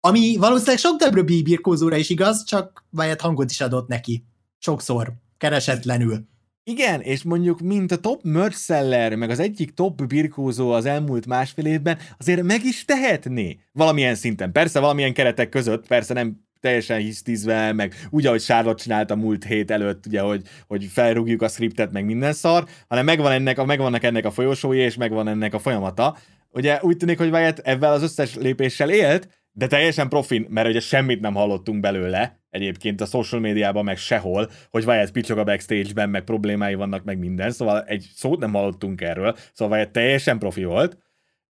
ami 0.00 0.36
valószínűleg 0.36 0.78
sok 0.78 1.16
WB 1.16 1.42
birkózóra 1.42 1.96
is 1.96 2.10
igaz, 2.10 2.44
csak 2.44 2.84
Wyatt 2.92 3.20
hangot 3.20 3.50
is 3.50 3.60
adott 3.60 3.88
neki. 3.88 4.24
Sokszor, 4.58 5.12
keresetlenül. 5.36 6.26
Igen, 6.64 7.00
és 7.00 7.22
mondjuk, 7.22 7.60
mint 7.60 7.92
a 7.92 7.98
top 7.98 8.22
merch 8.22 8.56
seller, 8.56 9.14
meg 9.14 9.30
az 9.30 9.38
egyik 9.38 9.74
top 9.74 10.06
birkózó 10.06 10.70
az 10.70 10.84
elmúlt 10.84 11.26
másfél 11.26 11.66
évben, 11.66 11.98
azért 12.18 12.42
meg 12.42 12.64
is 12.64 12.84
tehetné 12.84 13.58
valamilyen 13.72 14.14
szinten. 14.14 14.52
Persze 14.52 14.80
valamilyen 14.80 15.14
keretek 15.14 15.48
között, 15.48 15.86
persze 15.86 16.14
nem 16.14 16.47
teljesen 16.60 16.98
hisztizve, 16.98 17.72
meg 17.72 17.94
úgy, 18.10 18.26
ahogy 18.26 18.42
Charlotte 18.42 18.82
csinálta 18.82 19.16
múlt 19.16 19.44
hét 19.44 19.70
előtt, 19.70 20.06
ugye, 20.06 20.20
hogy, 20.20 20.42
hogy 20.66 20.84
felrúgjuk 20.84 21.42
a 21.42 21.48
scriptet, 21.48 21.92
meg 21.92 22.04
minden 22.04 22.32
szar, 22.32 22.64
hanem 22.88 23.04
megvan 23.04 23.32
ennek, 23.32 23.64
megvannak 23.64 24.02
ennek 24.02 24.24
a 24.24 24.30
folyosói, 24.30 24.78
és 24.78 24.96
megvan 24.96 25.28
ennek 25.28 25.54
a 25.54 25.58
folyamata. 25.58 26.16
Ugye 26.50 26.78
úgy 26.82 26.96
tűnik, 26.96 27.18
hogy 27.18 27.30
Wyatt 27.30 27.58
ebben 27.58 27.90
az 27.90 28.02
összes 28.02 28.34
lépéssel 28.34 28.90
élt, 28.90 29.28
de 29.52 29.66
teljesen 29.66 30.08
profin, 30.08 30.46
mert 30.48 30.68
ugye 30.68 30.80
semmit 30.80 31.20
nem 31.20 31.34
hallottunk 31.34 31.80
belőle, 31.80 32.40
egyébként 32.50 33.00
a 33.00 33.06
social 33.06 33.40
médiában 33.40 33.84
meg 33.84 33.96
sehol, 33.96 34.50
hogy 34.70 34.84
Wyatt 34.84 35.10
picsog 35.10 35.38
a 35.38 35.44
backstage-ben, 35.44 36.10
meg 36.10 36.24
problémái 36.24 36.74
vannak, 36.74 37.04
meg 37.04 37.18
minden, 37.18 37.50
szóval 37.50 37.82
egy 37.82 38.10
szót 38.14 38.38
nem 38.38 38.52
hallottunk 38.52 39.00
erről, 39.00 39.36
szóval 39.52 39.78
Wyatt 39.78 39.92
teljesen 39.92 40.38
profi 40.38 40.64
volt, 40.64 40.98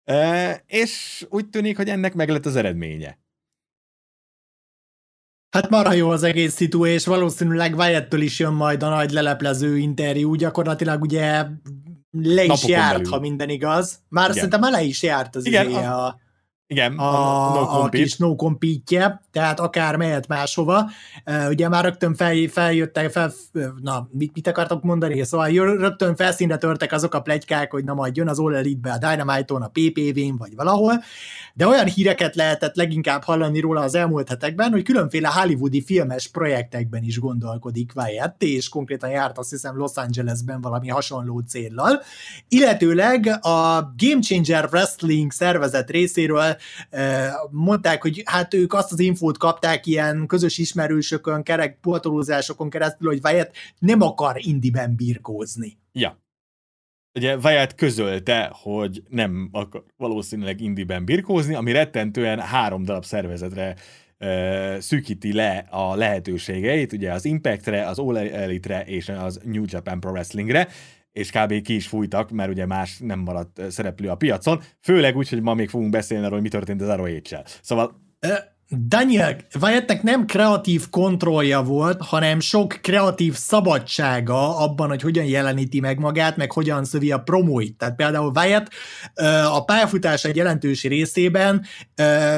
e, 0.04 0.62
és 0.66 1.24
úgy 1.28 1.48
tűnik, 1.48 1.76
hogy 1.76 1.88
ennek 1.88 2.14
meg 2.14 2.28
lett 2.28 2.46
az 2.46 2.56
eredménye. 2.56 3.18
Hát 5.52 5.70
marha 5.70 5.92
jó 5.92 6.10
az 6.10 6.22
egész 6.22 6.54
szitu, 6.54 6.86
és 6.86 7.06
valószínűleg 7.06 7.74
Wyattől 7.74 8.20
is 8.20 8.38
jön 8.38 8.52
majd 8.52 8.82
a 8.82 8.88
nagy 8.88 9.10
leleplező 9.10 9.78
interjú, 9.78 10.34
gyakorlatilag 10.34 11.02
ugye 11.02 11.46
le 12.10 12.42
is 12.42 12.48
Napokon 12.48 12.70
járt, 12.70 12.96
belül. 12.96 13.10
ha 13.10 13.20
minden 13.20 13.48
igaz. 13.48 13.98
Már 14.08 14.30
Igen. 14.30 14.34
szerintem 14.34 14.70
le 14.70 14.82
is 14.82 15.02
járt 15.02 15.36
az 15.36 15.46
Igen, 15.46 15.72
a, 15.74 16.06
a 16.06 16.20
igen, 16.66 16.98
a, 16.98 17.50
a, 17.50 17.54
no 17.54 17.82
a 17.82 17.88
kis 17.88 18.16
no 18.16 18.34
compete 18.36 19.22
tehát 19.32 19.60
akár 19.60 19.96
mehet 19.96 20.28
máshova. 20.28 20.90
Ugye 21.48 21.68
már 21.68 21.84
rögtön 21.84 22.14
fel, 22.14 22.36
feljöttek, 22.48 23.10
fel, 23.10 23.32
na, 23.82 24.08
mit, 24.10 24.34
mit 24.34 24.46
akartok 24.46 24.82
mondani? 24.82 25.24
Szóval 25.24 25.50
rögtön 25.76 26.16
felszínre 26.16 26.56
törtek 26.56 26.92
azok 26.92 27.14
a 27.14 27.20
plegykák, 27.20 27.70
hogy 27.70 27.84
na 27.84 27.94
majd 27.94 28.16
jön 28.16 28.28
az 28.28 28.38
All 28.38 28.54
Elite-be 28.54 28.92
a 28.92 28.98
Dynamite-on, 28.98 29.62
a 29.62 29.68
PPV-n, 29.72 30.36
vagy 30.38 30.54
valahol, 30.54 31.02
de 31.54 31.66
olyan 31.66 31.86
híreket 31.86 32.34
lehetett 32.34 32.76
leginkább 32.76 33.22
hallani 33.22 33.60
róla 33.60 33.80
az 33.80 33.94
elmúlt 33.94 34.28
hetekben, 34.28 34.70
hogy 34.70 34.82
különféle 34.82 35.28
hollywoodi 35.28 35.82
filmes 35.82 36.28
projektekben 36.28 37.02
is 37.02 37.18
gondolkodik 37.18 37.92
Wyatt, 37.94 38.42
és 38.42 38.68
konkrétan 38.68 39.10
járt 39.10 39.38
azt 39.38 39.50
hiszem 39.50 39.76
Los 39.76 39.92
Angelesben 39.94 40.60
valami 40.60 40.88
hasonló 40.88 41.38
céllal, 41.48 42.02
illetőleg 42.48 43.26
a 43.40 43.92
Game 43.96 44.20
Changer 44.20 44.68
Wrestling 44.72 45.32
szervezet 45.32 45.90
részéről 45.90 46.56
mondták, 47.50 48.02
hogy 48.02 48.22
hát 48.24 48.54
ők 48.54 48.74
azt 48.74 48.92
az 48.92 49.00
infót 49.22 49.38
kapták 49.38 49.86
ilyen 49.86 50.26
közös 50.26 50.58
ismerősökön, 50.58 51.42
kerek 51.42 51.78
portolózásokon 51.80 52.70
keresztül, 52.70 53.08
hogy 53.08 53.20
Wyatt 53.22 53.54
nem 53.78 54.00
akar 54.00 54.36
indiben 54.38 54.96
birkózni. 54.96 55.78
Ja. 55.92 56.20
Ugye 57.14 57.36
Wyatt 57.36 57.74
közölte, 57.74 58.50
hogy 58.52 59.02
nem 59.08 59.48
akar 59.52 59.84
valószínűleg 59.96 60.60
indiben 60.60 61.04
birkózni, 61.04 61.54
ami 61.54 61.72
rettentően 61.72 62.40
három 62.40 62.84
darab 62.84 63.04
szervezetre 63.04 63.76
uh, 64.18 64.78
szűkíti 64.78 65.32
le 65.32 65.66
a 65.70 65.94
lehetőségeit, 65.94 66.92
ugye 66.92 67.12
az 67.12 67.24
Impactre, 67.24 67.86
az 67.86 67.98
All 67.98 68.18
Elite-re 68.18 68.84
és 68.84 69.08
az 69.08 69.40
New 69.44 69.64
Japan 69.66 70.00
Pro 70.00 70.10
Wrestlingre, 70.10 70.68
és 71.12 71.30
kb. 71.30 71.62
ki 71.62 71.74
is 71.74 71.86
fújtak, 71.86 72.30
mert 72.30 72.50
ugye 72.50 72.66
más 72.66 72.98
nem 72.98 73.18
maradt 73.18 73.60
szereplő 73.70 74.08
a 74.08 74.14
piacon, 74.14 74.60
főleg 74.80 75.16
úgy, 75.16 75.28
hogy 75.28 75.42
ma 75.42 75.54
még 75.54 75.68
fogunk 75.68 75.90
beszélni 75.90 76.24
arról, 76.24 76.34
hogy 76.34 76.50
mi 76.50 76.56
történt 76.56 76.82
az 76.82 76.96
ROH-sel. 76.96 77.44
Szóval 77.62 78.00
Daniel, 78.78 79.36
Wyattnek 79.60 80.02
nem 80.02 80.26
kreatív 80.26 80.90
kontrollja 80.90 81.62
volt, 81.62 82.02
hanem 82.02 82.40
sok 82.40 82.78
kreatív 82.82 83.34
szabadsága 83.34 84.58
abban, 84.58 84.88
hogy 84.88 85.02
hogyan 85.02 85.24
jeleníti 85.24 85.80
meg 85.80 85.98
magát, 85.98 86.36
meg 86.36 86.52
hogyan 86.52 86.84
szövi 86.84 87.12
a 87.12 87.18
promóit. 87.18 87.76
Tehát 87.76 87.96
például 87.96 88.32
Wyatt 88.34 88.68
a 89.52 89.64
pályafutás 89.64 90.24
egy 90.24 90.36
jelentős 90.36 90.82
részében 90.82 91.64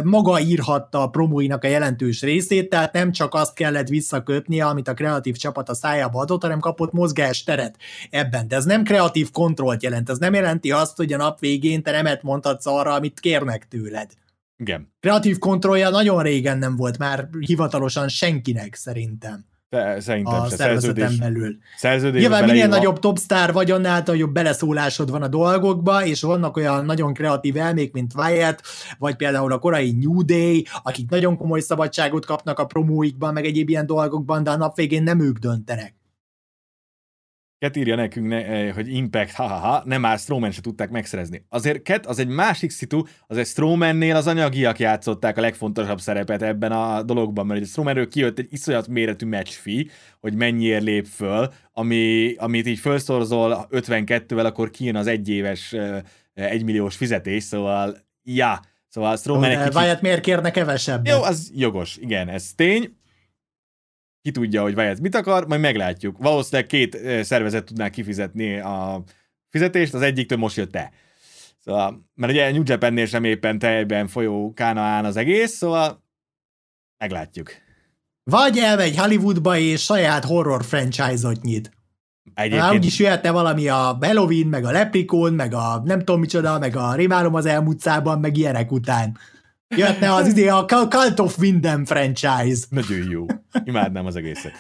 maga 0.02 0.40
írhatta 0.40 1.02
a 1.02 1.08
promóinak 1.08 1.64
a 1.64 1.68
jelentős 1.68 2.22
részét, 2.22 2.68
tehát 2.68 2.92
nem 2.92 3.12
csak 3.12 3.34
azt 3.34 3.54
kellett 3.54 3.88
visszaköpnie, 3.88 4.66
amit 4.66 4.88
a 4.88 4.94
kreatív 4.94 5.36
csapat 5.36 5.68
a 5.68 5.74
szájába 5.74 6.20
adott, 6.20 6.42
hanem 6.42 6.60
kapott 6.60 6.92
mozgásteret 6.92 7.76
ebben. 8.10 8.48
De 8.48 8.56
ez 8.56 8.64
nem 8.64 8.84
kreatív 8.84 9.30
kontrollt 9.30 9.82
jelent, 9.82 10.10
ez 10.10 10.18
nem 10.18 10.34
jelenti 10.34 10.70
azt, 10.70 10.96
hogy 10.96 11.12
a 11.12 11.16
nap 11.16 11.40
végén 11.40 11.82
te 11.82 11.90
nemet 11.90 12.22
mondhatsz 12.22 12.66
arra, 12.66 12.92
amit 12.92 13.20
kérnek 13.20 13.68
tőled. 13.68 14.08
Igen. 14.56 14.92
Kreatív 15.00 15.38
kontrollja 15.38 15.90
nagyon 15.90 16.22
régen 16.22 16.58
nem 16.58 16.76
volt 16.76 16.98
már 16.98 17.28
hivatalosan 17.38 18.08
senkinek 18.08 18.74
szerintem. 18.74 19.44
De, 19.68 20.00
szerintem 20.00 20.40
a 20.40 20.48
se. 20.48 20.56
szervezeten 20.56 21.16
belül. 21.18 21.56
Szerződés 21.76 22.20
Nyilván 22.20 22.44
minél 22.44 22.66
nagyobb 22.66 22.98
topstar 22.98 23.52
vagy, 23.52 23.70
annál 23.70 24.02
jobb 24.06 24.32
beleszólásod 24.32 25.10
van 25.10 25.22
a 25.22 25.28
dolgokba, 25.28 26.04
és 26.04 26.22
vannak 26.22 26.56
olyan 26.56 26.84
nagyon 26.84 27.14
kreatív 27.14 27.56
elmék, 27.56 27.92
mint 27.92 28.12
Wyatt, 28.16 28.62
vagy 28.98 29.16
például 29.16 29.52
a 29.52 29.58
korai 29.58 29.92
New 29.92 30.24
Day, 30.24 30.66
akik 30.82 31.10
nagyon 31.10 31.36
komoly 31.36 31.60
szabadságot 31.60 32.24
kapnak 32.24 32.58
a 32.58 32.64
promóikban, 32.64 33.32
meg 33.32 33.44
egyéb 33.44 33.68
ilyen 33.68 33.86
dolgokban, 33.86 34.42
de 34.42 34.50
a 34.50 34.56
nap 34.56 34.76
végén 34.76 35.02
nem 35.02 35.20
ők 35.20 35.38
döntenek. 35.38 35.94
Ket 37.64 37.76
írja 37.76 37.96
nekünk, 37.96 38.28
ne, 38.28 38.46
eh, 38.46 38.74
hogy 38.74 38.94
Impact, 38.94 39.32
ha-ha-ha, 39.32 39.82
nem 39.84 40.00
már 40.00 40.18
Strowman 40.18 40.50
se 40.50 40.60
tudták 40.60 40.90
megszerezni. 40.90 41.44
Azért 41.48 41.82
Ket 41.82 42.06
az 42.06 42.18
egy 42.18 42.28
másik 42.28 42.70
szitu, 42.70 43.02
az 43.26 43.36
egy 43.36 43.46
Strowmannél 43.46 44.16
az 44.16 44.26
anyagiak 44.26 44.78
játszották 44.78 45.38
a 45.38 45.40
legfontosabb 45.40 46.00
szerepet 46.00 46.42
ebben 46.42 46.72
a 46.72 47.02
dologban, 47.02 47.46
mert 47.46 47.60
egy 47.60 47.66
Strowmanről 47.66 48.08
kijött 48.08 48.38
egy 48.38 48.46
iszonyat 48.50 48.88
méretű 48.88 49.26
match 49.26 49.58
fee, 49.60 49.84
hogy 50.20 50.34
mennyiért 50.34 50.82
lép 50.82 51.06
föl, 51.06 51.52
ami, 51.72 52.34
amit 52.36 52.66
így 52.66 52.78
felszorzol 52.78 53.68
52-vel, 53.70 54.44
akkor 54.44 54.70
kijön 54.70 54.96
az 54.96 55.06
egyéves 55.06 55.72
eh, 55.72 56.00
egymilliós 56.34 56.96
fizetés, 56.96 57.42
szóval 57.42 57.96
ja, 58.22 58.60
Szóval 58.88 59.16
Strowman 59.16 59.50
egy 59.50 59.58
kicsit... 59.58 59.74
Wyatt 59.74 60.00
miért 60.00 60.20
kérne 60.20 60.50
kevesebb? 60.50 61.06
Jó, 61.06 61.22
az 61.22 61.50
jogos, 61.54 61.96
igen, 61.96 62.28
ez 62.28 62.52
tény 62.56 62.96
ki 64.24 64.30
tudja, 64.30 64.62
hogy 64.62 64.74
Wyatt 64.74 65.00
mit 65.00 65.14
akar, 65.14 65.46
majd 65.46 65.60
meglátjuk. 65.60 66.18
Valószínűleg 66.18 66.66
két 66.66 66.98
szervezet 67.24 67.64
tudná 67.64 67.88
kifizetni 67.88 68.58
a 68.58 69.02
fizetést, 69.50 69.94
az 69.94 70.02
egyiktől 70.02 70.38
most 70.38 70.56
jött 70.56 70.72
te. 70.72 70.90
Szóval, 71.64 72.08
mert 72.14 72.32
ugye 72.32 72.50
New 72.50 72.62
Japannél 72.64 73.06
sem 73.06 73.24
éppen 73.24 73.58
teljben 73.58 74.08
folyó 74.08 74.52
kánaán 74.52 75.04
az 75.04 75.16
egész, 75.16 75.56
szóval 75.56 76.04
meglátjuk. 76.98 77.50
Vagy 78.30 78.58
elmegy 78.58 78.96
Hollywoodba 78.96 79.56
és 79.56 79.82
saját 79.82 80.24
horror 80.24 80.64
franchise-ot 80.64 81.42
nyit. 81.42 81.70
Egyébként... 82.34 82.62
Már 82.62 82.74
úgyis 82.74 82.98
jöhetne 82.98 83.30
valami 83.30 83.68
a 83.68 83.98
Halloween, 84.00 84.46
meg 84.46 84.64
a 84.64 84.70
Leprechaun, 84.70 85.32
meg 85.32 85.54
a 85.54 85.82
nem 85.84 85.98
tudom 85.98 86.20
micsoda, 86.20 86.58
meg 86.58 86.76
a 86.76 86.94
Rémálom 86.94 87.34
az 87.34 87.46
elmúcában, 87.46 88.20
meg 88.20 88.36
ilyenek 88.36 88.72
után. 88.72 89.18
Jöhetne 89.68 90.12
az 90.14 90.28
idő 90.28 90.48
a 90.48 90.64
Cult 90.64 91.20
of 91.20 91.38
Windham 91.38 91.84
franchise. 91.84 92.66
Nagyon 92.68 93.10
jó. 93.10 93.26
Imádnám 93.64 94.06
az 94.06 94.16
egészet. 94.16 94.52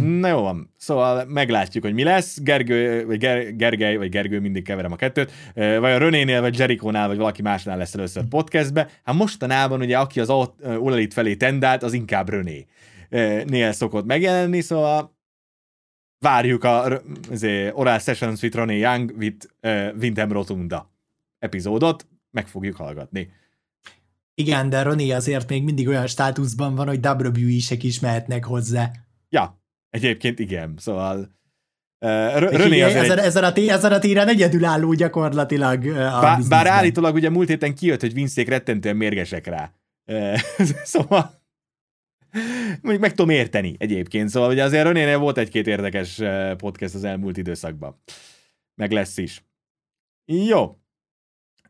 Na 0.00 0.28
jó 0.28 0.40
van, 0.40 0.72
szóval 0.76 1.24
meglátjuk, 1.24 1.84
hogy 1.84 1.94
mi 1.94 2.02
lesz. 2.02 2.40
Gergő, 2.40 3.06
vagy 3.06 3.18
Ger- 3.18 3.56
Gergely, 3.56 3.96
vagy 3.96 4.08
Gergő, 4.08 4.40
mindig 4.40 4.64
keverem 4.64 4.92
a 4.92 4.96
kettőt, 4.96 5.32
vagy 5.54 5.92
a 5.92 5.98
Renénél, 5.98 6.40
vagy 6.40 6.58
Jerikónál, 6.58 7.08
vagy 7.08 7.16
valaki 7.16 7.42
másnál 7.42 7.76
lesz 7.76 7.94
először 7.94 8.24
podcastbe. 8.24 8.88
Hát 9.04 9.14
mostanában 9.14 9.80
ugye, 9.80 9.98
aki 9.98 10.20
az 10.20 10.30
Olelit 10.60 11.12
felé 11.12 11.36
tendált, 11.36 11.82
az 11.82 11.92
inkább 11.92 12.28
René 12.28 12.66
nél 13.44 13.72
szokott 13.72 14.04
megjelenni, 14.04 14.60
szóval 14.60 15.16
várjuk 16.18 16.64
a 16.64 17.00
Oral 17.72 17.98
Sessions 17.98 18.42
with 18.42 18.56
René 18.56 18.78
Young 18.78 19.12
with 19.18 19.46
uh, 19.62 20.28
Rotunda 20.28 20.90
epizódot, 21.38 22.06
meg 22.30 22.48
fogjuk 22.48 22.76
hallgatni. 22.76 23.30
Igen, 24.38 24.68
de 24.68 24.82
René 24.82 25.10
azért 25.10 25.48
még 25.48 25.62
mindig 25.62 25.88
olyan 25.88 26.06
státuszban 26.06 26.74
van, 26.74 26.86
hogy 26.86 27.06
WWE-sek 27.06 27.82
is 27.82 28.00
mehetnek 28.00 28.44
hozzá. 28.44 28.90
Ja, 29.28 29.62
egyébként 29.90 30.38
igen, 30.38 30.74
szóval 30.78 31.18
uh, 32.00 32.34
azért 32.42 33.18
ezen, 33.18 33.44
a 33.44 33.52
té- 33.52 33.70
ezen 33.70 33.92
a 33.92 33.98
téren 33.98 34.28
egyedülálló 34.28 34.92
gyakorlatilag 34.92 35.86
a 35.86 36.20
bár, 36.20 36.40
bár 36.48 36.66
állítólag 36.66 37.14
ugye 37.14 37.30
múlt 37.30 37.48
héten 37.48 37.74
kijött, 37.74 38.00
hogy 38.00 38.12
Vince 38.12 38.44
rettentően 38.44 38.96
mérgesek 38.96 39.46
rá. 39.46 39.72
Uh, 40.06 40.38
szóval 40.94 41.44
mondjuk 42.80 43.00
meg 43.00 43.10
tudom 43.10 43.30
érteni 43.30 43.74
egyébként, 43.78 44.28
szóval 44.28 44.50
ugye 44.50 44.64
azért 44.64 44.84
Renénél 44.84 45.18
volt 45.18 45.38
egy-két 45.38 45.66
érdekes 45.66 46.22
podcast 46.56 46.94
az 46.94 47.04
elmúlt 47.04 47.36
időszakban. 47.36 48.02
Meg 48.74 48.92
lesz 48.92 49.16
is. 49.16 49.44
Jó, 50.32 50.76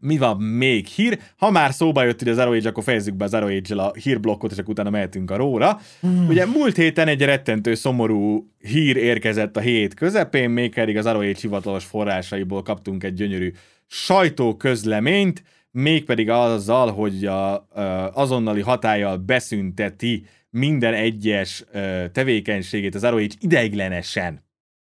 mi 0.00 0.18
van 0.18 0.36
még 0.36 0.86
hír? 0.86 1.18
Ha 1.36 1.50
már 1.50 1.72
szóba 1.72 2.04
jött 2.04 2.18
hogy 2.18 2.28
az 2.28 2.36
Zero 2.36 2.52
Age, 2.52 2.68
akkor 2.68 2.82
fejezzük 2.82 3.14
be 3.14 3.24
az 3.24 3.30
Zero 3.30 3.46
Age-el 3.46 3.78
a 3.78 3.92
hírblokkot, 4.02 4.50
és 4.50 4.58
akkor 4.58 4.70
utána 4.70 4.90
mehetünk 4.90 5.30
a 5.30 5.36
róra. 5.36 5.80
Mm. 6.06 6.28
Ugye 6.28 6.46
múlt 6.46 6.76
héten 6.76 7.08
egy 7.08 7.22
rettentő 7.22 7.74
szomorú 7.74 8.50
hír 8.58 8.96
érkezett 8.96 9.56
a 9.56 9.60
hét 9.60 9.94
közepén, 9.94 10.50
még 10.50 10.74
pedig 10.74 10.96
az 10.96 11.04
Zero 11.04 11.18
Age 11.18 11.38
hivatalos 11.40 11.84
forrásaiból 11.84 12.62
kaptunk 12.62 13.04
egy 13.04 13.14
gyönyörű 13.14 13.52
sajtóközleményt, 13.86 15.42
mégpedig 15.70 16.30
azzal, 16.30 16.92
hogy 16.92 17.24
a, 17.24 17.54
a 17.54 18.10
azonnali 18.14 18.60
hatállyal 18.60 19.16
beszünteti 19.16 20.26
minden 20.50 20.94
egyes 20.94 21.64
tevékenységét 22.12 22.94
az 22.94 23.04
Arrow 23.04 23.26
ideiglenesen 23.40 24.44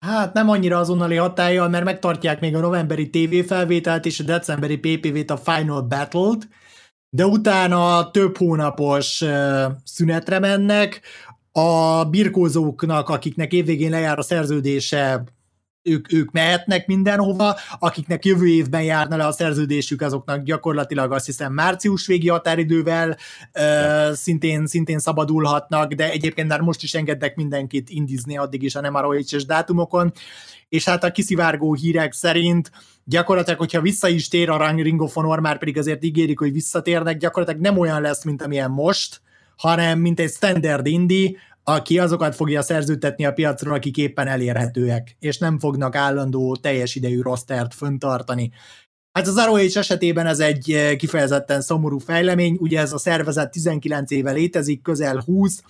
Hát 0.06 0.32
nem 0.32 0.48
annyira 0.48 0.78
azonnali 0.78 1.16
hatállyal, 1.16 1.68
mert 1.68 1.84
megtartják 1.84 2.40
még 2.40 2.54
a 2.54 2.60
novemberi 2.60 3.10
tévéfelvételt 3.10 4.06
és 4.06 4.20
a 4.20 4.24
decemberi 4.24 4.76
PPV-t, 4.76 5.30
a 5.30 5.36
Final 5.36 5.82
Battle-t, 5.82 6.48
de 7.10 7.26
utána 7.26 8.10
több 8.10 8.36
hónapos 8.36 9.24
szünetre 9.84 10.38
mennek, 10.38 11.00
a 11.52 12.04
birkózóknak, 12.04 13.08
akiknek 13.08 13.52
évvégén 13.52 13.90
lejár 13.90 14.18
a 14.18 14.22
szerződése, 14.22 15.24
ők, 15.82 16.12
ők 16.12 16.30
mehetnek 16.30 16.86
mindenhova, 16.86 17.56
akiknek 17.78 18.24
jövő 18.24 18.46
évben 18.46 18.82
járna 18.82 19.16
le 19.16 19.26
a 19.26 19.32
szerződésük, 19.32 20.00
azoknak 20.00 20.42
gyakorlatilag 20.42 21.12
azt 21.12 21.26
hiszem 21.26 21.52
március 21.52 22.06
végi 22.06 22.28
határidővel 22.28 23.16
uh, 23.54 24.12
szintén, 24.12 24.66
szintén 24.66 24.98
szabadulhatnak, 24.98 25.92
de 25.92 26.10
egyébként 26.10 26.48
már 26.48 26.60
most 26.60 26.82
is 26.82 26.94
engednek 26.94 27.36
mindenkit 27.36 27.90
indizni 27.90 28.36
addig 28.36 28.62
is 28.62 28.74
a 28.74 28.80
nem 28.80 28.96
ROH-es 28.96 29.44
dátumokon, 29.46 30.12
és 30.68 30.84
hát 30.84 31.04
a 31.04 31.10
kiszivárgó 31.10 31.74
hírek 31.74 32.12
szerint 32.12 32.70
gyakorlatilag, 33.04 33.58
hogyha 33.58 33.80
vissza 33.80 34.08
is 34.08 34.28
tér 34.28 34.50
a 34.50 34.70
Ring 34.70 35.00
of 35.00 35.14
Honor, 35.14 35.40
már 35.40 35.58
pedig 35.58 35.78
azért 35.78 36.04
ígérik, 36.04 36.38
hogy 36.38 36.52
visszatérnek, 36.52 37.16
gyakorlatilag 37.16 37.62
nem 37.62 37.78
olyan 37.78 38.00
lesz, 38.00 38.24
mint 38.24 38.42
amilyen 38.42 38.70
most, 38.70 39.20
hanem 39.56 39.98
mint 39.98 40.20
egy 40.20 40.30
standard 40.30 40.86
indie, 40.86 41.30
aki 41.64 41.98
azokat 41.98 42.34
fogja 42.34 42.62
szerződtetni 42.62 43.26
a 43.26 43.32
piacról, 43.32 43.74
akik 43.74 43.96
éppen 43.96 44.26
elérhetőek, 44.26 45.16
és 45.18 45.38
nem 45.38 45.58
fognak 45.58 45.94
állandó 45.94 46.56
teljes 46.56 46.94
idejű 46.94 47.20
rostert 47.20 47.74
föntartani. 47.74 48.50
Hát 49.12 49.26
az 49.26 49.44
ROH 49.44 49.60
esetében 49.74 50.26
ez 50.26 50.40
egy 50.40 50.70
eh, 50.70 50.96
kifejezetten 50.96 51.60
szomorú 51.60 51.98
fejlemény, 51.98 52.56
ugye 52.60 52.80
ez 52.80 52.92
a 52.92 52.98
szervezet 52.98 53.50
19 53.50 54.10
éve 54.10 54.30
létezik, 54.30 54.82
közel 54.82 55.22
20, 55.26 55.62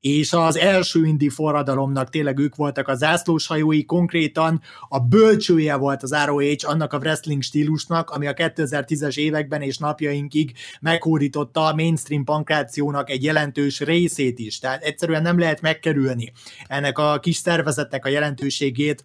és 0.00 0.32
az 0.32 0.56
első 0.56 1.04
indi 1.04 1.28
forradalomnak 1.28 2.10
tényleg 2.10 2.38
ők 2.38 2.56
voltak 2.56 2.88
a 2.88 2.94
zászlóshajói, 2.94 3.84
konkrétan 3.84 4.60
a 4.88 4.98
bölcsője 4.98 5.76
volt 5.76 6.02
az 6.02 6.14
ROH 6.24 6.54
annak 6.60 6.92
a 6.92 6.96
wrestling 6.98 7.42
stílusnak, 7.42 8.10
ami 8.10 8.26
a 8.26 8.34
2010-es 8.34 9.16
években 9.16 9.62
és 9.62 9.78
napjainkig 9.78 10.52
meghódította 10.80 11.66
a 11.66 11.74
mainstream 11.74 12.24
pankrációnak 12.24 13.10
egy 13.10 13.24
jelentős 13.24 13.80
részét 13.80 14.38
is. 14.38 14.58
Tehát 14.58 14.82
egyszerűen 14.82 15.22
nem 15.22 15.38
lehet 15.38 15.60
megkerülni 15.60 16.32
ennek 16.66 16.98
a 16.98 17.18
kis 17.20 17.36
szervezetnek 17.36 18.04
a 18.04 18.08
jelentőségét 18.08 19.04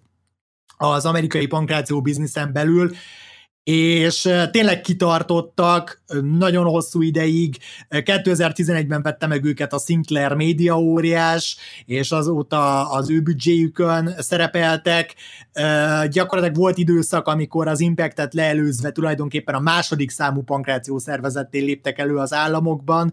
az 0.77 1.05
amerikai 1.05 1.47
pankráció 1.47 2.01
bizniszen 2.01 2.53
belül, 2.53 2.91
és 3.65 4.29
tényleg 4.51 4.81
kitartottak 4.81 6.03
nagyon 6.37 6.65
hosszú 6.65 7.01
ideig. 7.01 7.57
2011-ben 7.89 9.01
vette 9.01 9.27
meg 9.27 9.45
őket 9.45 9.73
a 9.73 9.79
Sinclair 9.79 10.33
média 10.33 10.79
óriás, 10.79 11.57
és 11.85 12.11
azóta 12.11 12.89
az 12.89 13.09
ő 13.09 13.21
büdzséjükön 13.21 14.15
szerepeltek. 14.17 15.15
Gyakorlatilag 16.09 16.55
volt 16.55 16.77
időszak, 16.77 17.27
amikor 17.27 17.67
az 17.67 17.79
Impactet 17.79 18.33
leelőzve 18.33 18.91
tulajdonképpen 18.91 19.55
a 19.55 19.59
második 19.59 20.09
számú 20.09 20.41
pankráció 20.41 20.97
szervezetté 20.97 21.59
léptek 21.59 21.99
elő 21.99 22.15
az 22.15 22.33
államokban, 22.33 23.11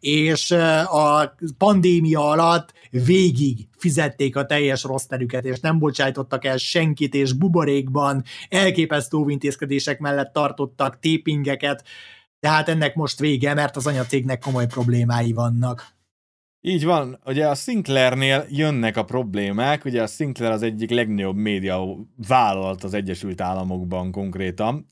és 0.00 0.50
a 0.90 1.34
pandémia 1.58 2.28
alatt 2.28 2.72
végig 2.90 3.66
fizették 3.84 4.36
a 4.36 4.46
teljes 4.46 4.82
rosterüket, 4.82 5.44
és 5.44 5.60
nem 5.60 5.78
bocsájtottak 5.78 6.44
el 6.44 6.56
senkit, 6.56 7.14
és 7.14 7.32
buborékban 7.32 8.22
elképesztő 8.48 9.18
intézkedések 9.26 9.98
mellett 9.98 10.32
tartottak 10.32 10.98
tépingeket, 10.98 11.84
tehát 12.40 12.68
ennek 12.68 12.94
most 12.94 13.18
vége, 13.18 13.54
mert 13.54 13.76
az 13.76 13.86
anyacégnek 13.86 14.38
komoly 14.38 14.66
problémái 14.66 15.32
vannak. 15.32 15.86
Így 16.60 16.84
van, 16.84 17.20
ugye 17.24 17.48
a 17.48 17.54
Sinclairnél 17.54 18.46
jönnek 18.50 18.96
a 18.96 19.04
problémák, 19.04 19.84
ugye 19.84 20.02
a 20.02 20.06
Sinclair 20.06 20.50
az 20.50 20.62
egyik 20.62 20.90
legnagyobb 20.90 21.36
média 21.36 21.84
vállalat 22.28 22.84
az 22.84 22.94
Egyesült 22.94 23.40
Államokban 23.40 24.10
konkrétan, 24.10 24.90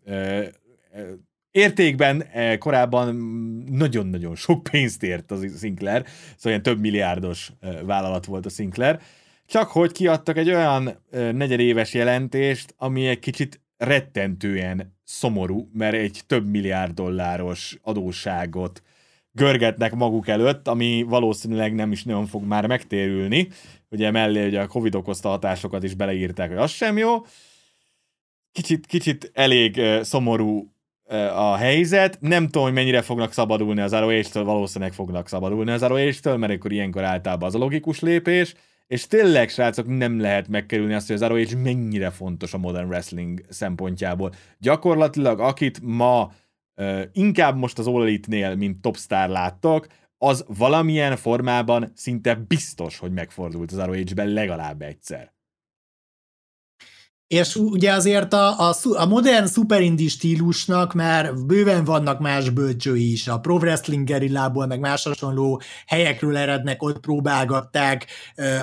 Értékben 1.52 2.24
korábban 2.58 3.14
nagyon-nagyon 3.70 4.34
sok 4.34 4.62
pénzt 4.62 5.02
ért 5.02 5.30
az 5.30 5.58
Sinclair, 5.58 6.04
szóval 6.04 6.52
ilyen 6.52 6.62
több 6.62 6.80
milliárdos 6.80 7.52
vállalat 7.84 8.24
volt 8.24 8.46
a 8.46 8.50
Sinclair, 8.50 8.98
csak 9.46 9.68
hogy 9.68 9.92
kiadtak 9.92 10.36
egy 10.36 10.48
olyan 10.48 10.98
negyedéves 11.10 11.94
jelentést, 11.94 12.74
ami 12.76 13.06
egy 13.06 13.18
kicsit 13.18 13.60
rettentően 13.76 14.96
szomorú, 15.04 15.68
mert 15.72 15.94
egy 15.94 16.20
több 16.26 16.46
milliárd 16.46 16.94
dolláros 16.94 17.78
adósságot 17.82 18.82
görgetnek 19.32 19.94
maguk 19.94 20.28
előtt, 20.28 20.68
ami 20.68 21.04
valószínűleg 21.08 21.74
nem 21.74 21.92
is 21.92 22.04
nagyon 22.04 22.26
fog 22.26 22.44
már 22.44 22.66
megtérülni. 22.66 23.48
Ugye 23.88 24.10
mellé 24.10 24.46
ugye 24.46 24.60
a 24.60 24.66
Covid 24.66 24.94
okozta 24.94 25.28
hatásokat 25.28 25.82
is 25.82 25.94
beleírták, 25.94 26.48
hogy 26.48 26.58
az 26.58 26.70
sem 26.70 26.98
jó. 26.98 27.16
Kicsit, 28.52 28.86
kicsit 28.86 29.30
elég 29.34 29.80
szomorú 30.02 30.71
a 31.34 31.56
helyzet. 31.56 32.18
Nem 32.20 32.44
tudom, 32.44 32.62
hogy 32.62 32.72
mennyire 32.72 33.02
fognak 33.02 33.32
szabadulni 33.32 33.80
az 33.80 33.94
ROH-től, 33.94 34.44
valószínűleg 34.44 34.92
fognak 34.92 35.28
szabadulni 35.28 35.70
az 35.70 35.82
ROH-től, 35.82 36.36
mert 36.36 36.52
akkor 36.52 36.72
ilyenkor 36.72 37.04
általában 37.04 37.48
az 37.48 37.54
a 37.54 37.58
logikus 37.58 38.00
lépés. 38.00 38.54
És 38.86 39.06
tényleg, 39.06 39.48
srácok, 39.48 39.86
nem 39.86 40.20
lehet 40.20 40.48
megkerülni 40.48 40.94
azt, 40.94 41.06
hogy 41.06 41.16
az 41.16 41.28
ROH 41.28 41.54
mennyire 41.62 42.10
fontos 42.10 42.54
a 42.54 42.58
modern 42.58 42.86
wrestling 42.86 43.44
szempontjából. 43.48 44.32
Gyakorlatilag, 44.58 45.40
akit 45.40 45.80
ma 45.82 46.32
inkább 47.12 47.56
most 47.56 47.78
az 47.78 47.86
All 47.86 48.02
Elite-nél, 48.02 48.54
mint 48.54 48.80
topstar 48.80 49.28
láttok, 49.28 49.86
az 50.18 50.44
valamilyen 50.58 51.16
formában 51.16 51.92
szinte 51.94 52.34
biztos, 52.34 52.98
hogy 52.98 53.12
megfordult 53.12 53.72
az 53.72 53.84
ROH-ben 53.84 54.28
legalább 54.28 54.82
egyszer. 54.82 55.32
És 57.32 57.56
ugye 57.56 57.92
azért 57.92 58.32
a, 58.32 58.68
a, 58.68 58.74
a 58.96 59.06
modern 59.06 59.46
superindi 59.46 60.08
stílusnak 60.08 60.94
már 60.94 61.34
bőven 61.34 61.84
vannak 61.84 62.20
más 62.20 62.50
bölcsői 62.50 63.12
is. 63.12 63.28
A 63.28 63.40
pro 63.40 63.54
wrestling 63.54 64.06
gerillából, 64.06 64.66
meg 64.66 64.80
más 64.80 65.02
hasonló 65.02 65.60
helyekről 65.86 66.36
erednek, 66.36 66.82
ott 66.82 67.00
próbálgatták 67.00 68.06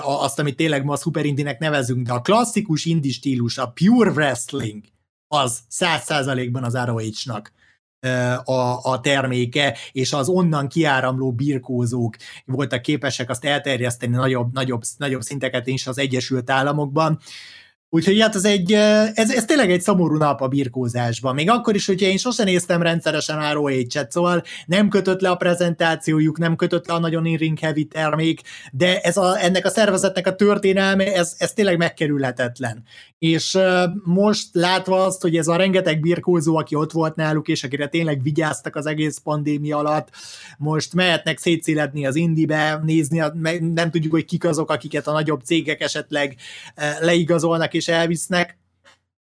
azt, 0.02 0.40
amit 0.40 0.56
tényleg 0.56 0.84
ma 0.84 0.94
a 0.94 0.98
superindinek 0.98 1.60
nevezünk, 1.60 2.08
de 2.08 2.14
a 2.14 2.22
klasszikus 2.22 2.86
indi 2.86 3.12
stílus, 3.12 3.58
a 3.58 3.68
pure 3.68 4.12
wrestling, 4.12 4.84
az 5.28 5.60
száz 5.68 6.04
százalékban 6.04 6.64
az 6.64 6.78
ROH-nak 6.86 7.54
a, 8.44 8.92
a 8.92 9.00
terméke, 9.02 9.78
és 9.92 10.14
az 10.14 10.28
onnan 10.28 10.68
kiáramló 10.68 11.32
birkózók 11.32 12.16
voltak 12.46 12.82
képesek 12.82 13.30
azt 13.30 13.46
elterjeszteni 13.46 14.16
nagyobb, 14.16 14.54
nagyobb, 14.54 14.82
nagyobb 14.98 15.22
szinteket 15.22 15.68
is 15.68 15.88
az 15.88 15.98
Egyesült 15.98 16.50
Államokban. 16.50 17.20
Úgyhogy 17.92 18.20
hát 18.22 18.36
ez, 18.36 18.46
egy, 18.46 18.72
ez, 19.14 19.32
ez 19.32 19.46
tényleg 19.46 19.72
egy 19.72 19.82
szomorú 19.82 20.18
nap 20.18 20.42
a 20.42 20.48
birkózásban. 20.48 21.36
Még 21.36 21.50
akkor 21.50 21.76
is, 21.76 21.86
hogyha 21.86 22.06
én 22.06 22.18
sosem 22.18 22.46
néztem 22.46 22.82
rendszeresen 22.82 23.54
ROH-et, 23.54 24.12
szóval 24.12 24.44
nem 24.66 24.90
kötött 24.90 25.22
le 25.22 25.30
a 25.30 25.36
prezentációjuk, 25.36 26.38
nem 26.38 26.56
kötött 26.56 26.88
le 26.88 26.94
a 26.94 27.00
nagyon 27.00 27.26
in 27.26 27.58
heavy 27.62 27.86
termék, 27.86 28.42
de 28.72 29.00
ez 29.00 29.18
a, 29.18 29.44
ennek 29.44 29.66
a 29.66 29.70
szervezetnek 29.70 30.28
a 30.28 30.36
történelme, 30.36 31.14
ez, 31.14 31.36
ez 31.38 31.54
tényleg 31.54 31.78
megkerülhetetlen. 31.78 32.84
És 33.20 33.58
most 34.04 34.48
látva 34.52 35.04
azt, 35.04 35.22
hogy 35.22 35.38
ez 35.38 35.48
a 35.48 35.56
rengeteg 35.56 36.00
birkózó, 36.00 36.58
aki 36.58 36.76
ott 36.76 36.92
volt 36.92 37.16
náluk, 37.16 37.48
és 37.48 37.64
akire 37.64 37.88
tényleg 37.88 38.24
vigyáztak 38.24 38.76
az 38.76 38.86
egész 38.86 39.18
pandémia 39.24 39.78
alatt, 39.78 40.10
most 40.58 40.94
mehetnek 40.94 41.38
szétszéledni 41.38 42.06
az 42.06 42.16
indibe, 42.16 42.80
nézni, 42.84 43.22
a, 43.22 43.34
nem 43.74 43.92
tudjuk, 43.92 44.12
hogy 44.12 44.26
kik 44.26 44.46
azok, 44.46 44.72
akiket 44.72 45.08
a 45.08 45.12
nagyobb 45.12 45.42
cégek 45.42 45.82
esetleg 45.82 46.36
leigazolnak, 47.00 47.74
és 47.80 47.88
elvisznek, 47.88 48.58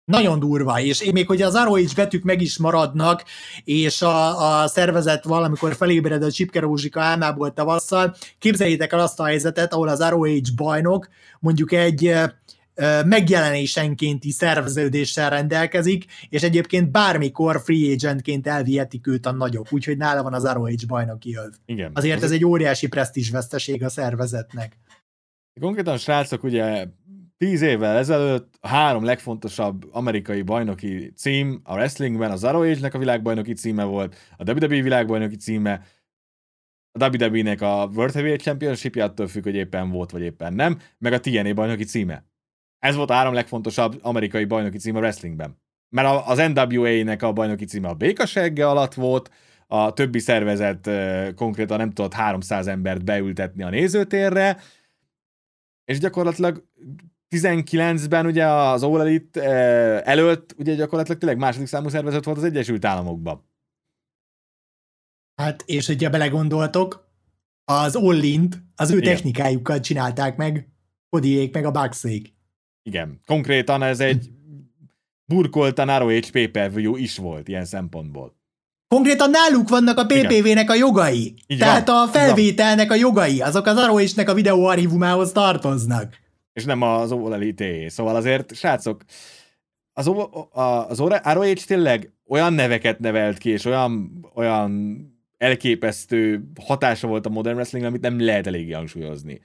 nagyon 0.05 0.39
durva, 0.39 0.79
és 0.79 1.01
én 1.01 1.11
még 1.13 1.27
hogy 1.27 1.41
az 1.41 1.63
ROH 1.63 1.95
betűk 1.95 2.23
meg 2.23 2.41
is 2.41 2.57
maradnak, 2.57 3.23
és 3.63 4.01
a, 4.01 4.61
a 4.61 4.67
szervezet 4.67 5.23
valamikor 5.23 5.75
felébred 5.75 6.23
a 6.23 6.31
Csipke 6.31 6.59
Rózsika 6.59 7.01
álmából 7.01 7.53
tavasszal, 7.53 8.15
képzeljétek 8.39 8.93
el 8.93 8.99
azt 8.99 9.19
a 9.19 9.25
helyzetet, 9.25 9.73
ahol 9.73 9.87
az 9.87 10.09
ROH 10.09 10.41
bajnok 10.55 11.09
mondjuk 11.39 11.71
egy 11.71 12.15
megjelenésenkénti 13.05 14.31
szerveződéssel 14.31 15.29
rendelkezik, 15.29 16.05
és 16.29 16.43
egyébként 16.43 16.91
bármikor 16.91 17.61
free 17.63 17.93
agentként 17.93 18.47
elvihetik 18.47 19.07
őt 19.07 19.25
a 19.25 19.31
nagyok, 19.31 19.67
úgyhogy 19.69 19.97
nála 19.97 20.23
van 20.23 20.33
az 20.33 20.51
ROH 20.51 20.71
bajnoki 20.87 21.35
öv. 21.35 21.53
Igen. 21.65 21.91
Azért 21.93 22.23
ez 22.23 22.31
egy 22.31 22.45
óriási 22.45 22.89
veszteség 23.31 23.83
a 23.83 23.89
szervezetnek. 23.89 24.77
Konkrétan 25.61 25.97
srácok 25.97 26.43
ugye 26.43 26.87
Tíz 27.37 27.61
évvel 27.61 27.97
ezelőtt 27.97 28.57
a 28.59 28.67
három 28.67 29.03
legfontosabb 29.03 29.85
amerikai 29.91 30.41
bajnoki 30.41 31.11
cím 31.15 31.61
a 31.63 31.73
wrestlingben 31.73 32.31
az 32.31 32.43
ROH-nek 32.43 32.93
a 32.93 32.97
világbajnoki 32.97 33.53
címe 33.53 33.83
volt, 33.83 34.15
a 34.37 34.51
WWE 34.51 34.81
világbajnoki 34.81 35.35
címe, 35.35 35.85
a 36.99 37.05
WWE-nek 37.05 37.61
a 37.61 37.89
World 37.93 38.13
Heavyweight 38.13 38.41
championship 38.41 38.95
attól 38.95 39.27
függ, 39.27 39.43
hogy 39.43 39.55
éppen 39.55 39.89
volt 39.89 40.11
vagy 40.11 40.21
éppen 40.21 40.53
nem, 40.53 40.79
meg 40.97 41.13
a 41.13 41.19
TNA 41.19 41.53
bajnoki 41.53 41.83
címe. 41.83 42.25
Ez 42.79 42.95
volt 42.95 43.09
a 43.09 43.13
három 43.13 43.33
legfontosabb 43.33 43.99
amerikai 44.01 44.45
bajnoki 44.45 44.77
cím 44.77 44.95
a 44.95 44.99
wrestlingben. 44.99 45.61
Mert 45.89 46.27
az 46.27 46.37
NWA-nek 46.53 47.21
a 47.21 47.33
bajnoki 47.33 47.65
címe 47.65 47.87
a 47.87 47.93
békasegge 47.93 48.69
alatt 48.69 48.93
volt, 48.93 49.31
a 49.67 49.93
többi 49.93 50.19
szervezet 50.19 50.89
konkrétan 51.35 51.77
nem 51.77 51.91
tudott 51.91 52.13
300 52.13 52.67
embert 52.67 53.03
beültetni 53.03 53.63
a 53.63 53.69
nézőtérre, 53.69 54.57
és 55.85 55.99
gyakorlatilag 55.99 56.63
19-ben 57.33 58.25
ugye 58.25 58.45
az 58.45 58.83
All 58.83 58.99
Elite 58.99 59.41
eh, 59.41 60.01
előtt 60.03 60.55
ugye 60.57 60.75
gyakorlatilag 60.75 61.19
tényleg 61.19 61.37
második 61.37 61.67
számú 61.67 61.89
szervezet 61.89 62.25
volt 62.25 62.37
az 62.37 62.43
Egyesült 62.43 62.85
Államokban. 62.85 63.51
Hát, 65.35 65.63
és 65.65 65.87
hogyha 65.87 66.09
belegondoltok, 66.09 67.11
az 67.65 67.95
all 67.95 68.21
az 68.75 68.91
ő 68.91 68.97
Igen. 68.97 69.13
technikájukkal 69.13 69.79
csinálták 69.79 70.37
meg, 70.37 70.67
Kodiék 71.09 71.53
meg 71.53 71.65
a 71.65 71.71
Buxék. 71.71 72.33
Igen, 72.83 73.19
konkrétan 73.25 73.83
ez 73.83 73.99
egy 73.99 74.29
burkoltan 75.25 75.99
ROH 75.99 76.29
pay 76.31 77.01
is 77.01 77.17
volt 77.17 77.47
ilyen 77.47 77.65
szempontból. 77.65 78.35
Konkrétan 78.87 79.29
náluk 79.29 79.69
vannak 79.69 79.97
a 79.97 80.05
PPV-nek 80.05 80.69
a 80.69 80.75
jogai. 80.75 81.33
Így 81.47 81.57
Tehát 81.57 81.87
van. 81.87 82.07
a 82.07 82.11
felvételnek 82.11 82.91
a 82.91 82.95
jogai, 82.95 83.41
azok 83.41 83.65
az 83.65 83.85
ROH-nek 83.85 84.29
a 84.29 84.33
videóarchívumához 84.33 85.31
tartoznak 85.31 86.21
és 86.53 86.65
nem 86.65 86.81
az 86.81 87.11
All 87.11 87.33
Elite. 87.33 87.89
Szóval 87.89 88.15
azért, 88.15 88.55
srácok, 88.55 89.03
az, 89.93 90.11
az 90.87 90.99
ROH 91.33 91.53
tényleg 91.53 92.11
olyan 92.27 92.53
neveket 92.53 92.99
nevelt 92.99 93.37
ki, 93.37 93.49
és 93.49 93.65
olyan, 93.65 94.25
olyan 94.33 95.01
elképesztő 95.37 96.43
hatása 96.61 97.07
volt 97.07 97.25
a 97.25 97.29
Modern 97.29 97.55
Wrestling, 97.55 97.85
amit 97.85 98.01
nem 98.01 98.25
lehet 98.25 98.47
eléggé 98.47 98.71
hangsúlyozni. 98.71 99.39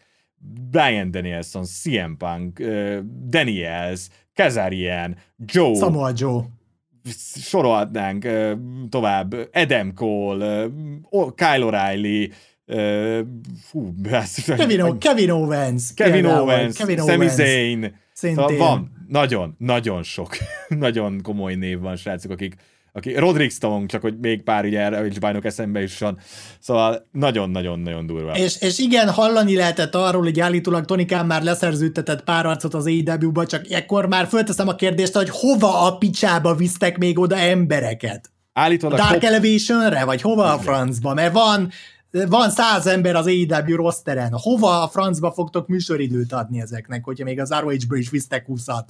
Brian 0.70 1.10
Danielson, 1.10 1.64
CM 1.64 2.12
Punk, 2.18 2.58
Daniels, 3.28 4.08
Kazarian, 4.34 5.16
Joe, 5.44 5.74
Samoa 5.74 6.10
Joe, 6.14 6.42
sorolhatnánk 7.40 8.26
tovább, 8.88 9.34
Adam 9.52 9.94
Cole, 9.94 10.66
Kyle 11.10 11.58
O'Reilly, 11.60 12.32
Fú, 13.62 13.94
Kevin, 14.46 14.80
o- 14.80 14.98
Kevin 14.98 15.30
Owens. 15.30 15.94
Kevin 15.94 16.26
Owens, 16.26 16.76
Kevin 16.76 16.96
Sami 16.96 17.12
Owens. 17.12 17.32
Zayn. 17.32 17.94
Szóval 18.12 18.56
van, 18.56 18.92
nagyon, 19.08 19.54
nagyon 19.58 20.02
sok, 20.02 20.36
nagyon 20.68 21.20
komoly 21.22 21.54
név 21.54 21.80
van, 21.80 21.96
srácok, 21.96 22.30
akik, 22.30 22.54
aki 22.92 23.12
Roderick 23.12 23.52
Stone, 23.52 23.86
csak 23.86 24.00
hogy 24.02 24.18
még 24.18 24.42
pár 24.42 24.64
ugye 24.64 24.80
erre 24.80 25.08
bajnok 25.20 25.44
eszembe 25.44 25.82
is 25.82 25.98
van. 25.98 26.18
Szóval 26.60 27.08
nagyon-nagyon-nagyon 27.12 28.06
durva. 28.06 28.36
És, 28.36 28.60
és 28.60 28.78
igen, 28.78 29.10
hallani 29.10 29.56
lehetett 29.56 29.94
arról, 29.94 30.22
hogy 30.22 30.40
állítólag 30.40 30.84
Tony 30.84 31.06
Khan 31.06 31.26
már 31.26 31.42
leszerződtetett 31.42 32.24
pár 32.24 32.46
arcot 32.46 32.74
az 32.74 32.86
AEW-ba, 32.86 33.46
csak 33.46 33.70
ekkor 33.70 34.06
már 34.06 34.26
fölteszem 34.26 34.68
a 34.68 34.74
kérdést, 34.74 35.14
hogy 35.14 35.30
hova 35.30 35.86
a 35.86 35.96
picsába 35.96 36.54
visztek 36.54 36.98
még 36.98 37.18
oda 37.18 37.36
embereket? 37.36 38.30
Állítólag... 38.52 38.98
A 38.98 39.02
Dark. 39.02 39.24
Elevation-re, 39.24 40.04
vagy 40.04 40.20
hova 40.20 40.52
a 40.52 40.58
francba? 40.58 41.14
Mert 41.14 41.32
van 41.32 41.70
van 42.10 42.50
száz 42.50 42.86
ember 42.86 43.14
az 43.14 43.26
AEW 43.26 43.76
rosteren. 43.76 44.32
Hova 44.32 44.82
a 44.82 44.88
francba 44.88 45.32
fogtok 45.32 45.68
műsoridőt 45.68 46.32
adni 46.32 46.60
ezeknek, 46.60 47.04
hogyha 47.04 47.24
még 47.24 47.40
az 47.40 47.50
ROH-ből 47.50 47.98
is 47.98 48.10
visztek 48.10 48.46
20-at? 48.48 48.84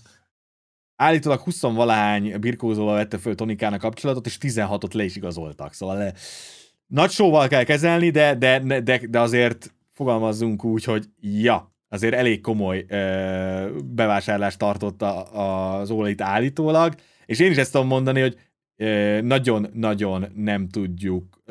Állítólag 0.96 1.40
20 1.40 1.60
valahány 1.60 2.40
birkózóval 2.40 2.94
vette 2.94 3.18
föl 3.18 3.34
Tonikának 3.34 3.80
kapcsolatot, 3.80 4.26
és 4.26 4.38
16-ot 4.40 4.94
le 4.94 5.04
is 5.04 5.16
igazoltak. 5.16 5.72
Szóval 5.72 5.96
le, 5.96 6.12
nagy 6.86 7.10
sóval 7.10 7.48
kell 7.48 7.64
kezelni, 7.64 8.10
de, 8.10 8.34
de, 8.34 8.80
de, 8.80 9.00
de 9.08 9.20
azért 9.20 9.74
fogalmazzunk 9.92 10.64
úgy, 10.64 10.84
hogy 10.84 11.04
ja, 11.20 11.72
azért 11.88 12.14
elég 12.14 12.40
komoly 12.40 12.84
ö, 12.88 13.78
bevásárlást 13.84 14.58
tartott 14.58 15.02
az 15.02 15.90
All 15.90 16.14
állítólag, 16.16 16.94
és 17.26 17.38
én 17.38 17.50
is 17.50 17.56
ezt 17.56 17.72
tudom 17.72 17.86
mondani, 17.86 18.20
hogy 18.20 18.36
nagyon-nagyon 19.22 20.26
nem 20.34 20.68
tudjuk, 20.68 21.42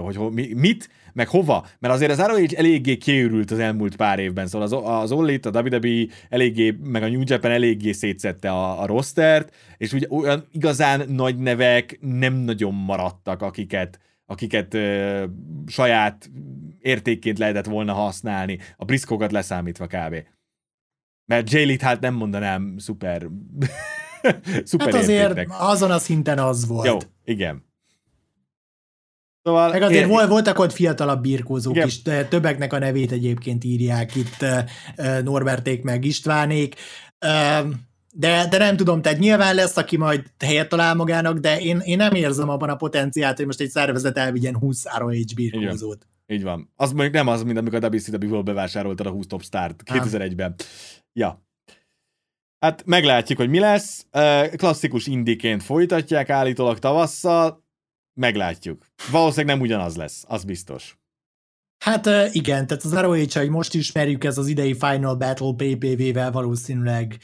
hogy 0.00 0.18
mit, 0.54 0.88
meg 1.16 1.28
hova, 1.28 1.66
mert 1.78 1.94
azért 1.94 2.10
az 2.10 2.26
ROH 2.26 2.52
eléggé 2.54 2.96
kiürült 2.96 3.50
az 3.50 3.58
elmúlt 3.58 3.96
pár 3.96 4.18
évben, 4.18 4.46
szóval 4.46 4.66
az, 4.66 5.00
az 5.02 5.12
Ollit, 5.12 5.46
a 5.46 5.60
WWE 5.60 6.06
eléggé, 6.28 6.76
meg 6.82 7.02
a 7.02 7.08
New 7.08 7.22
Japan 7.24 7.50
eléggé 7.50 7.92
szétszette 7.92 8.50
a, 8.50 8.82
a 8.82 8.86
rostert, 8.86 9.54
és 9.76 9.92
ugye 9.92 10.06
olyan 10.10 10.48
igazán 10.52 11.08
nagy 11.08 11.36
nevek 11.36 11.98
nem 12.00 12.34
nagyon 12.34 12.74
maradtak, 12.74 13.42
akiket 13.42 13.98
akiket 14.28 14.74
ö, 14.74 15.24
saját 15.66 16.30
értékként 16.80 17.38
lehetett 17.38 17.66
volna 17.66 17.92
használni, 17.92 18.58
a 18.76 18.84
briszkokat 18.84 19.32
leszámítva 19.32 19.86
kb. 19.86 20.14
Mert 21.24 21.50
Jay 21.50 21.78
hát 21.80 22.00
nem 22.00 22.14
mondanám 22.14 22.74
szuper 22.78 23.26
szuper 24.64 24.86
hát 24.92 25.02
azért 25.02 25.28
értéknek. 25.28 25.56
azon 25.60 25.90
a 25.90 25.98
szinten 25.98 26.38
az 26.38 26.66
volt. 26.66 26.86
Jó, 26.86 26.98
igen. 27.24 27.65
Szóval 29.46 29.70
Meg 29.70 29.82
azért 29.82 30.10
ér... 30.10 30.28
voltak 30.28 30.58
ott 30.58 30.72
fiatalabb 30.72 31.20
birkózók 31.20 31.74
Igen. 31.74 31.86
is, 31.86 32.02
többeknek 32.02 32.72
a 32.72 32.78
nevét 32.78 33.12
egyébként 33.12 33.64
írják 33.64 34.14
itt 34.14 34.44
Norberték 35.22 35.82
meg 35.82 36.04
Istvánék, 36.04 36.74
de, 38.12 38.46
de 38.50 38.58
nem 38.58 38.76
tudom, 38.76 39.02
tehát 39.02 39.18
nyilván 39.18 39.54
lesz, 39.54 39.76
aki 39.76 39.96
majd 39.96 40.22
helyet 40.38 40.68
talál 40.68 40.94
magának, 40.94 41.38
de 41.38 41.60
én, 41.60 41.78
én 41.78 41.96
nem 41.96 42.14
érzem 42.14 42.48
abban 42.48 42.68
a 42.68 42.76
potenciált, 42.76 43.36
hogy 43.36 43.46
most 43.46 43.60
egy 43.60 43.70
szervezet 43.70 44.18
elvigyen 44.18 44.56
20 44.56 44.84
ROH 44.98 45.34
birkózót. 45.34 46.06
Így 46.26 46.42
van. 46.42 46.72
Az 46.76 46.92
mondjuk 46.92 47.14
nem 47.14 47.28
az, 47.28 47.42
mint 47.42 47.58
amikor 47.58 47.84
a 47.84 47.88
WCW-ból 47.88 48.42
bevásároltad 48.42 49.06
a 49.06 49.10
20 49.10 49.26
top 49.26 49.42
start 49.42 49.82
2001-ben. 49.84 50.54
Ja. 51.12 51.44
Hát 52.58 52.82
meglátjuk, 52.86 53.38
hogy 53.38 53.48
mi 53.48 53.58
lesz. 53.58 54.06
Klasszikus 54.56 55.06
indiként 55.06 55.62
folytatják 55.62 56.30
állítólag 56.30 56.78
tavasszal 56.78 57.64
meglátjuk. 58.16 58.86
Valószínűleg 59.10 59.56
nem 59.56 59.64
ugyanaz 59.64 59.96
lesz, 59.96 60.24
az 60.26 60.44
biztos. 60.44 60.98
Hát 61.84 62.06
igen, 62.32 62.66
tehát 62.66 62.84
az 62.84 62.94
ROH, 62.94 63.32
hogy 63.32 63.48
most 63.48 63.74
ismerjük, 63.74 64.24
ez 64.24 64.38
az 64.38 64.46
idei 64.46 64.74
Final 64.74 65.14
Battle 65.14 65.54
PPV-vel 65.56 66.30
valószínűleg 66.30 67.18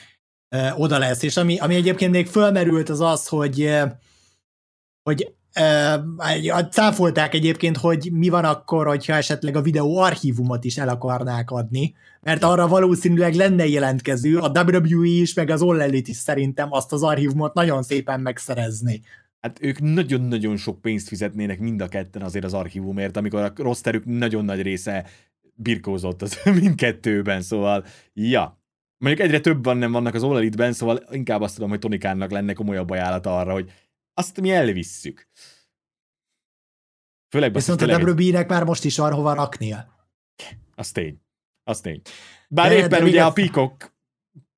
uh, 0.57 0.81
oda 0.81 0.99
lesz, 0.99 1.23
és 1.23 1.37
ami, 1.37 1.59
ami 1.59 1.75
egyébként 1.75 2.11
még 2.11 2.27
fölmerült 2.27 2.89
az 2.89 3.01
az, 3.01 3.29
hogy 3.29 3.71
hogy 5.03 5.35
uh, 5.61 6.69
cáfolták 6.71 7.35
egyébként, 7.35 7.77
hogy 7.77 8.09
mi 8.13 8.29
van 8.29 8.45
akkor, 8.45 8.87
hogyha 8.87 9.15
esetleg 9.15 9.57
a 9.57 9.63
videó 9.63 9.99
archívumot 9.99 10.65
is 10.65 10.79
el 10.79 10.89
akarnák 10.89 11.51
adni, 11.51 11.95
mert 12.21 12.43
arra 12.43 12.69
valószínűleg 12.69 13.35
lenne 13.35 13.67
jelentkező, 13.67 14.39
a 14.39 14.49
WWE 14.49 15.07
is, 15.07 15.35
meg 15.35 15.51
az 15.51 15.63
All 15.63 15.81
Elite 15.81 16.11
is 16.11 16.17
szerintem 16.17 16.73
azt 16.73 16.93
az 16.93 17.03
archívumot 17.03 17.55
nagyon 17.55 17.83
szépen 17.83 18.21
megszerezni 18.21 19.03
Hát 19.43 19.63
ők 19.63 19.81
nagyon-nagyon 19.81 20.57
sok 20.57 20.81
pénzt 20.81 21.09
fizetnének 21.09 21.59
mind 21.59 21.81
a 21.81 21.89
ketten 21.89 22.23
azért 22.23 22.45
az 22.45 22.55
archívumért, 22.55 23.17
amikor 23.17 23.43
a 23.43 23.53
rosterük 23.57 24.05
nagyon 24.05 24.45
nagy 24.45 24.63
része 24.63 25.07
birkózott 25.55 26.23
az 26.23 26.41
mindkettőben, 26.61 27.43
szóval 27.43 27.85
ja. 28.13 28.61
Mondjuk 28.99 29.27
egyre 29.27 29.41
többen 29.41 29.77
nem 29.77 29.93
vannak 29.93 30.15
az 30.15 30.23
All 30.23 30.37
Elite-ben, 30.37 30.73
szóval 30.73 31.03
inkább 31.11 31.41
azt 31.41 31.55
tudom, 31.55 31.71
hogy 31.71 31.79
Tonikánnak 31.79 32.31
lenne 32.31 32.53
komolyabb 32.53 32.91
ajánlata 32.91 33.39
arra, 33.39 33.53
hogy 33.53 33.73
azt 34.15 34.41
mi 34.41 34.51
elvisszük. 34.51 35.29
Főleg 37.29 37.55
Viszont 37.55 37.81
a 37.81 37.99
WB-nek 37.99 38.49
már 38.49 38.65
most 38.65 38.85
is 38.85 38.97
van 38.97 39.13
hova 39.13 39.35
raknia. 39.35 40.09
Az 40.75 40.93
tény. 40.93 41.21
Az 41.65 41.81
tény. 41.81 42.01
Bár 42.49 42.69
de, 42.69 42.77
éppen 42.77 42.89
de 42.89 43.05
ugye 43.05 43.25
a 43.25 43.33
Peacock 43.33 43.95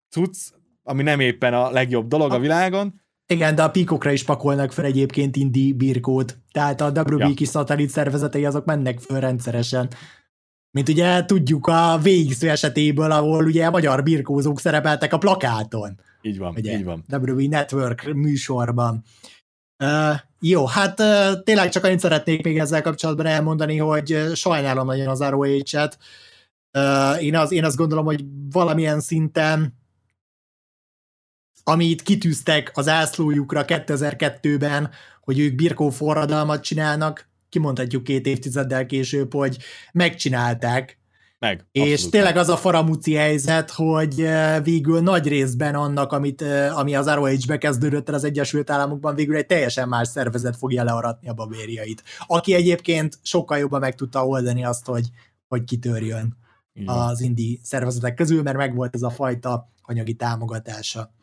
cucc, 0.08 0.50
ami 0.82 1.02
nem 1.02 1.20
éppen 1.20 1.54
a 1.54 1.70
legjobb 1.70 2.08
dolog 2.08 2.32
a, 2.32 2.34
a 2.34 2.38
világon. 2.38 3.02
Igen, 3.26 3.54
de 3.54 3.62
a 3.62 3.70
Peacockra 3.70 4.10
is 4.10 4.24
pakolnak 4.24 4.72
fel 4.72 4.84
egyébként 4.84 5.36
indi 5.36 5.72
birkót. 5.72 6.38
Tehát 6.52 6.80
a 6.80 6.88
WB 6.88 7.20
ja. 7.40 7.46
szatellit 7.46 7.90
szervezetei 7.90 8.44
azok 8.44 8.64
mennek 8.64 9.00
föl 9.00 9.20
rendszeresen. 9.20 9.88
Mint 10.70 10.88
ugye 10.88 11.24
tudjuk 11.24 11.66
a 11.66 11.98
VX 12.02 12.42
esetéből, 12.42 13.10
ahol 13.10 13.44
ugye 13.44 13.66
a 13.66 13.70
magyar 13.70 14.02
birkózók 14.02 14.60
szerepeltek 14.60 15.12
a 15.12 15.18
plakáton. 15.18 16.00
Így 16.22 16.38
van, 16.38 16.54
ugye, 16.56 16.72
így 16.72 16.84
van. 16.84 17.04
WB 17.08 17.40
Network 17.40 18.12
műsorban. 18.14 19.04
Uh, 19.84 20.14
jó, 20.40 20.66
hát 20.66 21.00
uh, 21.00 21.42
tényleg 21.42 21.68
csak 21.68 21.84
annyit 21.84 22.00
szeretnék 22.00 22.42
még 22.42 22.58
ezzel 22.58 22.82
kapcsolatban 22.82 23.26
elmondani, 23.26 23.76
hogy 23.76 24.30
sajnálom 24.34 24.86
nagyon 24.86 25.08
az 25.08 25.22
ROH-et. 25.22 25.98
Uh, 26.78 27.24
én, 27.24 27.36
az, 27.36 27.52
én 27.52 27.64
azt 27.64 27.76
gondolom, 27.76 28.04
hogy 28.04 28.24
valamilyen 28.50 29.00
szinten 29.00 29.74
amit 31.64 32.02
kitűztek 32.02 32.70
az 32.74 32.88
ászlójukra 32.88 33.64
2002-ben, 33.66 34.90
hogy 35.20 35.38
ők 35.38 35.54
birkó 35.54 35.90
forradalmat 35.90 36.62
csinálnak, 36.62 37.28
kimondhatjuk 37.48 38.04
két 38.04 38.26
évtizeddel 38.26 38.86
később, 38.86 39.32
hogy 39.32 39.58
megcsinálták, 39.92 40.98
meg. 41.44 41.66
És 41.72 41.92
abszolút. 41.92 42.10
tényleg 42.10 42.36
az 42.36 42.48
a 42.48 42.56
faramúci 42.56 43.14
helyzet, 43.14 43.70
hogy 43.70 44.20
eh, 44.20 44.62
végül 44.62 45.00
nagy 45.00 45.28
részben 45.28 45.74
annak, 45.74 46.12
amit, 46.12 46.42
eh, 46.42 46.78
ami 46.78 46.94
az 46.94 47.08
ROH-be 47.14 47.58
kezdődött 47.58 48.08
el 48.08 48.14
az 48.14 48.24
Egyesült 48.24 48.70
Államokban, 48.70 49.14
végül 49.14 49.36
egy 49.36 49.46
teljesen 49.46 49.88
más 49.88 50.08
szervezet 50.08 50.56
fogja 50.56 50.84
learatni 50.84 51.28
a 51.28 51.34
babériait. 51.34 52.02
Aki 52.26 52.54
egyébként 52.54 53.18
sokkal 53.22 53.58
jobban 53.58 53.80
meg 53.80 53.94
tudta 53.94 54.26
oldani 54.26 54.64
azt, 54.64 54.86
hogy, 54.86 55.08
hogy 55.48 55.64
kitörjön 55.64 56.36
Igen. 56.74 56.94
az 56.94 57.20
indi 57.20 57.60
szervezetek 57.62 58.14
közül, 58.14 58.42
mert 58.42 58.56
megvolt 58.56 58.94
ez 58.94 59.02
a 59.02 59.10
fajta 59.10 59.68
anyagi 59.82 60.14
támogatása. 60.14 61.13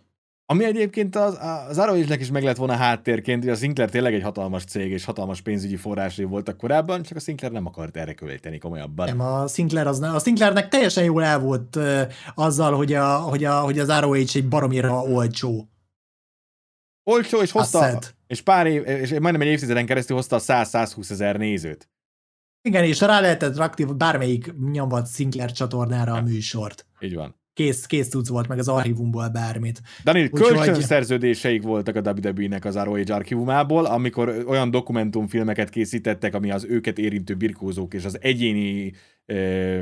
Ami 0.52 0.66
egyébként 0.66 1.16
az, 1.16 1.38
az 1.70 1.78
Arrowage-nek 1.78 2.20
is 2.20 2.32
meg 2.32 2.44
lett 2.44 2.56
volna 2.56 2.76
háttérként, 2.76 3.44
hogy 3.44 3.52
a 3.52 3.56
Sinclair 3.56 3.90
tényleg 3.90 4.14
egy 4.14 4.22
hatalmas 4.22 4.64
cég 4.64 4.92
és 4.92 5.06
hatalmas 5.06 5.42
pénzügyi 5.42 5.76
forrásai 5.76 6.26
voltak 6.26 6.58
korábban, 6.58 7.02
csak 7.04 7.18
a 7.18 7.20
Sinclair 7.20 7.54
nem 7.54 7.66
akart 7.66 7.98
erre 7.98 8.14
költeni 8.14 8.58
komolyabban. 8.58 9.08
Nem, 9.08 9.20
a 9.20 9.48
Sinclair, 9.48 9.88
az, 9.88 10.02
a 10.02 10.20
Sinclairnek 10.20 10.68
teljesen 10.68 11.04
jól 11.04 11.24
el 11.24 11.40
volt 11.40 11.76
uh, 11.76 12.02
azzal, 12.36 12.76
hogy, 12.76 12.94
a, 12.94 13.18
hogy, 13.18 13.44
a, 13.44 13.60
hogy 13.60 13.80
az 13.80 14.00
ROH 14.00 14.16
egy 14.16 14.48
baromira 14.48 15.02
olcsó. 15.02 15.70
Olcsó, 17.04 17.42
és 17.42 17.52
hozta, 17.52 17.80
Asset. 17.80 18.16
és 18.28 18.42
pár 18.42 18.68
év, 18.68 18.88
és 18.88 19.10
majdnem 19.10 19.42
egy 19.42 19.48
évtizeden 19.48 19.86
keresztül 19.86 20.16
hozta 20.16 20.36
a 20.36 20.40
100-120 20.40 21.12
ezer 21.12 21.36
nézőt. 21.36 21.90
Igen, 22.62 22.84
és 22.84 23.00
rá 23.00 23.20
lehetett 23.20 23.58
rakni 23.58 23.84
bármelyik 23.84 24.54
nyomvat 24.72 25.08
Sinclair 25.08 25.52
csatornára 25.52 26.12
ja. 26.16 26.20
a 26.20 26.22
műsort. 26.22 26.86
Így 27.00 27.16
van 27.16 27.41
kész, 27.54 27.86
kész 27.86 28.10
tudsz 28.10 28.30
volt, 28.30 28.48
meg 28.48 28.60
az 28.60 28.68
archívumból 28.68 29.30
bármit. 29.30 29.82
Daniel, 30.04 30.30
kölcsön 30.30 30.82
szerződéseik 30.82 31.62
voltak 31.62 31.96
a 31.96 32.14
WWE-nek 32.14 32.66
az 32.66 32.76
ROH 32.76 33.02
archívumából, 33.08 33.86
amikor 33.86 34.44
olyan 34.48 34.72
dokumentumfilmeket 34.72 35.70
készítettek, 35.70 36.34
ami 36.34 36.52
az 36.52 36.66
őket 36.70 36.98
érintő 36.98 37.36
birkózók 37.36 37.94
és 37.94 38.06
az 38.06 38.22
egyéni 38.22 38.94
ö, 39.26 39.82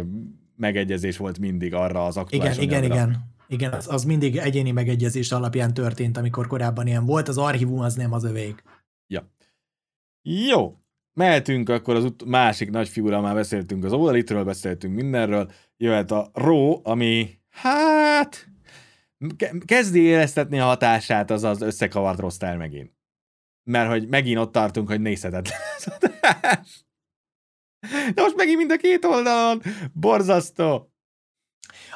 megegyezés 0.56 1.18
volt 1.18 1.40
mindig 1.40 1.74
arra 1.74 2.06
az 2.06 2.18
aktuális 2.18 2.58
Igen, 2.58 2.84
igen, 2.84 2.84
igen. 2.84 3.38
Igen, 3.48 3.72
az, 3.72 3.88
az 3.90 4.04
mindig 4.04 4.38
egyéni 4.38 4.72
megegyezés 4.72 5.32
alapján 5.32 5.74
történt, 5.74 6.18
amikor 6.18 6.48
korábban 6.48 6.88
ilyen 6.88 7.06
volt, 7.06 7.28
az 7.28 7.38
archívum 7.38 7.80
az 7.80 7.96
nem 7.96 8.14
az 8.14 8.24
övék. 8.24 8.64
Ja. 9.08 9.32
Jó, 10.22 10.78
mehetünk 11.14 11.70
akkor 11.70 11.96
az 11.96 12.04
ut- 12.04 12.26
másik 12.26 12.70
nagy 12.70 12.90
figura, 12.90 13.22
már 13.22 13.36
beszéltünk 13.36 13.84
az 13.84 13.92
All 13.92 14.44
beszéltünk 14.44 14.96
mindenről, 14.96 15.52
jöhet 15.78 16.12
a 16.12 16.30
Raw, 16.34 16.80
ami 16.84 17.39
Hát, 17.62 18.50
kezdi 19.66 20.00
éreztetni 20.00 20.60
a 20.60 20.66
hatását 20.66 21.32
az 21.32 21.44
az 21.44 21.62
összekavart 21.62 22.20
roster 22.20 22.58
megint. 22.58 22.92
Mert 23.64 23.90
hogy 23.90 24.08
megint 24.08 24.40
ott 24.40 24.52
tartunk, 24.52 24.88
hogy 24.88 25.02
nézhetetlen 25.02 25.60
az 25.78 25.94
adás. 26.00 26.86
De 28.14 28.22
most 28.22 28.36
megint 28.36 28.58
mind 28.58 28.72
a 28.72 28.78
két 28.78 29.06
oldalon. 29.06 29.62
Borzasztó. 29.94 30.92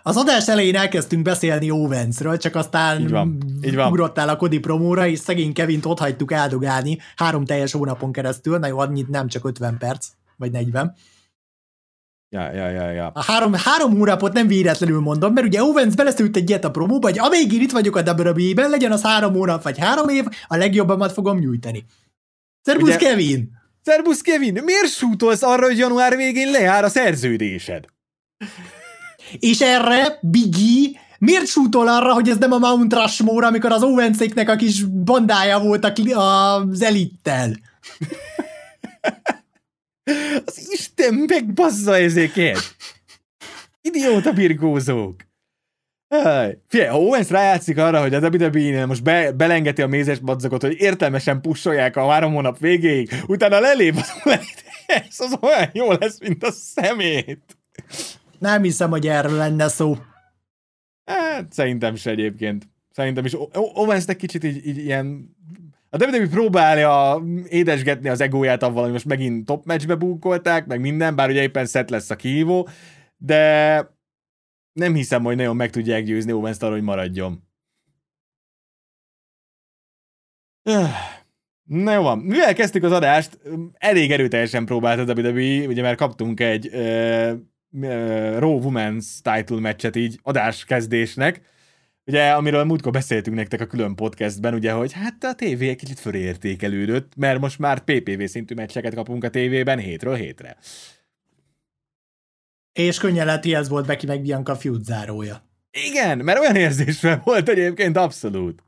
Az 0.03 0.18
adás 0.18 0.47
elején 0.47 0.76
elkezdtünk 0.76 1.24
beszélni 1.24 1.70
Owensről, 1.70 2.38
csak 2.38 2.55
aztán 2.55 3.01
így 3.01 3.09
van, 3.09 3.38
így 3.61 3.76
van. 3.76 3.91
ugrottál 3.91 4.30
a 4.30 4.36
Kodi 4.36 4.59
promóra, 4.59 5.07
és 5.07 5.20
szegény 5.20 5.53
Kevint 5.53 5.86
ott 5.86 5.99
hagytuk 5.99 6.32
eldogálni 6.32 6.97
három 7.16 7.45
teljes 7.45 7.72
hónapon 7.72 8.11
keresztül, 8.11 8.57
na 8.57 8.68
jó, 8.68 8.78
annyit 8.80 9.07
nem 9.07 9.28
csak 9.28 9.45
50 9.45 9.78
perc, 9.78 10.07
vagy 10.38 10.51
40. 10.51 10.95
Ja, 12.34 12.51
ja, 12.53 12.69
ja, 12.69 12.91
ja. 12.91 13.11
A 13.13 13.23
három, 13.23 13.53
három 13.53 13.97
hónapot 13.97 14.34
nem 14.34 14.47
véletlenül 14.47 14.99
mondom, 14.99 15.34
mert 15.34 15.47
ugye 15.47 15.63
Owens 15.63 15.95
beleszült 15.95 16.36
egy 16.36 16.49
ilyet 16.49 16.63
a 16.63 16.71
promóba, 16.71 17.07
hogy 17.07 17.19
amíg 17.19 17.53
itt 17.53 17.71
vagyok 17.71 17.95
a 17.95 18.01
WWE-ben, 18.01 18.69
legyen 18.69 18.91
az 18.91 19.01
három 19.01 19.34
hónap 19.34 19.63
vagy 19.63 19.77
három 19.77 20.09
év, 20.09 20.25
a 20.47 20.55
legjobbamat 20.55 21.11
fogom 21.11 21.39
nyújtani. 21.39 21.86
Szerbusz 22.61 22.88
ugye, 22.88 22.97
Kevin! 22.97 23.51
Szerbusz 23.84 24.21
Kevin, 24.21 24.61
miért 24.63 24.89
sútolsz 24.89 25.43
arra, 25.43 25.65
hogy 25.65 25.77
január 25.77 26.15
végén 26.15 26.51
lejár 26.51 26.84
a 26.84 26.89
szerződésed? 26.89 27.86
És 29.39 29.61
erre 29.61 30.19
Biggie 30.21 30.89
miért 31.19 31.47
sútol 31.47 31.88
arra, 31.88 32.13
hogy 32.13 32.29
ez 32.29 32.38
nem 32.38 32.51
a 32.51 32.57
Mount 32.57 32.93
Rushmore, 32.93 33.47
amikor 33.47 33.71
az 33.71 33.84
Owenséknek 33.84 34.49
a 34.49 34.55
kis 34.55 34.84
bandája 34.84 35.59
volt 35.59 35.93
az 36.15 36.81
elittel? 36.81 37.55
Az 40.45 40.67
Isten 40.71 41.13
megbazza 41.13 41.97
ezeket! 41.97 42.75
Idióta 43.81 44.33
birkózók! 44.33 45.15
Figyelj, 46.67 46.89
ha 46.89 46.99
Owens 46.99 47.29
rájátszik 47.29 47.77
arra, 47.77 48.01
hogy 48.01 48.13
a 48.13 48.19
WWE-nél 48.19 48.85
most 48.85 49.03
be, 49.03 49.31
belengeti 49.31 49.81
a 49.81 49.87
mézes 49.87 50.19
madzagot, 50.19 50.61
hogy 50.61 50.75
értelmesen 50.79 51.41
pusolják 51.41 51.95
a 51.95 52.09
három 52.09 52.33
hónap 52.33 52.59
végéig, 52.59 53.09
utána 53.27 53.59
lelép 53.59 53.95
az 53.95 54.11
ez 54.85 55.19
az 55.19 55.37
olyan 55.41 55.69
jó 55.73 55.91
lesz, 55.91 56.19
mint 56.19 56.43
a 56.43 56.51
szemét. 56.51 57.57
Nem 58.39 58.63
hiszem, 58.63 58.89
hogy 58.89 59.07
erről 59.07 59.37
lenne 59.37 59.67
szó. 59.67 59.97
Hát, 61.05 61.53
szerintem 61.53 61.93
is 61.93 62.05
egyébként. 62.05 62.69
Szerintem 62.91 63.25
is. 63.25 63.35
Owensnek 63.53 64.15
kicsit 64.15 64.43
így, 64.43 64.67
így 64.67 64.77
ilyen 64.77 65.35
a 65.93 66.05
WWE 66.05 66.27
próbálja 66.27 67.21
édesgetni 67.47 68.09
az 68.09 68.21
egóját 68.21 68.63
avval, 68.63 68.83
hogy 68.83 68.91
most 68.91 69.05
megint 69.05 69.45
top 69.45 69.65
matchbe 69.65 69.95
búkolták, 69.95 70.65
meg 70.65 70.79
minden, 70.79 71.15
bár 71.15 71.29
ugye 71.29 71.41
éppen 71.41 71.65
szett 71.65 71.89
lesz 71.89 72.09
a 72.09 72.15
kihívó, 72.15 72.67
de 73.17 73.77
nem 74.73 74.93
hiszem, 74.93 75.23
hogy 75.23 75.35
nagyon 75.35 75.55
meg 75.55 75.69
tudják 75.69 76.03
győzni 76.03 76.31
owens 76.31 76.57
arra, 76.59 76.71
hogy 76.71 76.81
maradjon. 76.81 77.43
Na 81.63 81.93
jó 81.93 82.01
van, 82.01 82.17
mivel 82.17 82.53
kezdtük 82.53 82.83
az 82.83 82.91
adást, 82.91 83.39
elég 83.73 84.11
erőteljesen 84.11 84.65
próbált 84.65 85.09
a 85.09 85.13
WWE, 85.13 85.67
ugye 85.67 85.81
mert 85.81 85.97
kaptunk 85.97 86.39
egy 86.39 86.67
uh, 86.67 87.31
uh, 87.71 88.37
Raw 88.39 88.59
Women's 88.63 89.05
title 89.21 89.59
meccset 89.59 89.95
így 89.95 90.19
adáskezdésnek, 90.21 91.41
Ugye, 92.05 92.31
amiről 92.31 92.63
múltkor 92.63 92.91
beszéltünk 92.91 93.35
nektek 93.35 93.61
a 93.61 93.65
külön 93.65 93.95
podcastben, 93.95 94.53
ugye, 94.53 94.71
hogy 94.71 94.91
hát 94.91 95.23
a 95.23 95.33
tévé 95.33 95.69
egy 95.69 95.75
kicsit 95.75 95.99
fölértékelődött, 95.99 97.15
mert 97.15 97.39
most 97.39 97.59
már 97.59 97.83
PPV 97.83 98.23
szintű 98.23 98.55
meccseket 98.55 98.95
kapunk 98.95 99.23
a 99.23 99.29
tévében 99.29 99.79
hétről 99.79 100.15
hétre. 100.15 100.57
És 102.73 102.97
könnyen 102.97 103.25
lehet, 103.25 103.45
ez 103.45 103.69
volt 103.69 103.85
Becky 103.85 104.05
meg 104.05 104.21
Bianca 104.21 104.55
feud 104.55 104.83
zárója. 104.83 105.47
Igen, 105.71 106.17
mert 106.17 106.39
olyan 106.39 106.55
érzésre 106.55 107.21
volt 107.23 107.49
egyébként 107.49 107.97
abszolút. 107.97 108.63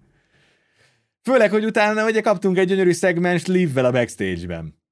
Főleg, 1.22 1.52
hogy 1.52 1.66
utána 1.66 2.06
ugye 2.06 2.22
kaptunk 2.22 2.58
egy 2.58 2.68
gyönyörű 2.68 2.92
szegmens 2.92 3.46
Liv-vel 3.46 3.86
a 3.86 3.92
backstage-ben. 3.92 4.84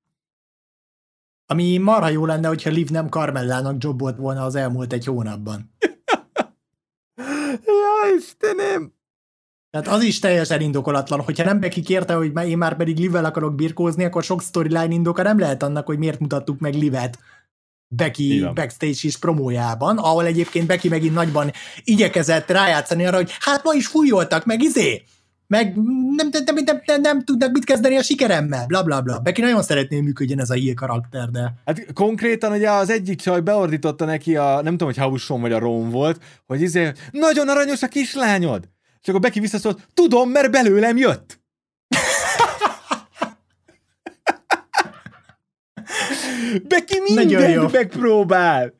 Ami 1.45 1.77
marha 1.77 2.09
jó 2.09 2.25
lenne, 2.25 2.47
hogyha 2.47 2.69
Liv 2.69 2.89
nem 2.89 3.07
Carmellának 3.07 3.83
jobbolt 3.83 4.17
volna 4.17 4.43
az 4.43 4.55
elmúlt 4.55 4.93
egy 4.93 5.05
hónapban. 5.05 5.71
Ja, 7.65 8.15
Istenem! 8.17 8.93
Tehát 9.69 9.87
az 9.87 10.03
is 10.03 10.19
teljesen 10.19 10.61
indokolatlan, 10.61 11.21
hogyha 11.21 11.43
nem 11.43 11.59
Becky 11.59 11.81
kérte, 11.81 12.13
hogy 12.13 12.31
én 12.47 12.57
már 12.57 12.75
pedig 12.75 12.97
Livel 12.97 13.25
akarok 13.25 13.55
birkózni, 13.55 14.03
akkor 14.03 14.23
sok 14.23 14.41
storyline 14.41 14.93
indoka 14.93 15.21
nem 15.21 15.39
lehet 15.39 15.63
annak, 15.63 15.85
hogy 15.85 15.97
miért 15.97 16.19
mutattuk 16.19 16.59
meg 16.59 16.73
Livet 16.73 17.19
Becky 17.95 18.35
Igen. 18.35 18.53
backstage 18.53 18.97
is 19.01 19.17
promójában, 19.17 19.97
ahol 19.97 20.25
egyébként 20.25 20.67
Becky 20.67 20.89
megint 20.89 21.13
nagyban 21.13 21.51
igyekezett 21.83 22.49
rájátszani 22.49 23.05
arra, 23.05 23.15
hogy 23.15 23.31
hát 23.39 23.63
ma 23.63 23.73
is 23.73 23.87
fújoltak 23.87 24.45
meg 24.45 24.61
izé, 24.61 25.03
meg 25.53 25.75
nem, 26.15 26.29
nem, 26.31 26.43
nem, 26.45 26.55
nem, 26.65 26.81
nem, 26.85 27.01
nem 27.01 27.23
tudnak 27.23 27.51
mit 27.51 27.65
kezdeni 27.65 27.95
a 27.95 28.01
sikeremmel, 28.01 28.65
bla 28.65 28.83
bla 28.83 29.01
bla. 29.01 29.19
Beki 29.19 29.41
nagyon 29.41 29.63
szeretné, 29.63 29.99
működjön 29.99 30.39
ez 30.39 30.49
a 30.49 30.53
hír 30.53 30.73
karakter, 30.73 31.29
de... 31.29 31.53
Hát 31.65 31.93
konkrétan 31.93 32.51
ugye 32.51 32.71
az 32.71 32.89
egyik 32.89 33.21
csaj 33.21 33.41
beordította 33.41 34.05
neki 34.05 34.35
a, 34.35 34.61
nem 34.61 34.71
tudom, 34.71 34.87
hogy 34.87 34.97
Hauson 34.97 35.41
vagy 35.41 35.51
a 35.51 35.59
Róm 35.59 35.89
volt, 35.89 36.23
hogy 36.45 36.61
izé, 36.61 36.91
nagyon 37.11 37.49
aranyos 37.49 37.81
a 37.83 37.87
kislányod. 37.87 38.69
És 39.01 39.07
akkor 39.07 39.21
Becky 39.21 39.39
visszaszólt, 39.39 39.87
tudom, 39.93 40.29
mert 40.29 40.51
belőlem 40.51 40.97
jött. 40.97 41.41
Becky 46.67 46.99
mindent 47.07 47.71
megpróbál. 47.71 48.73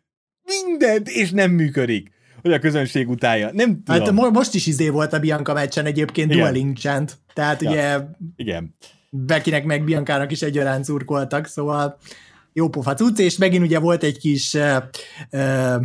Mindent, 0.44 1.10
és 1.10 1.32
nem 1.32 1.52
működik. 1.52 2.12
Hogy 2.44 2.54
a 2.54 2.60
közönség 2.60 3.10
utálja. 3.10 3.50
Nem 3.54 3.82
hát 3.86 4.04
tudom. 4.04 4.18
Hát 4.18 4.32
most 4.32 4.54
is 4.54 4.66
izé 4.66 4.89
volt 4.89 5.14
a 5.14 5.20
Bianca 5.20 5.54
meccsen 5.54 5.86
egyébként 5.86 6.32
Igen. 6.32 6.44
dueling 6.44 6.78
chant. 6.78 7.18
Tehát 7.34 7.62
ja. 7.62 7.70
ugye 7.70 8.00
Igen. 8.36 8.76
Bekinek 9.10 9.66
meg 9.66 9.84
Biancának 9.84 10.32
is 10.32 10.41
egyaránt 10.41 10.86
szurkoltak, 10.86 11.48
szóval 11.48 11.98
jó 12.54 12.70
pofa 12.70 12.94
cucc, 12.94 13.20
és 13.20 13.38
megint 13.38 13.64
ugye 13.64 13.80
volt 13.80 14.04
egy 14.04 14.18
kis 14.18 14.54
uh, 14.54 14.84
uh, 15.32 15.82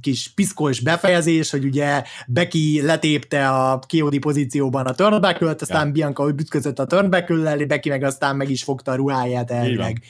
kis 0.00 0.32
piszkos 0.34 0.80
befejezés, 0.80 1.50
hogy 1.50 1.64
ugye 1.64 2.02
Becky 2.26 2.80
letépte 2.82 3.48
a 3.48 3.78
kiodi 3.78 4.18
pozícióban 4.18 4.86
a 4.86 4.94
turnback 4.94 5.40
aztán 5.42 5.86
ja. 5.86 5.92
Bianca 5.92 6.28
ütközött 6.28 6.78
a 6.78 6.86
turnback 6.86 7.66
Becky 7.66 7.88
meg 7.88 8.02
aztán 8.02 8.36
meg 8.36 8.50
is 8.50 8.62
fogta 8.62 8.92
a 8.92 8.94
ruháját 8.94 9.50
elvileg 9.50 10.02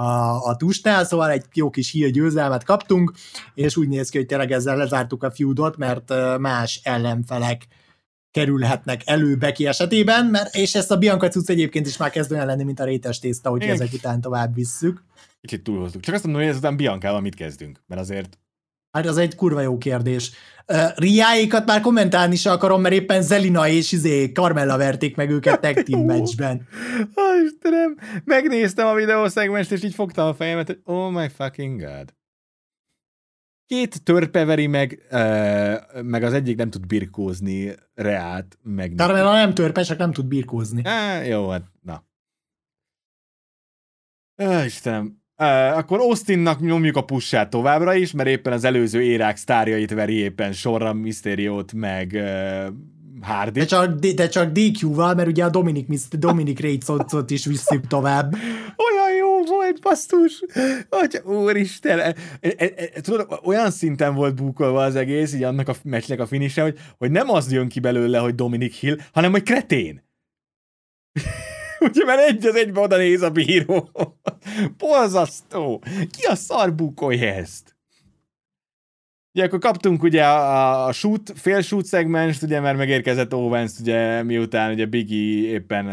a, 0.00 0.44
a 0.44 0.56
tusnál, 0.56 1.04
szóval 1.04 1.30
egy 1.30 1.44
jó 1.54 1.70
kis 1.70 1.90
hír 1.90 2.10
győzelmet 2.10 2.64
kaptunk, 2.64 3.12
és 3.54 3.76
úgy 3.76 3.88
néz 3.88 4.08
ki, 4.08 4.16
hogy 4.16 4.26
tényleg 4.26 4.52
ezzel 4.52 4.76
lezártuk 4.76 5.22
a 5.22 5.30
feudot, 5.30 5.76
mert 5.76 6.12
más 6.38 6.80
ellenfelek 6.82 7.66
kerülhetnek 8.30 9.02
elő 9.04 9.36
Becky 9.36 9.66
esetében, 9.66 10.26
mert, 10.26 10.54
és 10.54 10.74
ezt 10.74 10.90
a 10.90 10.98
Bianca 10.98 11.28
cucc 11.28 11.48
egyébként 11.48 11.86
is 11.86 11.96
már 11.96 12.10
kezd 12.10 12.32
olyan 12.32 12.46
lenni, 12.46 12.64
mint 12.64 12.80
a 12.80 12.84
rétes 12.84 13.18
tészta, 13.18 13.50
hogy 13.50 13.62
ezek 13.62 13.92
után 13.92 14.20
tovább 14.20 14.54
visszük. 14.54 15.04
Kicsit 15.40 15.62
túlhoztuk. 15.62 16.02
Csak 16.02 16.14
azt 16.14 16.24
mondom, 16.24 16.42
hogy 16.42 16.50
ezután 16.50 16.76
Bianca-val 16.76 17.20
mit 17.20 17.34
kezdünk, 17.34 17.82
mert 17.86 18.00
azért 18.00 18.38
Hát 18.90 19.06
az 19.06 19.16
egy 19.16 19.34
kurva 19.34 19.60
jó 19.60 19.78
kérdés. 19.78 20.30
Uh, 20.66 20.96
Riáékat 20.96 21.66
már 21.66 21.80
kommentálni 21.80 22.32
is 22.32 22.46
akarom, 22.46 22.80
mert 22.80 22.94
éppen 22.94 23.22
Zelina 23.22 23.68
és 23.68 23.92
izé 23.92 24.26
Carmella 24.26 24.76
verték 24.76 25.16
meg 25.16 25.30
őket 25.30 25.60
tag 25.60 25.82
team 25.82 26.04
matchben. 26.04 26.68
Ó, 27.16 27.44
Istenem, 27.44 27.98
megnéztem 28.24 28.86
a 28.86 28.94
videószegmest, 28.94 29.72
és 29.72 29.82
így 29.82 29.94
fogtam 29.94 30.26
a 30.26 30.34
fejemet, 30.34 30.66
hogy 30.66 30.80
oh 30.84 31.10
my 31.10 31.28
fucking 31.28 31.80
god. 31.80 32.14
Két 33.66 34.02
törpe 34.02 34.44
veri 34.44 34.66
meg, 34.66 35.06
uh, 35.10 36.02
meg 36.02 36.22
az 36.22 36.32
egyik 36.32 36.56
nem 36.56 36.70
tud 36.70 36.86
birkózni 36.86 37.74
Reát. 37.94 38.58
Meg 38.62 38.92
Carmella 38.96 39.32
nem 39.32 39.54
törpe, 39.54 39.82
csak 39.82 39.98
nem 39.98 40.12
tud 40.12 40.26
birkózni. 40.26 40.82
Ah, 40.84 41.28
jó, 41.28 41.48
hát 41.48 41.64
na. 41.82 42.04
Uh, 44.36 44.64
Istenem, 44.64 45.19
Uh, 45.40 45.76
akkor 45.76 45.98
Austinnak 46.00 46.60
nyomjuk 46.60 46.96
a 46.96 47.04
pussát 47.04 47.50
továbbra 47.50 47.94
is, 47.94 48.12
mert 48.12 48.28
éppen 48.28 48.52
az 48.52 48.64
előző 48.64 49.02
érák 49.02 49.36
sztárjait 49.36 49.94
veri 49.94 50.14
éppen 50.14 50.52
sorra 50.52 50.92
Mysteriót, 50.92 51.72
meg 51.72 52.10
uh, 52.14 52.74
Hardy. 53.20 53.58
De 53.58 53.64
csak, 53.64 53.94
de, 53.94 54.28
csak 54.28 54.52
DQ-val, 54.52 55.14
mert 55.14 55.28
ugye 55.28 55.44
a 55.44 55.50
Dominic, 55.50 56.08
Dominic 56.18 56.60
Reyes-ot 56.60 57.30
is 57.30 57.44
visszük 57.44 57.86
tovább. 57.86 58.34
Olyan 58.76 59.16
jó 59.18 59.44
volt, 59.44 59.80
basztus! 59.80 60.44
Hogy, 60.88 61.20
úristen! 61.24 61.98
E, 61.98 62.14
e, 62.40 62.54
e, 62.56 62.72
e, 62.76 63.00
tudod, 63.00 63.40
olyan 63.44 63.70
szinten 63.70 64.14
volt 64.14 64.34
búkolva 64.34 64.82
az 64.82 64.96
egész, 64.96 65.34
így 65.34 65.42
annak 65.42 65.68
a 65.68 65.74
meccsnek 65.84 66.20
a 66.20 66.26
finise, 66.26 66.62
hogy, 66.62 66.78
hogy 66.98 67.10
nem 67.10 67.30
az 67.30 67.52
jön 67.52 67.68
ki 67.68 67.80
belőle, 67.80 68.18
hogy 68.18 68.34
Dominic 68.34 68.78
Hill, 68.78 68.96
hanem 69.12 69.30
hogy 69.30 69.42
kretén. 69.42 70.02
Ugye, 71.88 72.04
mert 72.04 72.28
egy 72.28 72.46
az 72.46 72.54
egybe 72.54 72.80
oda 72.80 72.96
néz 72.96 73.22
a 73.22 73.30
bíró. 73.30 73.90
Borzasztó. 74.78 75.82
Ki 76.10 76.26
a 76.28 76.34
szar 76.34 76.74
búkolja 76.74 77.32
ezt? 77.34 77.74
Ugye 79.34 79.44
akkor 79.44 79.58
kaptunk 79.58 80.02
ugye 80.02 80.24
a, 80.24 80.86
a 80.86 80.92
shoot, 80.92 81.32
fél 81.34 81.60
shoot 81.60 81.84
szegmens, 81.84 82.42
ugye, 82.42 82.60
mert 82.60 82.76
megérkezett 82.76 83.34
Owens, 83.34 83.78
ugye, 83.80 84.22
miután 84.22 84.72
ugye 84.72 84.86
Biggie 84.86 85.50
éppen 85.50 85.86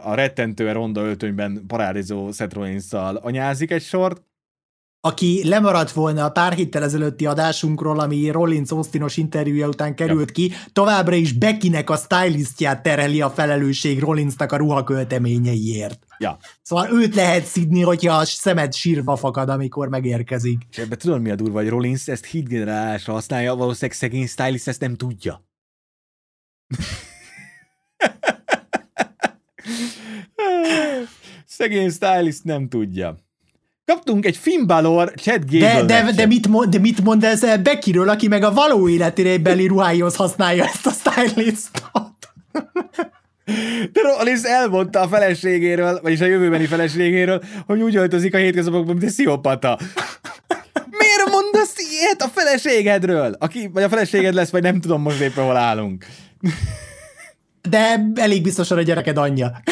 a 0.00 0.14
rettentően 0.14 0.74
ronda 0.74 1.00
öltönyben 1.00 1.64
parádizó 1.66 2.32
Seth 2.32 2.54
rollins 2.54 2.92
anyázik 2.92 3.70
egy 3.70 3.82
sort, 3.82 4.22
aki 5.04 5.48
lemaradt 5.48 5.92
volna 5.92 6.24
a 6.24 6.30
pár 6.30 6.52
héttel 6.52 6.82
ezelőtti 6.82 7.26
adásunkról, 7.26 8.00
ami 8.00 8.30
Rollins 8.30 8.70
Austinos 8.70 9.16
interjúja 9.16 9.68
után 9.68 9.94
került 9.94 10.30
ki, 10.30 10.52
továbbra 10.72 11.14
is 11.14 11.32
Beckynek 11.32 11.90
a 11.90 11.96
stylistját 11.96 12.82
tereli 12.82 13.20
a 13.20 13.30
felelősség 13.30 14.00
Rollinsnak 14.00 14.52
a 14.52 14.56
ruhakölteményeiért. 14.56 16.06
Ja. 16.18 16.38
Szóval 16.62 16.88
őt 16.92 17.14
lehet 17.14 17.44
szidni, 17.44 17.82
hogyha 17.82 18.16
a 18.16 18.24
szemed 18.24 18.74
sírva 18.74 19.16
fakad, 19.16 19.48
amikor 19.48 19.88
megérkezik. 19.88 20.62
És 20.70 20.78
ebben 20.78 20.98
tudod 20.98 21.20
mi 21.20 21.30
a 21.30 21.34
durva, 21.34 21.58
hogy 21.58 21.68
Rollins 21.68 22.08
ezt 22.08 22.24
hídgenerálásra 22.24 23.12
használja, 23.12 23.54
valószínűleg 23.54 23.96
szegény 23.96 24.26
stylist 24.26 24.68
ezt 24.68 24.80
nem 24.80 24.96
tudja. 24.96 25.44
szegény 31.46 31.90
stylist 31.90 32.44
nem 32.44 32.68
tudja. 32.68 33.23
Kaptunk 33.86 34.26
egy 34.26 34.36
Finn 34.36 34.66
Balor 34.66 35.12
Chad 35.16 35.44
de, 35.44 35.82
de, 35.84 36.12
de, 36.12 36.26
mit 36.26 36.48
mond, 36.48 36.70
de 36.70 36.78
mit 36.78 37.04
mond 37.04 37.24
ez 37.24 37.60
Beckyről, 37.62 38.08
aki 38.08 38.28
meg 38.28 38.42
a 38.42 38.52
való 38.52 38.88
életére 38.88 39.66
ruháihoz 39.66 40.16
használja 40.16 40.64
ezt 40.64 40.86
a 40.86 40.90
stylistot? 40.90 42.12
De 43.92 44.00
Rollins 44.02 44.42
elmondta 44.42 45.00
a 45.00 45.08
feleségéről, 45.08 46.00
vagyis 46.02 46.20
a 46.20 46.24
jövőbeni 46.24 46.66
feleségéről, 46.66 47.42
hogy 47.66 47.82
úgy 47.82 47.96
öltözik 47.96 48.34
a 48.34 48.38
hétköznapokban, 48.38 48.92
mint 48.92 49.06
egy 49.06 49.14
sziopata. 49.14 49.78
Miért 50.90 51.30
mondasz 51.30 51.74
ilyet 51.78 52.22
a 52.22 52.28
feleségedről? 52.28 53.36
Aki, 53.38 53.70
vagy 53.72 53.82
a 53.82 53.88
feleséged 53.88 54.34
lesz, 54.34 54.50
vagy 54.50 54.62
nem 54.62 54.80
tudom 54.80 55.02
most 55.02 55.20
éppen 55.20 55.44
hol 55.44 55.56
állunk. 55.56 56.06
De 57.68 58.06
elég 58.14 58.42
biztosan 58.42 58.78
a 58.78 58.82
gyereked 58.82 59.16
anyja. 59.16 59.62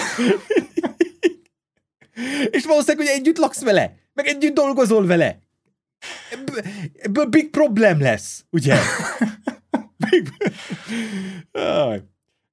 És 2.51 2.65
valószínűleg, 2.65 3.07
hogy 3.07 3.17
együtt 3.19 3.39
laksz 3.39 3.63
vele, 3.63 4.02
meg 4.15 4.27
együtt 4.27 4.55
dolgozol 4.55 5.07
vele. 5.07 5.39
Ebből 6.97 7.27
big 7.27 7.51
problem 7.51 8.01
lesz, 8.01 8.45
ugye? 8.51 8.77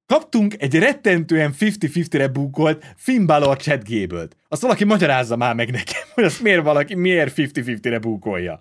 Kaptunk 0.06 0.54
egy 0.58 0.78
rettentően 0.78 1.54
50-50-re 1.58 2.28
búkolt 2.28 2.84
Finn 2.96 3.26
Balor 3.26 3.56
Chad 3.56 3.82
Gable-t. 3.88 4.36
Azt 4.48 4.62
valaki 4.62 4.84
magyarázza 4.84 5.36
már 5.36 5.54
meg 5.54 5.70
nekem, 5.70 6.02
hogy 6.14 6.24
azt 6.24 6.42
miért 6.42 6.62
valaki, 6.62 6.94
miért 6.94 7.34
50-50-re 7.36 7.98
búkolja. 7.98 8.60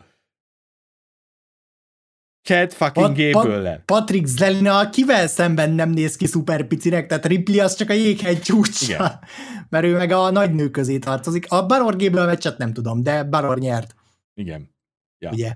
Chad 2.41 2.73
fucking 2.73 3.31
Pat, 3.31 3.43
Gable-lel. 3.43 3.83
Pat, 3.85 3.85
Patrick 3.85 4.25
Zelina 4.25 4.89
kivel 4.89 5.27
szemben 5.27 5.71
nem 5.71 5.89
néz 5.89 6.15
ki 6.15 6.25
szuper 6.25 6.67
picinek, 6.67 7.07
tehát 7.07 7.25
Ripley 7.25 7.59
az 7.59 7.75
csak 7.75 7.89
a 7.89 7.93
jéghegy 7.93 8.41
csúcsa, 8.41 9.19
mert 9.69 9.85
ő 9.85 9.95
meg 9.95 10.11
a 10.11 10.31
nagy 10.31 10.53
nő 10.53 10.69
közé 10.69 10.97
tartozik. 10.97 11.51
A 11.51 11.65
Balor 11.65 11.95
Gable 11.95 12.25
meccset 12.25 12.57
nem 12.57 12.73
tudom, 12.73 13.03
de 13.03 13.23
Balor 13.23 13.59
nyert. 13.59 13.95
Igen. 14.33 14.75
Ja. 15.17 15.31
Ugye? 15.31 15.53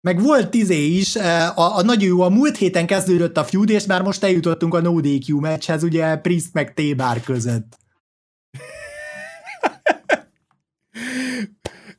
Meg 0.00 0.20
volt 0.20 0.50
tizé 0.50 0.86
is, 0.86 1.16
eh, 1.16 1.58
a, 1.58 1.76
a 1.76 1.82
nagy 1.82 2.02
jó, 2.02 2.20
a 2.20 2.28
múlt 2.28 2.56
héten 2.56 2.86
kezdődött 2.86 3.36
a 3.36 3.44
feud, 3.44 3.70
és 3.70 3.86
már 3.86 4.02
most 4.02 4.24
eljutottunk 4.24 4.74
a 4.74 4.80
No 4.80 5.00
DQ 5.00 5.40
meccshez, 5.40 5.82
ugye 5.82 6.16
Priest 6.16 6.52
meg 6.52 6.74
T-Bar 6.74 7.20
között. 7.20 7.76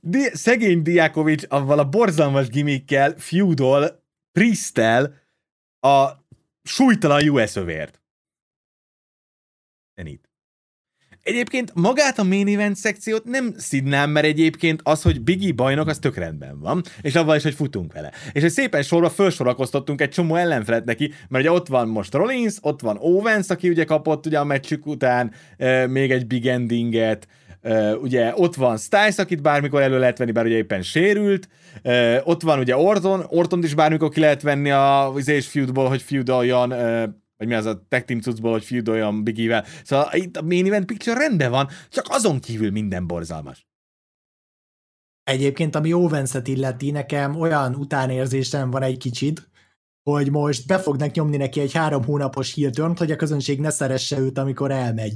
Di- 0.05 0.31
szegény 0.33 0.81
Diakovics 0.81 1.43
avval 1.47 1.79
a 1.79 1.89
borzalmas 1.89 2.47
gimikkel 2.47 3.13
feudol 3.17 4.03
Priestel 4.31 5.13
a 5.79 6.09
súlytalan 6.63 7.29
US 7.29 7.55
övért. 7.55 8.01
Enit. 9.93 10.29
Egyébként 11.21 11.71
magát 11.73 12.19
a 12.19 12.23
main 12.23 12.47
event 12.47 12.75
szekciót 12.75 13.23
nem 13.23 13.53
szidnám, 13.57 14.09
mert 14.09 14.25
egyébként 14.25 14.81
az, 14.83 15.01
hogy 15.01 15.21
Biggie 15.21 15.53
bajnok, 15.53 15.87
az 15.87 15.99
tök 15.99 16.15
rendben 16.15 16.59
van, 16.59 16.83
és 17.01 17.15
avval 17.15 17.35
is, 17.35 17.43
hogy 17.43 17.53
futunk 17.53 17.93
vele. 17.93 18.11
És 18.31 18.41
hogy 18.41 18.51
szépen 18.51 18.81
sorba 18.81 19.09
felsorakoztattunk 19.09 20.01
egy 20.01 20.09
csomó 20.09 20.35
ellenfelet 20.35 20.85
neki, 20.85 21.13
mert 21.29 21.43
ugye 21.43 21.53
ott 21.53 21.67
van 21.67 21.87
most 21.87 22.13
Rollins, 22.13 22.55
ott 22.61 22.81
van 22.81 22.97
Owens, 22.97 23.49
aki 23.49 23.69
ugye 23.69 23.83
kapott 23.83 24.25
ugye 24.25 24.39
a 24.39 24.43
meccsük 24.43 24.85
után 24.85 25.33
euh, 25.57 25.87
még 25.87 26.11
egy 26.11 26.27
big 26.27 26.47
endinget, 26.47 27.27
Ugye 28.01 28.33
ott 28.35 28.55
van 28.55 28.77
Styles, 28.77 29.17
akit 29.17 29.41
bármikor 29.41 29.81
elő 29.81 29.99
lehet 29.99 30.17
venni, 30.17 30.31
bár 30.31 30.45
ugye 30.45 30.55
éppen 30.55 30.81
sérült. 30.81 31.49
Ott 32.23 32.41
van 32.41 32.59
ugye 32.59 32.77
Orton, 32.77 33.25
Orton 33.27 33.63
is 33.63 33.73
bármikor 33.73 34.09
ki 34.09 34.19
lehet 34.19 34.41
venni 34.41 34.71
a 34.71 35.13
és 35.25 35.47
feudból, 35.47 35.87
hogy 35.87 36.01
feudoljon, 36.01 36.69
vagy 37.37 37.47
mi 37.47 37.53
az 37.53 37.65
a 37.65 37.85
tech 37.89 38.05
team 38.05 38.19
cuccból, 38.19 38.51
hogy 38.51 38.63
feudoljon 38.63 39.23
Biggie-vel. 39.23 39.65
Szóval 39.83 40.09
itt 40.11 40.37
a 40.37 40.41
main 40.41 40.65
event 40.65 40.85
picture 40.85 41.19
rendben 41.19 41.51
van, 41.51 41.67
csak 41.89 42.05
azon 42.09 42.39
kívül 42.39 42.71
minden 42.71 43.07
borzalmas. 43.07 43.67
Egyébként, 45.23 45.75
ami 45.75 45.93
Owens-et 45.93 46.47
illeti, 46.47 46.91
nekem 46.91 47.39
olyan 47.39 47.75
utánérzésem 47.75 48.71
van 48.71 48.81
egy 48.81 48.97
kicsit, 48.97 49.49
hogy 50.09 50.31
most 50.31 50.67
be 50.67 50.79
fognak 50.79 51.11
nyomni 51.11 51.37
neki 51.37 51.59
egy 51.59 51.73
három 51.73 52.03
hónapos 52.03 52.53
hírtörnt, 52.53 52.97
hogy 52.97 53.11
a 53.11 53.15
közönség 53.15 53.59
ne 53.59 53.69
szeresse 53.69 54.19
őt, 54.19 54.37
amikor 54.37 54.71
elmegy. 54.71 55.13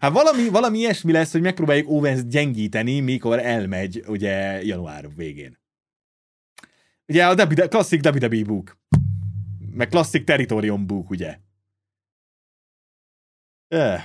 Hát 0.00 0.12
valami, 0.12 0.48
valami 0.48 0.78
ilyesmi 0.78 1.12
lesz, 1.12 1.32
hogy 1.32 1.40
megpróbáljuk 1.40 1.88
Owens 1.88 2.26
gyengíteni, 2.26 3.00
mikor 3.00 3.38
elmegy, 3.38 4.04
ugye, 4.06 4.64
január 4.64 5.14
végén. 5.16 5.58
Ugye 7.06 7.26
a 7.26 7.34
WWE, 7.34 7.68
klasszik 7.68 8.04
WWE 8.04 8.44
book. 8.44 8.76
Meg 9.70 9.88
klasszik 9.88 10.24
Territorium 10.24 10.86
book, 10.86 11.10
ugye. 11.10 11.38
Öh. 13.68 14.00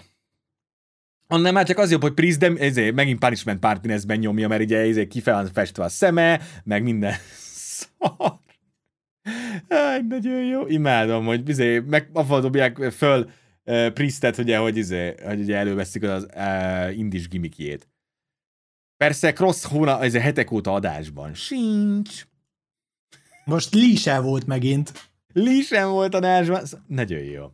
Annál 1.28 1.52
már 1.52 1.66
csak 1.66 1.78
az 1.78 1.92
jobb, 1.92 2.02
hogy 2.02 2.14
Priest, 2.14 2.40
de 2.40 2.54
ezért, 2.58 2.96
megint 2.96 3.20
Punishment 3.20 3.62
Martinezben 3.62 4.18
nyomja, 4.18 4.48
mert 4.48 4.62
ugye 4.62 4.78
ezért 4.78 5.08
kifel 5.08 5.46
festve 5.54 5.84
a 5.84 5.90
szeme, 5.90 6.42
meg 6.64 6.84
minden 6.84 7.14
szar. 7.78 8.40
Áj, 9.68 10.02
nagyon 10.02 10.44
jó. 10.44 10.68
Imádom, 10.68 11.26
hogy 11.26 11.50
izé, 11.50 11.80
meg 11.80 12.12
dobják 12.12 12.78
föl 12.92 13.30
uh, 13.70 13.94
Priestet, 13.94 14.38
ugye, 14.38 14.58
hogy, 14.58 14.78
izé, 14.78 15.16
hogy 15.24 15.40
ugye 15.40 15.58
előveszik 15.58 16.04
az 16.04 16.28
uh, 16.36 16.98
indis 16.98 17.28
gimikjét. 17.28 17.90
Persze 18.98 19.34
Cross 19.34 19.64
hóna, 19.64 20.04
ez 20.04 20.14
a 20.14 20.20
hetek 20.20 20.52
óta 20.52 20.74
adásban. 20.74 21.34
Sincs. 21.34 22.28
Most 23.46 23.74
Lise 23.74 24.20
volt 24.20 24.46
megint. 24.46 25.12
Lise 25.34 25.86
volt 25.86 26.14
adásban. 26.14 26.64
Nagyon 26.88 27.20
jó. 27.20 27.52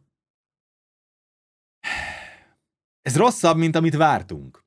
Ez 3.02 3.16
rosszabb, 3.16 3.58
mint 3.58 3.76
amit 3.76 3.96
vártunk. 3.96 4.64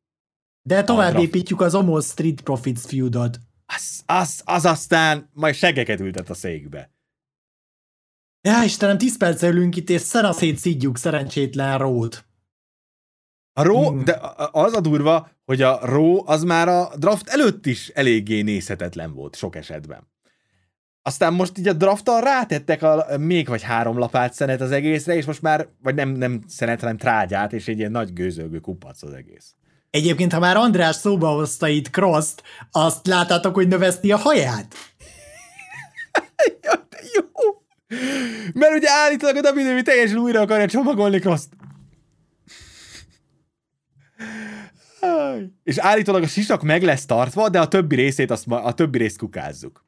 De 0.62 0.84
tovább 0.84 1.18
építjük 1.18 1.61
az 1.61 1.74
Omos 1.74 2.05
Street 2.05 2.40
Profits 2.40 2.80
feudot. 2.80 3.38
Az, 3.66 4.03
az, 4.07 4.42
az 4.44 4.64
aztán 4.64 5.30
majd 5.32 5.55
segeket 5.55 6.01
ültet 6.01 6.30
a 6.30 6.34
székbe. 6.34 6.90
Ja, 8.41 8.62
Istenem, 8.64 8.99
10 8.99 9.16
perc 9.16 9.43
ülünk 9.43 9.76
itt, 9.76 9.91
és 9.91 10.01
szanaszét 10.01 10.57
szidjuk 10.59 10.99
szerencsétlen 10.99 11.78
rót. 11.78 12.24
A 13.53 13.62
ró, 13.62 13.89
hmm. 13.89 14.05
de 14.05 14.20
az 14.53 14.72
a 14.72 14.80
durva, 14.80 15.28
hogy 15.45 15.62
a 15.62 15.78
ró 15.82 16.24
az 16.26 16.43
már 16.43 16.68
a 16.68 16.91
draft 16.97 17.28
előtt 17.28 17.66
is 17.66 17.89
eléggé 17.89 18.41
nézhetetlen 18.41 19.14
volt 19.14 19.36
sok 19.36 19.57
esetben. 19.57 20.09
Aztán 21.03 21.32
most 21.32 21.59
így 21.59 21.68
a 21.68 21.72
draftal 21.72 22.20
rátettek 22.20 22.82
a, 22.82 23.07
még 23.18 23.49
vagy 23.49 23.62
három 23.62 23.99
lapát 23.99 24.32
szenet 24.32 24.61
az 24.61 24.70
egészre, 24.70 25.14
és 25.14 25.24
most 25.24 25.43
már, 25.43 25.68
vagy 25.82 25.95
nem, 25.95 26.09
nem 26.09 26.43
szenet, 26.47 26.80
hanem 26.80 26.97
trágyát, 26.97 27.53
és 27.53 27.68
egy 27.68 27.78
ilyen 27.78 27.91
nagy 27.91 28.12
gőzölgő 28.12 28.59
kupac 28.59 29.03
az 29.03 29.12
egész. 29.12 29.55
Egyébként, 29.91 30.32
ha 30.32 30.39
már 30.39 30.57
András 30.57 30.97
szóba 30.97 31.28
hozta 31.28 31.68
itt 31.68 31.89
Cross-t, 31.89 32.43
azt 32.70 33.07
láttátok, 33.07 33.55
hogy 33.55 33.68
növeszti 33.68 34.12
a 34.12 34.16
haját? 34.16 34.74
jó! 37.14 37.22
Mert 38.53 38.74
ugye 38.74 38.91
állítólag 38.91 39.36
a 39.36 39.51
WWE 39.51 39.82
teljesen 39.82 40.18
újra 40.18 40.41
akarja 40.41 40.66
csomagolni 40.66 41.18
Cross-t. 41.18 41.49
És 45.64 45.78
állítólag 45.78 46.22
a 46.22 46.26
sisak 46.26 46.62
meg 46.62 46.82
lesz 46.82 47.07
tartva, 47.07 47.49
de 47.49 47.61
a 47.61 47.68
többi 47.68 47.95
részét, 47.95 48.30
azt 48.30 48.47
ma, 48.47 48.62
a 48.62 48.72
többi 48.74 48.99
részt 48.99 49.18
kukázzuk. 49.18 49.86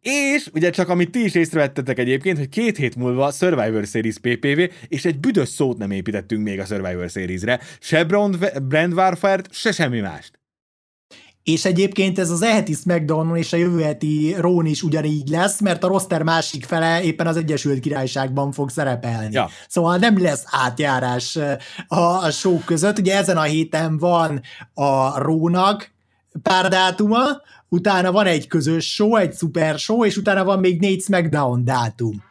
És 0.00 0.48
ugye 0.52 0.70
csak 0.70 0.88
amit 0.88 1.10
ti 1.10 1.24
is 1.24 1.34
észrevettetek 1.34 1.98
egyébként, 1.98 2.38
hogy 2.38 2.48
két 2.48 2.76
hét 2.76 2.96
múlva 2.96 3.30
Survivor 3.30 3.86
Series 3.86 4.18
PPV, 4.18 4.60
és 4.88 5.04
egy 5.04 5.18
büdös 5.18 5.48
szót 5.48 5.78
nem 5.78 5.90
építettünk 5.90 6.42
még 6.42 6.60
a 6.60 6.64
Survivor 6.64 7.10
Series-re. 7.10 7.60
Se 7.80 8.04
Brand 8.62 8.92
Warfare-t, 8.92 9.52
se 9.52 9.72
semmi 9.72 10.00
mást. 10.00 10.39
És 11.42 11.64
egyébként 11.64 12.18
ez 12.18 12.30
az 12.30 12.42
eheti 12.42 12.72
SmackDown 12.72 13.36
és 13.36 13.52
a 13.52 13.56
jövő 13.56 13.82
heti 13.82 14.34
Rón 14.38 14.66
is 14.66 14.82
ugyanígy 14.82 15.28
lesz, 15.28 15.60
mert 15.60 15.84
a 15.84 15.88
roster 15.88 16.22
másik 16.22 16.64
fele 16.64 17.02
éppen 17.02 17.26
az 17.26 17.36
Egyesült 17.36 17.80
Királyságban 17.80 18.52
fog 18.52 18.70
szerepelni. 18.70 19.32
Ja. 19.32 19.48
Szóval 19.68 19.96
nem 19.96 20.22
lesz 20.22 20.44
átjárás 20.46 21.38
a, 21.86 21.96
a 21.96 22.30
show 22.30 22.58
között. 22.64 22.98
Ugye 22.98 23.16
ezen 23.16 23.36
a 23.36 23.42
héten 23.42 23.98
van 23.98 24.40
a 24.74 25.22
Rónak 25.22 25.90
pár 26.42 26.68
dátuma, 26.68 27.20
utána 27.68 28.12
van 28.12 28.26
egy 28.26 28.46
közös 28.46 28.92
show, 28.92 29.16
egy 29.16 29.32
szuper 29.32 29.78
show, 29.78 30.04
és 30.04 30.16
utána 30.16 30.44
van 30.44 30.58
még 30.58 30.80
négy 30.80 31.02
SmackDown 31.02 31.64
dátum 31.64 32.22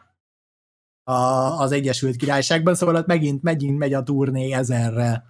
a, 1.10 1.60
az 1.60 1.72
Egyesült 1.72 2.16
Királyságban, 2.16 2.76
szóval 2.76 2.96
ott 2.96 3.08
megint, 3.08 3.44
megint 3.44 3.78
megy 3.78 3.94
a 3.94 4.04
turné 4.04 4.52
ezerre. 4.52 5.24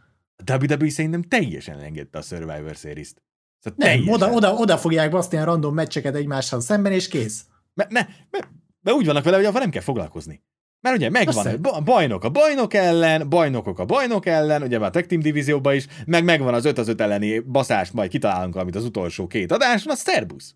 A 0.45 0.63
WWE 0.63 0.89
szerintem 0.89 1.21
teljesen 1.21 1.79
engedte 1.79 2.17
a 2.17 2.21
Survivor 2.21 2.75
Series-t. 2.75 3.21
Szóval 3.59 3.95
nem, 3.95 4.07
oda, 4.07 4.31
oda, 4.31 4.53
oda 4.53 4.77
fogják 4.77 5.11
baszni 5.11 5.37
a 5.37 5.43
random 5.43 5.73
meccseket 5.73 6.15
egymással 6.15 6.61
szemben, 6.61 6.91
és 6.91 7.07
kész. 7.07 7.45
Mert 7.73 7.91
ne, 7.91 8.07
mert, 8.29 8.49
mert 8.81 8.97
úgy 8.97 9.05
vannak 9.05 9.23
vele, 9.23 9.35
hogy 9.35 9.45
avval 9.45 9.61
nem 9.61 9.69
kell 9.69 9.81
foglalkozni. 9.81 10.43
Mert 10.81 10.95
ugye 10.95 11.09
megvan 11.09 11.63
a 11.63 11.81
bajnok 11.81 12.23
a 12.23 12.29
bajnok 12.29 12.73
ellen, 12.73 13.29
bajnokok 13.29 13.79
a 13.79 13.85
bajnok 13.85 14.25
ellen, 14.25 14.61
ugye 14.61 14.79
már 14.79 14.87
a 14.87 14.91
Tech 14.91 15.07
Team 15.07 15.21
divízióban 15.21 15.75
is, 15.75 15.87
meg 16.05 16.23
megvan 16.23 16.53
az 16.53 16.65
5 16.65 16.77
az 16.77 16.87
5 16.87 17.01
elleni 17.01 17.39
baszást, 17.39 17.93
majd 17.93 18.09
kitalálunk 18.09 18.55
amit 18.55 18.75
az 18.75 18.85
utolsó 18.85 19.27
két 19.27 19.51
adáson, 19.51 19.91
az 19.91 19.99
szerbusz. 19.99 20.55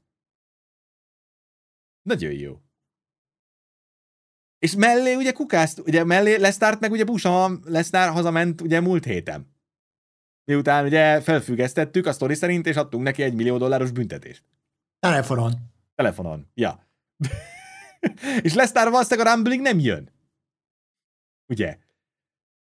Nagyon 2.01 2.31
jó. 2.31 2.57
És 4.59 4.75
mellé 4.75 5.13
ugye 5.13 5.31
kukászt, 5.31 5.79
ugye 5.79 6.03
mellé 6.03 6.35
Lesztárt 6.35 6.79
meg 6.79 6.91
ugye 6.91 7.03
Busa 7.03 7.59
Lesztár 7.63 8.09
hazament 8.09 8.61
ugye 8.61 8.79
múlt 8.79 9.05
héten. 9.05 9.52
Miután 10.45 10.85
ugye 10.85 11.21
felfüggesztettük 11.21 12.05
a 12.05 12.11
sztori 12.11 12.35
szerint, 12.35 12.67
és 12.67 12.75
adtunk 12.75 13.03
neki 13.03 13.23
egy 13.23 13.33
millió 13.33 13.57
dolláros 13.57 13.91
büntetést. 13.91 14.43
Telefonon. 14.99 15.53
Telefonon, 15.95 16.47
ja. 16.53 16.87
és 18.41 18.53
Lesztár 18.53 18.89
valószínűleg 18.89 19.27
a 19.27 19.33
Rumbling 19.33 19.61
nem 19.61 19.79
jön. 19.79 20.11
Ugye? 21.47 21.77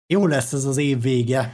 Jó 0.07 0.27
lesz 0.27 0.53
ez 0.53 0.65
az 0.65 0.77
év 0.77 1.01
vége. 1.01 1.53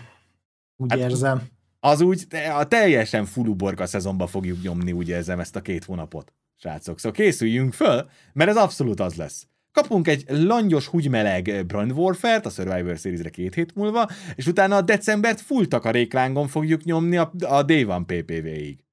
Úgy 0.76 0.92
hát, 0.92 1.00
érzem. 1.00 1.48
Az 1.80 2.02
úgy, 2.02 2.28
a 2.54 2.68
teljesen 2.68 3.26
fuluborka 3.26 3.86
szezonba 3.86 4.28
fogjuk 4.28 4.62
nyomni, 4.62 4.92
úgy 4.92 5.10
érzem, 5.10 5.40
ezt 5.40 5.56
a 5.56 5.62
két 5.62 5.84
hónapot, 5.84 6.34
srácok. 6.56 7.00
Szóval 7.00 7.18
készüljünk 7.18 7.74
föl, 7.74 8.10
mert 8.34 8.50
ez 8.50 8.58
abszolút 8.58 9.00
az 9.00 9.16
lesz. 9.16 9.48
Kapunk 9.82 10.08
egy 10.08 10.26
langyos, 10.28 10.88
húgymeleg 10.88 11.66
Brand 11.66 11.92
Warfare-t 11.92 12.46
a 12.46 12.50
Survivor 12.50 12.98
Series-re 12.98 13.30
két 13.30 13.54
hét 13.54 13.76
múlva, 13.76 14.10
és 14.36 14.46
utána 14.46 14.76
a 14.76 14.82
decembert 14.82 15.42
full 15.42 15.66
takaréklángon 15.66 16.48
fogjuk 16.48 16.84
nyomni 16.84 17.18
a, 17.18 17.32
a 17.40 17.64
Day 17.64 17.86
One 17.86 18.06
PPV-ig. 18.06 18.84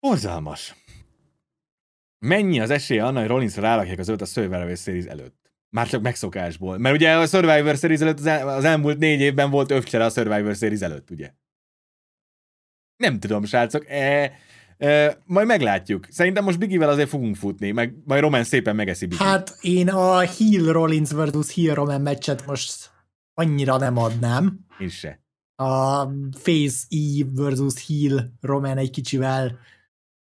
Borzalmas. 0.00 0.74
Mennyi 2.18 2.60
az 2.60 2.70
esélye 2.70 3.04
annak, 3.04 3.20
hogy 3.20 3.30
Rollins 3.30 3.56
rárakják 3.56 3.98
az 3.98 4.08
öt 4.08 4.20
a 4.20 4.24
Survivor 4.24 4.76
Series 4.76 5.04
előtt? 5.04 5.52
Már 5.76 5.88
csak 5.88 6.02
megszokásból. 6.02 6.78
Mert 6.78 6.94
ugye 6.94 7.16
a 7.16 7.26
Survivor 7.26 7.76
Series 7.76 8.00
előtt 8.00 8.18
az, 8.18 8.26
el, 8.26 8.48
az 8.48 8.64
elmúlt 8.64 8.98
négy 8.98 9.20
évben 9.20 9.50
volt 9.50 9.70
övcsere 9.70 10.04
a 10.04 10.10
Survivor 10.10 10.54
Series 10.54 10.80
előtt, 10.80 11.10
ugye? 11.10 11.32
Nem 12.96 13.18
tudom, 13.18 13.44
srácok. 13.44 13.88
E, 13.88 14.32
e, 14.80 15.18
majd 15.26 15.46
meglátjuk. 15.46 16.06
Szerintem 16.10 16.44
most 16.44 16.58
Bigivel 16.58 16.88
azért 16.88 17.08
fogunk 17.08 17.36
futni, 17.36 17.70
meg 17.70 17.94
majd 18.04 18.20
Roman 18.20 18.44
szépen 18.44 18.76
megeszi 18.76 19.06
Biggie. 19.06 19.26
Hát 19.26 19.56
én 19.60 19.88
a 19.88 20.18
Heel 20.18 20.72
Rollins 20.72 21.10
versus 21.12 21.54
Heel 21.54 21.74
Roman 21.74 22.00
meccset 22.00 22.46
most 22.46 22.90
annyira 23.34 23.76
nem 23.76 23.96
adnám. 23.96 24.58
Én 24.78 24.88
se. 24.88 25.20
A 25.56 26.02
Face 26.32 26.84
E 26.88 27.24
versus 27.34 27.86
Heel 27.86 28.32
Roman 28.40 28.76
egy 28.76 28.90
kicsivel 28.90 29.58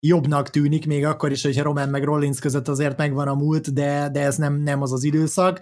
jobbnak 0.07 0.51
tűnik, 0.51 0.87
még 0.87 1.05
akkor 1.05 1.31
is, 1.31 1.43
hogyha 1.43 1.63
Roman 1.63 1.89
meg 1.89 2.05
Rollins 2.05 2.39
között 2.39 2.69
azért 2.69 2.97
megvan 2.97 3.29
a 3.29 3.35
múlt, 3.35 3.73
de, 3.73 4.09
de 4.13 4.21
ez 4.21 4.37
nem, 4.37 4.55
nem 4.55 4.83
az 4.83 4.93
az 4.93 5.05
időszak. 5.05 5.61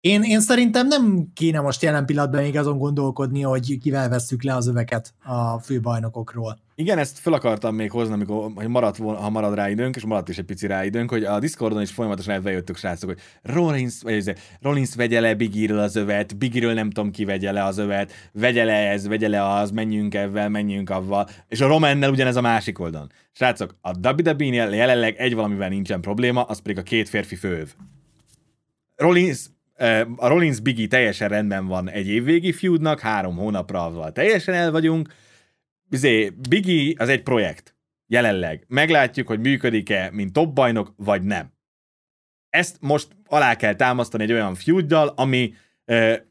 Én, 0.00 0.22
én 0.22 0.40
szerintem 0.40 0.86
nem 0.86 1.30
kéne 1.34 1.60
most 1.60 1.82
jelen 1.82 2.06
pillanatban 2.06 2.42
még 2.42 2.56
azon 2.56 2.78
gondolkodni, 2.78 3.40
hogy 3.40 3.78
kivel 3.78 4.08
vesszük 4.08 4.42
le 4.42 4.54
az 4.54 4.66
öveket 4.66 5.14
a 5.24 5.58
főbajnokokról. 5.58 6.58
Igen, 6.80 6.98
ezt 6.98 7.18
fel 7.18 7.32
akartam 7.32 7.74
még 7.74 7.90
hozni, 7.90 8.12
amikor 8.12 8.50
hogy 8.54 8.68
maradt 8.68 8.96
volna, 8.96 9.20
ha 9.20 9.30
marad 9.30 9.54
rá 9.54 9.70
időnk, 9.70 9.96
és 9.96 10.04
maradt 10.04 10.28
is 10.28 10.38
egy 10.38 10.44
pici 10.44 10.66
rá 10.66 10.84
időnk, 10.84 11.10
hogy 11.10 11.24
a 11.24 11.38
Discordon 11.38 11.82
is 11.82 11.90
folyamatosan 11.90 12.34
elbejöttük, 12.34 12.76
srácok, 12.76 13.08
hogy 13.10 13.20
Rollins, 13.42 14.02
vagy 14.02 14.32
Rollins 14.60 14.94
vegye 14.94 15.20
le 15.20 15.34
Biggie-ről 15.34 15.78
az 15.78 15.96
övet, 15.96 16.36
Biggie-ről 16.36 16.72
nem 16.72 16.90
tudom 16.90 17.10
ki 17.10 17.24
vegye 17.24 17.52
le 17.52 17.64
az 17.64 17.78
övet, 17.78 18.12
vegye 18.32 18.64
le 18.64 18.88
ez, 18.90 19.08
vegye 19.08 19.28
le 19.28 19.48
az, 19.54 19.70
menjünk 19.70 20.14
ebben, 20.14 20.50
menjünk 20.50 20.90
avval, 20.90 21.28
és 21.48 21.60
a 21.60 21.66
Romannel 21.66 22.10
ugyanez 22.10 22.36
a 22.36 22.40
másik 22.40 22.78
oldalon. 22.78 23.10
Srácok, 23.32 23.76
a 23.80 24.08
WWE-nél 24.08 24.68
jelenleg 24.68 25.16
egy 25.16 25.34
valamivel 25.34 25.68
nincsen 25.68 26.00
probléma, 26.00 26.42
az 26.42 26.58
pedig 26.58 26.78
a 26.78 26.82
két 26.82 27.08
férfi 27.08 27.36
főv. 27.36 27.68
Rollins 28.96 29.46
a 30.16 30.28
Rollins 30.28 30.60
Biggie 30.60 30.86
teljesen 30.86 31.28
rendben 31.28 31.66
van 31.66 31.90
egy 31.90 32.08
évvégi 32.08 32.52
feudnak, 32.52 33.00
három 33.00 33.36
hónapra 33.36 33.84
azzal 33.84 34.12
teljesen 34.12 34.54
el 34.54 34.70
vagyunk. 34.70 35.08
Bizé, 35.90 36.32
Biggie 36.48 36.94
az 36.96 37.08
egy 37.08 37.22
projekt. 37.22 37.76
Jelenleg. 38.06 38.64
Meglátjuk, 38.68 39.26
hogy 39.26 39.40
működik-e, 39.40 40.10
mint 40.12 40.32
top 40.32 40.54
bajnok, 40.54 40.92
vagy 40.96 41.22
nem. 41.22 41.52
Ezt 42.48 42.76
most 42.80 43.08
alá 43.26 43.56
kell 43.56 43.74
támasztani 43.74 44.22
egy 44.22 44.32
olyan 44.32 44.54
feuddal, 44.54 45.12
ami 45.16 45.52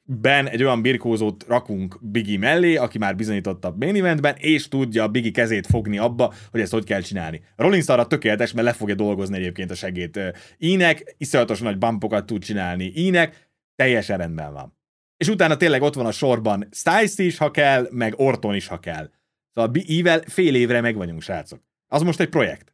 ben 0.03 0.47
egy 0.47 0.63
olyan 0.63 0.81
birkózót 0.81 1.45
rakunk 1.47 1.99
Bigi 2.01 2.37
mellé, 2.37 2.75
aki 2.75 2.97
már 2.97 3.15
bizonyította 3.15 3.67
a 3.67 3.75
main 3.79 3.95
eventben, 3.95 4.35
és 4.37 4.67
tudja 4.67 5.03
a 5.03 5.07
Bigi 5.07 5.31
kezét 5.31 5.67
fogni 5.67 5.97
abba, 5.97 6.33
hogy 6.51 6.61
ezt 6.61 6.71
hogy 6.71 6.85
kell 6.85 7.01
csinálni. 7.01 7.41
Rollins 7.55 7.87
arra 7.87 8.07
tökéletes, 8.07 8.51
mert 8.51 8.67
le 8.67 8.73
fogja 8.73 8.95
dolgozni 8.95 9.37
egyébként 9.37 9.71
a 9.71 9.75
segét. 9.75 10.19
Ínek 10.57 11.15
iszonyatos 11.17 11.59
nagy 11.59 11.77
bumpokat 11.77 12.25
tud 12.25 12.43
csinálni. 12.43 12.91
Ínek 12.95 13.49
teljesen 13.75 14.17
rendben 14.17 14.53
van. 14.53 14.77
És 15.17 15.27
utána 15.27 15.57
tényleg 15.57 15.81
ott 15.81 15.93
van 15.93 16.05
a 16.05 16.11
sorban 16.11 16.67
Styles 16.71 17.17
is, 17.17 17.37
ha 17.37 17.51
kell, 17.51 17.87
meg 17.91 18.13
Orton 18.19 18.55
is, 18.55 18.67
ha 18.67 18.79
kell. 18.79 19.09
Szóval 19.57 19.71
ível 19.75 20.21
fél 20.27 20.55
évre 20.55 20.81
meg 20.81 20.95
vagyunk, 20.95 21.21
srácok. 21.21 21.59
Az 21.87 22.01
most 22.01 22.19
egy 22.19 22.29
projekt. 22.29 22.73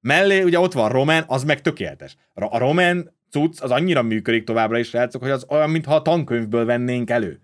Mellé 0.00 0.42
ugye 0.42 0.58
ott 0.58 0.72
van 0.72 0.88
Roman, 0.88 1.24
az 1.26 1.44
meg 1.44 1.60
tökéletes. 1.60 2.16
A 2.34 2.58
Roman 2.58 3.14
cucc 3.30 3.60
az 3.60 3.70
annyira 3.70 4.02
működik 4.02 4.44
továbbra 4.44 4.78
is, 4.78 4.88
srácok, 4.88 5.22
hogy 5.22 5.30
az 5.30 5.46
olyan, 5.48 5.70
mintha 5.70 5.94
a 5.94 6.02
tankönyvből 6.02 6.64
vennénk 6.64 7.10
elő. 7.10 7.40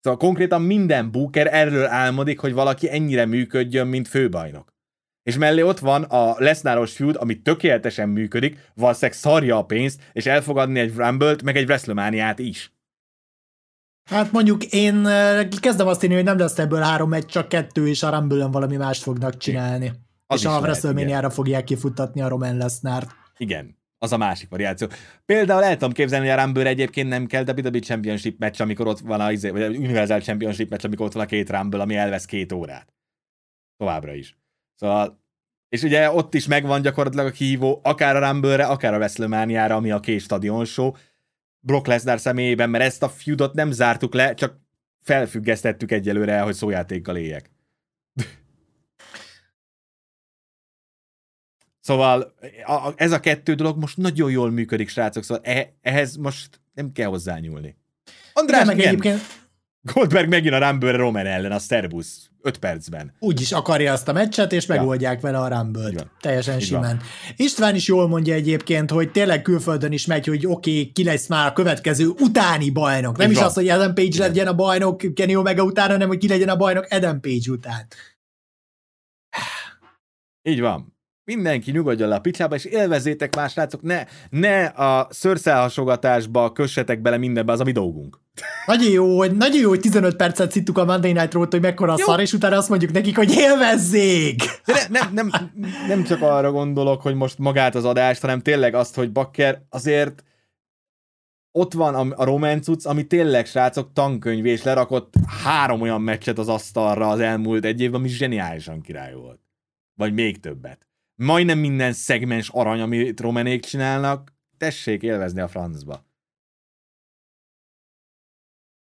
Szóval 0.00 0.18
konkrétan 0.18 0.62
minden 0.62 1.10
booker 1.10 1.54
erről 1.54 1.86
álmodik, 1.86 2.38
hogy 2.38 2.52
valaki 2.52 2.90
ennyire 2.90 3.26
működjön, 3.26 3.86
mint 3.86 4.08
főbajnok. 4.08 4.72
És 5.22 5.36
mellé 5.36 5.62
ott 5.62 5.78
van 5.78 6.02
a 6.02 6.34
Lesnáros 6.38 6.92
feud, 6.92 7.16
ami 7.16 7.42
tökéletesen 7.42 8.08
működik, 8.08 8.58
valószínűleg 8.74 9.18
szarja 9.18 9.56
a 9.56 9.64
pénzt, 9.64 10.02
és 10.12 10.26
elfogadni 10.26 10.78
egy 10.78 10.96
Rumble-t, 10.96 11.42
meg 11.42 11.56
egy 11.56 11.64
wrestlemania 11.64 12.34
is. 12.36 12.72
Hát 14.10 14.32
mondjuk 14.32 14.64
én 14.64 15.06
eh, 15.06 15.48
kezdem 15.60 15.86
azt 15.86 16.02
írni, 16.02 16.14
hogy 16.14 16.24
nem 16.24 16.38
lesz 16.38 16.58
ebből 16.58 16.80
három 16.80 17.08
meccs, 17.08 17.24
csak 17.24 17.48
kettő, 17.48 17.88
és 17.88 18.02
a 18.02 18.10
rumble 18.10 18.46
valami 18.46 18.76
mást 18.76 19.02
fognak 19.02 19.36
csinálni. 19.36 19.92
Az 20.26 20.40
és 20.40 20.46
a 20.46 20.58
wrestlemania 20.58 21.30
fogják 21.30 21.64
kifuttatni 21.64 22.20
a 22.20 22.28
Roman 22.28 22.56
Lesnárt. 22.56 23.10
Igen, 23.36 23.78
az 23.98 24.12
a 24.12 24.16
másik 24.16 24.48
variáció. 24.48 24.88
Például 25.24 25.64
el 25.64 25.72
tudom 25.72 25.92
képzelni, 25.92 26.28
hogy 26.28 26.38
a 26.38 26.42
Rumble 26.42 26.66
egyébként 26.66 27.08
nem 27.08 27.26
kell 27.26 27.44
WWE 27.46 27.78
Championship 27.78 28.38
meccs, 28.38 28.60
amikor 28.60 28.86
ott 28.86 28.98
van 28.98 29.20
a, 29.20 29.32
izé, 29.32 29.50
vagy 29.50 29.62
a 29.62 29.68
Universal 29.68 30.20
Championship 30.20 30.70
meccs, 30.70 30.84
amikor 30.84 31.06
ott 31.06 31.12
van 31.12 31.22
a 31.22 31.26
két 31.26 31.50
Rumble, 31.50 31.80
ami 31.80 31.96
elvesz 31.96 32.24
két 32.24 32.52
órát. 32.52 32.94
Továbbra 33.76 34.14
is. 34.14 34.38
Szóval, 34.74 35.20
és 35.68 35.82
ugye 35.82 36.10
ott 36.10 36.34
is 36.34 36.46
megvan 36.46 36.82
gyakorlatilag 36.82 37.26
a 37.26 37.30
kihívó, 37.30 37.80
akár 37.82 38.16
a 38.16 38.30
Rumble-re, 38.30 38.66
akár 38.66 38.94
a 38.94 38.96
WrestleMania-ra, 38.96 39.74
ami 39.74 39.90
a 39.90 40.00
két 40.00 40.20
stadion 40.20 40.64
show, 40.64 40.92
Brock 41.60 41.86
Lesnar 41.86 42.20
személyében, 42.20 42.70
mert 42.70 42.84
ezt 42.84 43.02
a 43.02 43.08
feudot 43.08 43.54
nem 43.54 43.70
zártuk 43.70 44.14
le, 44.14 44.34
csak 44.34 44.60
felfüggesztettük 45.02 45.90
egyelőre, 45.90 46.40
hogy 46.40 46.54
szójátékkal 46.54 47.16
éljek. 47.16 47.50
Szóval 51.82 52.34
a, 52.64 52.92
ez 52.96 53.12
a 53.12 53.20
kettő 53.20 53.54
dolog 53.54 53.78
most 53.78 53.96
nagyon 53.96 54.30
jól 54.30 54.50
működik, 54.50 54.88
srácok, 54.88 55.22
szóval 55.22 55.44
e, 55.44 55.74
ehhez 55.80 56.16
most 56.16 56.60
nem 56.74 56.92
kell 56.92 57.08
hozzányúlni. 57.08 57.76
András, 58.32 58.66
meg 58.66 58.78
igen. 58.78 58.88
egyébként... 58.88 59.20
Goldberg 59.82 60.28
megint 60.28 60.54
a 60.54 60.68
Rumble 60.68 60.96
Roman 60.96 61.26
ellen, 61.26 61.52
a 61.52 61.58
Szerbusz, 61.58 62.29
5 62.42 62.58
percben. 62.58 63.12
Úgy 63.18 63.40
is 63.40 63.52
akarja 63.52 63.92
azt 63.92 64.08
a 64.08 64.12
meccset, 64.12 64.52
és 64.52 64.66
megoldják 64.66 65.14
ja. 65.14 65.20
vele 65.20 65.38
a 65.38 65.48
rumble 65.48 66.10
Teljesen 66.20 66.58
Így 66.58 66.64
simán. 66.64 66.82
Van. 66.82 67.00
István 67.36 67.74
is 67.74 67.86
jól 67.86 68.08
mondja 68.08 68.34
egyébként, 68.34 68.90
hogy 68.90 69.10
tényleg 69.10 69.42
külföldön 69.42 69.92
is 69.92 70.06
megy, 70.06 70.26
hogy 70.26 70.46
oké, 70.46 70.70
okay, 70.70 70.92
ki 70.92 71.04
lesz 71.04 71.26
már 71.26 71.46
a 71.46 71.52
következő 71.52 72.06
utáni 72.06 72.70
bajnok. 72.70 73.16
Nem 73.16 73.26
Így 73.26 73.32
is 73.32 73.38
van. 73.38 73.48
az, 73.48 73.54
hogy 73.54 73.68
Adam 73.68 73.94
Page 73.94 74.06
Igen. 74.06 74.26
legyen 74.26 74.46
a 74.46 74.54
bajnok 74.54 75.14
Kenny 75.14 75.34
Omega 75.34 75.62
után, 75.62 75.90
hanem 75.90 76.08
hogy 76.08 76.18
ki 76.18 76.28
legyen 76.28 76.48
a 76.48 76.56
bajnok 76.56 76.86
Adam 76.90 77.20
Page 77.20 77.50
után. 77.50 77.86
Így 80.42 80.60
van 80.60 80.98
mindenki 81.34 81.70
nyugodjon 81.70 82.08
le 82.08 82.14
a 82.14 82.20
picsába, 82.20 82.54
és 82.54 82.64
élvezétek 82.64 83.36
más 83.36 83.52
srácok, 83.52 83.82
ne, 83.82 84.04
ne 84.30 84.64
a 84.64 85.08
szőrszálhasogatásba 85.10 86.52
kössetek 86.52 87.00
bele 87.00 87.16
mindenbe, 87.16 87.52
az 87.52 87.60
a 87.60 87.64
mi 87.64 87.72
dolgunk. 87.72 88.18
Nagyon 88.66 88.90
jó, 88.90 89.18
hogy, 89.18 89.36
nagyon 89.36 89.60
jó, 89.60 89.68
hogy 89.68 89.80
15 89.80 90.16
percet 90.16 90.52
szittuk 90.52 90.78
a 90.78 90.84
Monday 90.84 91.12
Night 91.12 91.32
Road, 91.32 91.50
hogy 91.50 91.60
mekkora 91.60 91.92
a 91.92 91.96
szar, 91.96 92.20
és 92.20 92.32
utána 92.32 92.56
azt 92.56 92.68
mondjuk 92.68 92.92
nekik, 92.92 93.16
hogy 93.16 93.32
élvezzék! 93.32 94.42
De 94.64 94.86
ne, 94.88 95.00
nem, 95.12 95.30
nem, 95.30 95.72
nem 95.88 96.04
csak 96.04 96.22
arra 96.22 96.52
gondolok, 96.52 97.02
hogy 97.02 97.14
most 97.14 97.38
magát 97.38 97.74
az 97.74 97.84
adást, 97.84 98.20
hanem 98.20 98.40
tényleg 98.40 98.74
azt, 98.74 98.94
hogy 98.94 99.12
Bakker 99.12 99.62
azért 99.68 100.24
ott 101.52 101.72
van 101.72 101.94
a, 101.94 102.22
a 102.22 102.24
romancuc, 102.24 102.84
ami 102.84 103.06
tényleg, 103.06 103.46
srácok, 103.46 103.92
tankönyv, 103.92 104.46
és 104.46 104.62
lerakott 104.62 105.14
három 105.44 105.80
olyan 105.80 106.00
meccset 106.00 106.38
az 106.38 106.48
asztalra 106.48 107.08
az 107.08 107.20
elmúlt 107.20 107.64
egy 107.64 107.80
évben, 107.80 108.00
ami 108.00 108.08
zseniálisan 108.08 108.80
király 108.80 109.14
volt. 109.14 109.40
Vagy 109.94 110.12
még 110.12 110.40
többet 110.40 110.89
majdnem 111.20 111.58
minden 111.58 111.92
szegmens 111.92 112.48
arany, 112.48 112.80
amit 112.80 113.20
romenék 113.20 113.64
csinálnak, 113.64 114.32
tessék 114.56 115.02
élvezni 115.02 115.40
a 115.40 115.48
francba. 115.48 116.06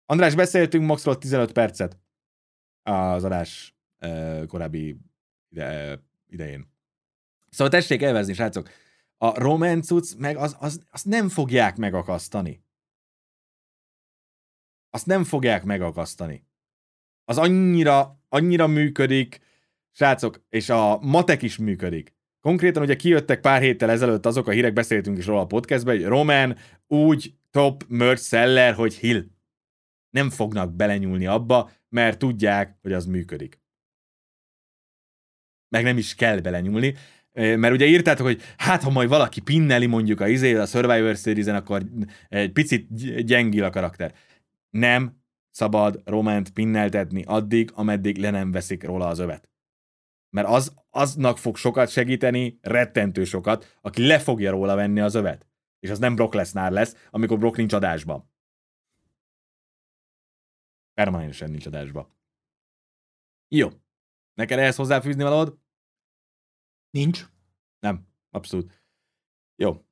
András, 0.07 0.35
beszéltünk 0.35 0.85
Moxról 0.85 1.19
15 1.19 1.53
percet 1.53 1.99
az 2.83 3.25
adás 3.25 3.77
korábbi 4.47 4.97
ide, 5.49 6.01
idején. 6.27 6.73
Szóval 7.51 7.73
tessék 7.73 8.01
élvezni, 8.01 8.33
srácok. 8.33 8.71
A 9.17 9.39
romancuc 9.39 10.15
meg 10.15 10.37
az, 10.37 10.57
az, 10.59 10.87
azt 10.91 11.05
nem 11.05 11.29
fogják 11.29 11.77
megakasztani. 11.77 12.65
Azt 14.91 15.07
nem 15.07 15.25
fogják 15.25 15.65
megakasztani. 15.65 16.47
Az 17.25 17.39
annyira, 17.39 18.21
annyira 18.29 18.67
működik, 18.67 19.41
srácok, 19.91 20.45
és 20.49 20.69
a 20.69 20.99
matek 20.99 21.43
is 21.43 21.57
működik. 21.57 22.17
Konkrétan 22.41 22.83
ugye 22.83 22.97
kijöttek 22.97 23.41
pár 23.41 23.63
héttel 23.63 23.91
ezelőtt 23.91 24.27
azok 24.27 24.47
a 24.47 24.51
hírek, 24.51 24.73
beszéltünk 24.73 25.19
is 25.19 25.27
róla 25.27 25.41
a 25.41 25.47
podcastben, 25.47 25.97
hogy 25.97 26.05
Roman 26.05 26.57
úgy 26.87 27.35
top 27.51 27.85
merch 27.89 28.23
seller, 28.23 28.75
hogy 28.75 28.95
Hill. 28.95 29.25
Nem 30.11 30.31
fognak 30.31 30.75
belenyúlni 30.75 31.27
abba, 31.27 31.71
mert 31.89 32.19
tudják, 32.19 32.79
hogy 32.83 32.93
az 32.93 33.07
működik. 33.07 33.61
Meg 35.69 35.85
nem 35.85 35.99
is 35.99 36.15
kell 36.15 36.41
belenyúlni, 36.41 36.95
mert 37.33 37.73
ugye 37.73 37.87
írtátok, 37.87 38.27
hogy 38.27 38.43
hát 38.57 38.83
ha 38.83 38.91
majd 38.91 39.09
valaki 39.09 39.41
pinneli 39.41 39.87
mondjuk 39.87 40.21
a 40.21 40.29
izé, 40.29 40.55
a 40.55 40.67
Survivor 40.67 41.17
series 41.17 41.47
akkor 41.47 41.83
egy 42.29 42.53
picit 42.53 43.25
gyengül 43.25 43.65
a 43.65 43.71
karakter. 43.71 44.15
Nem 44.71 45.23
szabad 45.51 46.03
Romant 46.05 46.51
pinneltetni 46.51 47.23
addig, 47.27 47.71
ameddig 47.75 48.17
le 48.17 48.31
nem 48.31 48.51
veszik 48.51 48.85
róla 48.85 49.07
az 49.07 49.19
övet. 49.19 49.49
Mert 50.31 50.49
az, 50.49 50.75
aznak 50.91 51.39
fog 51.39 51.57
sokat 51.57 51.89
segíteni, 51.89 52.59
rettentő 52.63 53.25
sokat, 53.25 53.77
aki 53.81 54.07
le 54.07 54.19
fogja 54.19 54.51
róla 54.51 54.75
venni 54.75 55.01
az 55.01 55.15
övet. 55.15 55.47
És 55.81 55.91
az 55.91 55.99
nem 55.99 56.15
Brock 56.15 56.35
Lesnar 56.35 56.71
lesz, 56.71 57.07
amikor 57.11 57.39
Brock 57.39 57.57
nincs 57.57 57.73
adásban. 57.73 58.31
Permanensen 60.95 61.51
nincs 61.51 61.67
adásban. 61.67 62.17
Jó. 63.49 63.69
Neked 64.35 64.59
ehhez 64.59 64.77
hozzáfűzni 64.77 65.23
valód? 65.23 65.59
Nincs. 66.91 67.27
Nem, 67.81 68.07
abszolút. 68.31 68.83
Jó. 69.57 69.85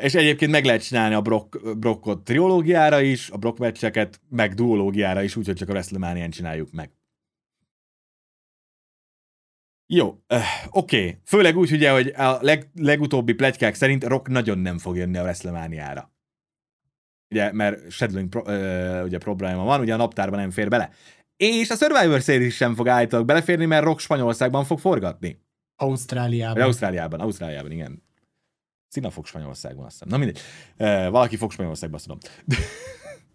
És 0.00 0.14
egyébként 0.14 0.50
meg 0.50 0.64
lehet 0.64 0.82
csinálni 0.82 1.14
a 1.14 1.20
Brock, 1.20 1.78
Brockot 1.78 2.24
triológiára 2.24 3.00
is, 3.00 3.30
a 3.30 3.36
Brock 3.36 3.58
meccseket, 3.58 4.20
meg 4.28 4.54
duológiára 4.54 5.22
is, 5.22 5.36
úgyhogy 5.36 5.56
csak 5.56 5.68
a 5.68 5.72
WrestleMania-n 5.72 6.30
csináljuk 6.30 6.72
meg. 6.72 6.90
Jó, 9.86 10.06
uh, 10.28 10.38
oké. 10.70 10.98
Okay. 10.98 11.18
Főleg 11.24 11.56
úgy, 11.56 11.72
ugye, 11.72 11.92
hogy 11.92 12.06
a 12.16 12.38
leg, 12.40 12.70
legutóbbi 12.74 13.32
plegykák 13.32 13.74
szerint 13.74 14.04
Rock 14.04 14.28
nagyon 14.28 14.58
nem 14.58 14.78
fog 14.78 14.96
jönni 14.96 15.18
a 15.18 15.22
WrestleMania-ra. 15.22 16.14
Ugye, 17.30 17.52
mert 17.52 17.90
shadowing 17.90 18.28
pro, 18.28 18.40
uh, 18.40 19.04
ugye 19.04 19.18
probléma 19.18 19.64
van, 19.64 19.80
ugye 19.80 19.94
a 19.94 19.96
naptárban 19.96 20.38
nem 20.38 20.50
fér 20.50 20.68
bele. 20.68 20.90
És 21.36 21.70
a 21.70 21.76
Survivor 21.76 22.20
Series 22.20 22.54
sem 22.54 22.74
fog 22.74 22.88
állítólag 22.88 23.26
beleférni, 23.26 23.64
mert 23.64 23.84
Rock 23.84 23.98
Spanyolországban 24.00 24.64
fog 24.64 24.78
forgatni. 24.78 25.44
Ausztráliában. 25.76 26.54
Vagy 26.54 26.62
Ausztráliában, 26.62 27.20
Ausztráliában, 27.20 27.70
igen. 27.70 28.02
Szina 28.88 29.10
fog 29.10 29.26
Spanyolországban, 29.26 29.84
azt 29.84 29.92
hiszem. 29.92 30.08
Na 30.08 30.16
mindegy. 30.16 30.40
Uh, 30.78 31.10
valaki 31.10 31.36
fog 31.36 31.52
Spanyolországban, 31.52 31.98
azt 31.98 32.08
tudom. 32.08 32.18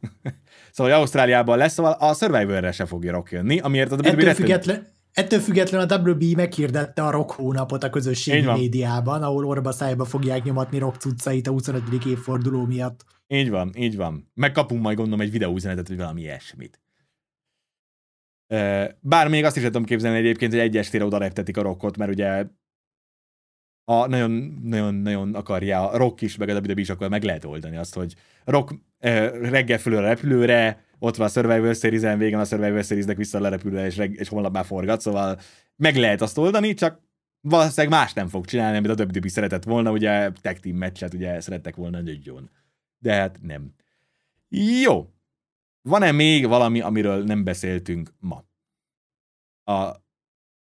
szóval, 0.71 0.91
hogy 0.91 1.01
Ausztráliában 1.01 1.57
lesz, 1.57 1.73
szóval 1.73 1.91
a 1.91 2.13
Survivor-re 2.13 2.71
se 2.71 2.85
fogja 2.85 3.11
Rock 3.11 3.31
jönni, 3.31 3.59
amiért 3.59 3.91
az 3.91 3.99
a 3.99 4.07
Ettől 4.07 4.33
független, 4.33 4.87
Ettől 5.13 5.39
függetlenül 5.39 5.87
a 5.89 6.09
WB 6.09 6.23
meghirdette 6.35 7.03
a 7.03 7.11
rock 7.11 7.31
hónapot 7.31 7.83
a 7.83 7.89
közösségi 7.89 8.51
médiában, 8.51 9.23
ahol 9.23 9.45
orba 9.45 9.71
szájba 9.71 10.05
fogják 10.05 10.43
nyomatni 10.43 10.77
rock 10.77 10.95
cuccait 10.95 11.47
a 11.47 11.51
25. 11.51 12.05
évforduló 12.05 12.65
miatt. 12.65 13.05
Így 13.27 13.49
van, 13.49 13.71
így 13.75 13.95
van. 13.95 14.31
Megkapunk 14.33 14.81
majd 14.81 14.97
gondolom 14.97 15.21
egy 15.21 15.31
videóüzenetet, 15.31 15.87
vagy 15.87 15.97
valami 15.97 16.21
ilyesmit. 16.21 16.79
Bár 18.99 19.27
még 19.27 19.43
azt 19.43 19.57
is 19.57 19.63
tudom 19.63 19.83
képzelni 19.83 20.17
egyébként, 20.17 20.51
hogy 20.51 20.61
egy 20.61 20.77
estére 20.77 21.05
oda 21.05 21.17
reptetik 21.17 21.57
a 21.57 21.61
rockot, 21.61 21.97
mert 21.97 22.11
ugye 22.11 22.45
a 23.85 24.07
nagyon, 24.07 24.31
nagyon, 24.63 24.93
nagyon 24.93 25.35
akarja 25.35 25.89
a 25.89 25.97
rock 25.97 26.21
is, 26.21 26.37
meg 26.37 26.49
a 26.49 26.59
WWE 26.59 26.73
is 26.75 26.89
akkor 26.89 27.09
meg 27.09 27.23
lehet 27.23 27.45
oldani 27.45 27.77
azt, 27.77 27.95
hogy 27.95 28.15
rock 28.45 28.75
reggel 29.41 29.77
fölül 29.77 29.99
a 29.99 30.07
repülőre, 30.07 30.85
ott 31.03 31.15
van 31.15 31.27
a 31.27 31.29
Survivor 31.29 31.75
series 31.75 32.17
végen 32.17 32.39
a 32.39 32.45
Survivor 32.45 32.83
Series-nek 32.83 33.17
vissza 33.17 33.39
lerepülve, 33.39 33.85
és, 33.85 33.97
reg- 33.97 34.19
és 34.19 34.27
holnap 34.27 34.65
forgat, 34.65 35.01
szóval 35.01 35.39
meg 35.75 35.95
lehet 35.95 36.21
azt 36.21 36.37
oldani, 36.37 36.73
csak 36.73 37.01
valószínűleg 37.41 37.99
más 37.99 38.13
nem 38.13 38.27
fog 38.27 38.45
csinálni, 38.45 38.77
amit 38.77 38.99
a 38.99 39.03
WWE 39.03 39.29
szeretett 39.29 39.63
volna, 39.63 39.91
ugye 39.91 40.31
tag 40.31 40.59
team 40.59 40.77
meccset 40.77 41.13
ugye 41.13 41.39
szerettek 41.39 41.75
volna 41.75 42.01
nagyon. 42.01 42.49
De 42.97 43.13
hát 43.13 43.41
nem. 43.41 43.73
Jó. 44.81 45.13
Van-e 45.81 46.11
még 46.11 46.47
valami, 46.47 46.81
amiről 46.81 47.23
nem 47.23 47.43
beszéltünk 47.43 48.13
ma? 48.19 48.43
A 49.73 49.95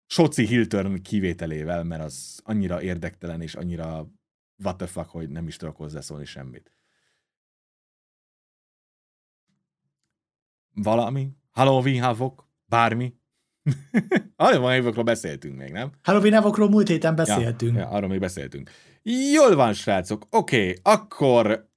Soci 0.06 0.46
Hilton 0.46 1.02
kivételével, 1.02 1.84
mert 1.84 2.04
az 2.04 2.42
annyira 2.44 2.82
érdektelen 2.82 3.42
és 3.42 3.56
annyira 3.56 4.12
what 4.64 4.78
the 4.78 4.88
fuck, 4.88 5.10
hogy 5.10 5.30
nem 5.30 5.48
is 5.48 5.56
tudok 5.56 5.76
hozzászólni 5.76 6.26
semmit. 6.26 6.72
Valami? 10.74 11.30
Halloween 11.52 12.04
havok? 12.04 12.48
Bármi? 12.66 13.14
Halloween 14.38 14.80
havokról 14.80 15.04
beszéltünk 15.04 15.58
még, 15.58 15.72
nem? 15.72 15.92
Halloween 16.04 16.34
havokról 16.34 16.70
múlt 16.70 16.88
héten 16.88 17.16
beszéltünk. 17.16 17.76
Ja, 17.76 17.80
ja, 17.80 17.88
arról 17.88 18.10
még 18.10 18.20
beszéltünk. 18.20 18.70
Jól 19.34 19.56
van, 19.56 19.74
srácok. 19.74 20.28
Oké, 20.30 20.70
okay, 20.70 20.94
akkor 20.94 21.70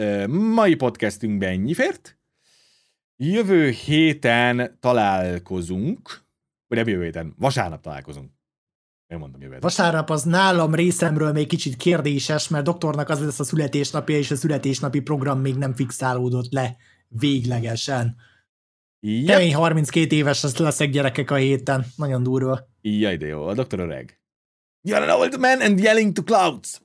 uh, 0.00 0.26
mai 0.26 0.74
podcastünkben 0.74 1.48
ennyi 1.48 1.74
fért. 1.74 2.18
Jövő 3.16 3.68
héten 3.70 4.76
találkozunk, 4.80 6.24
vagy 6.66 6.78
nem 6.78 6.88
jövő 6.88 7.04
héten, 7.04 7.34
vasárnap 7.38 7.82
találkozunk. 7.82 8.30
Én 9.06 9.18
mondom 9.18 9.40
jövő 9.40 9.52
héten. 9.52 9.68
Vasárnap 9.68 10.10
az 10.10 10.22
nálam 10.22 10.74
részemről 10.74 11.32
még 11.32 11.46
kicsit 11.46 11.76
kérdéses, 11.76 12.48
mert 12.48 12.64
doktornak 12.64 13.08
az 13.08 13.20
lesz 13.24 13.40
a 13.40 13.44
születésnapja, 13.44 14.16
és 14.16 14.30
a 14.30 14.36
születésnapi 14.36 15.00
program 15.00 15.40
még 15.40 15.54
nem 15.54 15.74
fixálódott 15.74 16.52
le 16.52 16.76
véglegesen. 17.08 18.16
Yep. 19.04 19.26
Kemény 19.26 19.54
32 19.54 20.16
éves 20.16 20.42
lesz 20.42 20.56
leszek 20.56 20.90
gyerekek 20.90 21.30
a 21.30 21.34
héten. 21.34 21.86
Nagyon 21.96 22.22
durva. 22.22 22.60
Jaj, 22.80 23.16
de 23.16 23.26
jó. 23.26 23.46
A 23.46 23.54
doktor 23.54 23.78
öreg. 23.78 24.20
You're 24.88 25.02
an 25.02 25.20
old 25.20 25.38
man 25.38 25.60
and 25.60 25.78
yelling 25.78 26.12
to 26.12 26.22
clouds. 26.22 26.80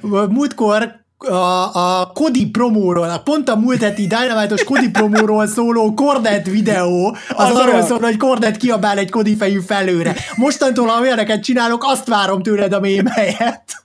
Múltkor 0.28 1.06
a, 1.18 2.00
a 2.00 2.06
Kodi 2.12 2.50
promóról, 2.50 3.10
a 3.10 3.18
pont 3.18 3.48
a 3.48 3.56
múlt 3.56 3.82
heti 3.82 4.06
Dynamite-os 4.06 4.64
Kodi 4.64 4.90
promóról 4.90 5.46
szóló 5.46 5.94
Kordet 5.94 6.46
videó, 6.46 7.16
az, 7.28 7.50
az 7.50 7.56
arról 7.56 7.82
szól, 7.82 8.00
hogy 8.00 8.16
Kordet 8.16 8.56
kiabál 8.56 8.98
egy 8.98 9.10
Kodi 9.10 9.36
fejű 9.36 9.60
felőre. 9.60 10.14
Mostantól, 10.36 10.86
ha 10.86 11.00
olyaneket 11.00 11.42
csinálok, 11.42 11.84
azt 11.84 12.06
várom 12.06 12.42
tőled 12.42 12.72
a 12.72 12.80
mém 12.80 13.06
helyett. 13.06 13.84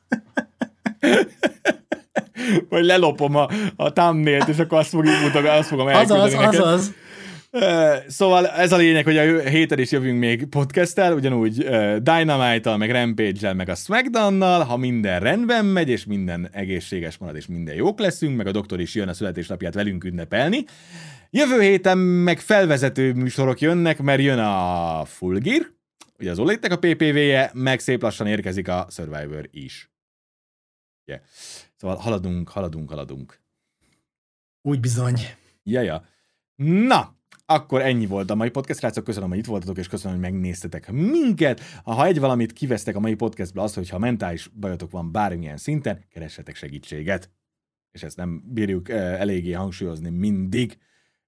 Vagy 2.69 2.83
lelopom 2.83 3.35
a, 3.35 3.47
a 3.75 3.93
thumbnail 3.93 4.43
és 4.47 4.59
akkor 4.59 4.77
azt 4.77 4.89
fogjuk 4.89 5.21
mutatni, 5.21 5.47
azt 5.47 5.67
fogom 5.67 5.87
elküldeni 5.87 6.19
Azaz, 6.19 6.33
neked. 6.33 6.59
azaz. 6.59 6.93
Szóval 8.07 8.47
ez 8.47 8.71
a 8.71 8.77
lényeg, 8.77 9.03
hogy 9.03 9.17
a 9.17 9.39
héten 9.39 9.79
is 9.79 9.91
jövünk 9.91 10.19
még 10.19 10.45
podcasttel, 10.45 11.13
ugyanúgy 11.13 11.55
Dynamite-tal, 12.01 12.77
meg 12.77 12.91
Rampage-el, 12.91 13.53
meg 13.53 13.69
a 13.69 13.75
Smackdown-nal, 13.75 14.63
ha 14.63 14.77
minden 14.77 15.19
rendben 15.19 15.65
megy, 15.65 15.89
és 15.89 16.05
minden 16.05 16.49
egészséges 16.51 17.17
marad, 17.17 17.35
és 17.35 17.47
minden 17.47 17.75
jók 17.75 17.99
leszünk, 17.99 18.37
meg 18.37 18.47
a 18.47 18.51
doktor 18.51 18.79
is 18.79 18.95
jön 18.95 19.07
a 19.07 19.13
születésnapját 19.13 19.73
velünk 19.73 20.03
ünnepelni. 20.03 20.65
Jövő 21.29 21.61
héten 21.61 21.97
meg 21.97 22.39
felvezető 22.39 23.13
műsorok 23.13 23.61
jönnek, 23.61 24.01
mert 24.01 24.21
jön 24.21 24.39
a 24.39 25.05
Full 25.05 25.37
Gear, 25.37 25.71
ugye 26.19 26.31
az 26.31 26.39
Olétek 26.39 26.71
a 26.71 26.77
PPV-je, 26.77 27.51
meg 27.53 27.79
szép 27.79 28.01
lassan 28.01 28.27
érkezik 28.27 28.67
a 28.67 28.87
Survivor 28.89 29.47
is. 29.51 29.91
Yeah. 31.05 31.21
Szóval 31.83 31.97
haladunk, 31.97 32.49
haladunk, 32.49 32.89
haladunk. 32.89 33.39
Úgy 34.61 34.79
bizony. 34.79 35.19
Jaja. 35.63 36.05
Na, 36.55 37.15
akkor 37.45 37.81
ennyi 37.81 38.05
volt 38.05 38.29
a 38.29 38.35
mai 38.35 38.49
podcast, 38.49 38.79
srácok, 38.79 39.03
köszönöm, 39.03 39.29
hogy 39.29 39.37
itt 39.37 39.45
voltatok, 39.45 39.77
és 39.77 39.87
köszönöm, 39.87 40.19
hogy 40.19 40.31
megnéztetek 40.31 40.91
minket. 40.91 41.61
Ha 41.83 42.05
egy 42.05 42.19
valamit 42.19 42.53
kivesztek 42.53 42.95
a 42.95 42.99
mai 42.99 43.15
podcastből, 43.15 43.63
az, 43.63 43.73
hogyha 43.73 43.97
mentális 43.97 44.47
bajotok 44.47 44.91
van 44.91 45.11
bármilyen 45.11 45.57
szinten, 45.57 46.03
keressetek 46.09 46.55
segítséget. 46.55 47.29
És 47.91 48.03
ezt 48.03 48.17
nem 48.17 48.43
bírjuk 48.45 48.89
uh, 48.89 48.95
eléggé 48.95 49.51
hangsúlyozni 49.51 50.09
mindig, 50.09 50.77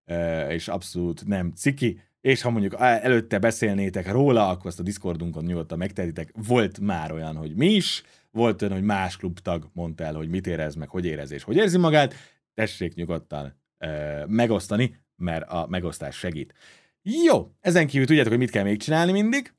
uh, 0.06 0.46
és 0.50 0.68
abszolút 0.68 1.26
nem 1.26 1.52
ciki. 1.52 2.00
És 2.22 2.42
ha 2.42 2.50
mondjuk 2.50 2.76
előtte 2.80 3.40
beszélnétek 3.40 4.12
róla, 4.12 4.50
akkor 4.50 4.66
azt 4.66 4.80
a 4.80 4.84
Discordunkon 4.84 5.44
nyugodtan 5.44 5.78
megtehetitek. 5.78 6.32
Volt 6.48 6.80
már 6.80 7.12
olyan, 7.12 7.36
hogy 7.36 7.56
mi 7.56 7.68
is, 7.68 8.04
volt 8.36 8.62
olyan, 8.62 8.74
hogy 8.74 8.84
más 8.84 9.18
klubtag 9.18 9.70
mondta 9.74 10.04
el, 10.04 10.14
hogy 10.14 10.30
mit 10.30 10.48
érez, 10.48 10.76
meg 10.76 10.90
hogy 10.90 11.06
érez 11.06 11.32
és 11.32 11.44
hogy 11.44 11.56
érzi 11.56 11.78
magát. 11.78 12.14
Tessék 12.54 12.94
nyugodtan 12.94 13.62
uh, 13.80 14.28
megosztani, 14.28 14.96
mert 15.16 15.50
a 15.50 15.68
megosztás 15.70 16.16
segít. 16.16 16.54
Jó, 17.02 17.52
ezen 17.60 17.88
kívül 17.88 18.06
tudjátok, 18.06 18.32
hogy 18.32 18.40
mit 18.40 18.50
kell 18.50 18.64
még 18.64 18.80
csinálni 18.80 19.12
mindig? 19.12 19.54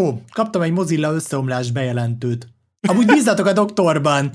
Ó, 0.00 0.12
kaptam 0.32 0.62
egy 0.62 0.72
Mozilla 0.72 1.12
összeomlás 1.12 1.70
bejelentőt. 1.70 2.48
Amúgy 2.80 3.06
bízzatok 3.06 3.46
a 3.46 3.52
doktorban! 3.52 4.30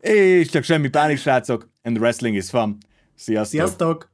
És 0.00 0.48
csak 0.48 0.62
semmi 0.62 0.88
pánik, 0.88 1.18
srácok, 1.18 1.70
and 1.82 1.98
wrestling 1.98 2.36
is 2.36 2.50
fun. 2.50 2.78
Sziasztok! 3.14 3.58
Sziasztok! 3.58 4.10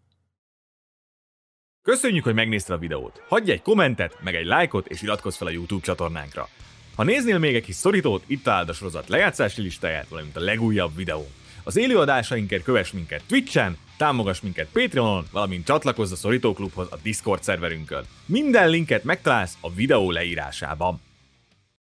Köszönjük, 1.84 2.24
hogy 2.24 2.34
megnézted 2.34 2.76
a 2.76 2.78
videót. 2.78 3.22
Hagyj 3.28 3.50
egy 3.50 3.62
kommentet, 3.62 4.16
meg 4.22 4.34
egy 4.34 4.46
lájkot, 4.46 4.86
és 4.86 5.02
iratkozz 5.02 5.36
fel 5.36 5.46
a 5.46 5.50
YouTube 5.50 5.84
csatornánkra. 5.84 6.48
Ha 6.96 7.02
néznél 7.02 7.38
még 7.38 7.54
egy 7.54 7.64
kis 7.64 7.74
szorítót, 7.74 8.24
itt 8.26 8.42
találd 8.42 8.68
a 8.68 8.72
sorozat 8.72 9.08
lejátszási 9.08 9.62
listáját, 9.62 10.08
valamint 10.08 10.36
a 10.36 10.40
legújabb 10.40 10.96
videó. 10.96 11.26
Az 11.64 11.76
élőadásainkért 11.76 12.62
kövess 12.62 12.90
minket 12.90 13.22
Twitch-en, 13.26 13.76
támogass 13.96 14.40
minket 14.40 14.68
Patreonon, 14.72 15.24
valamint 15.30 15.66
csatlakozz 15.66 16.12
a 16.12 16.16
Szorító 16.16 16.52
Klubhoz 16.52 16.86
a 16.90 16.98
Discord 17.02 17.42
szerverünkön. 17.42 18.04
Minden 18.26 18.68
linket 18.68 19.04
megtalálsz 19.04 19.56
a 19.60 19.72
videó 19.72 20.10
leírásában. 20.10 21.00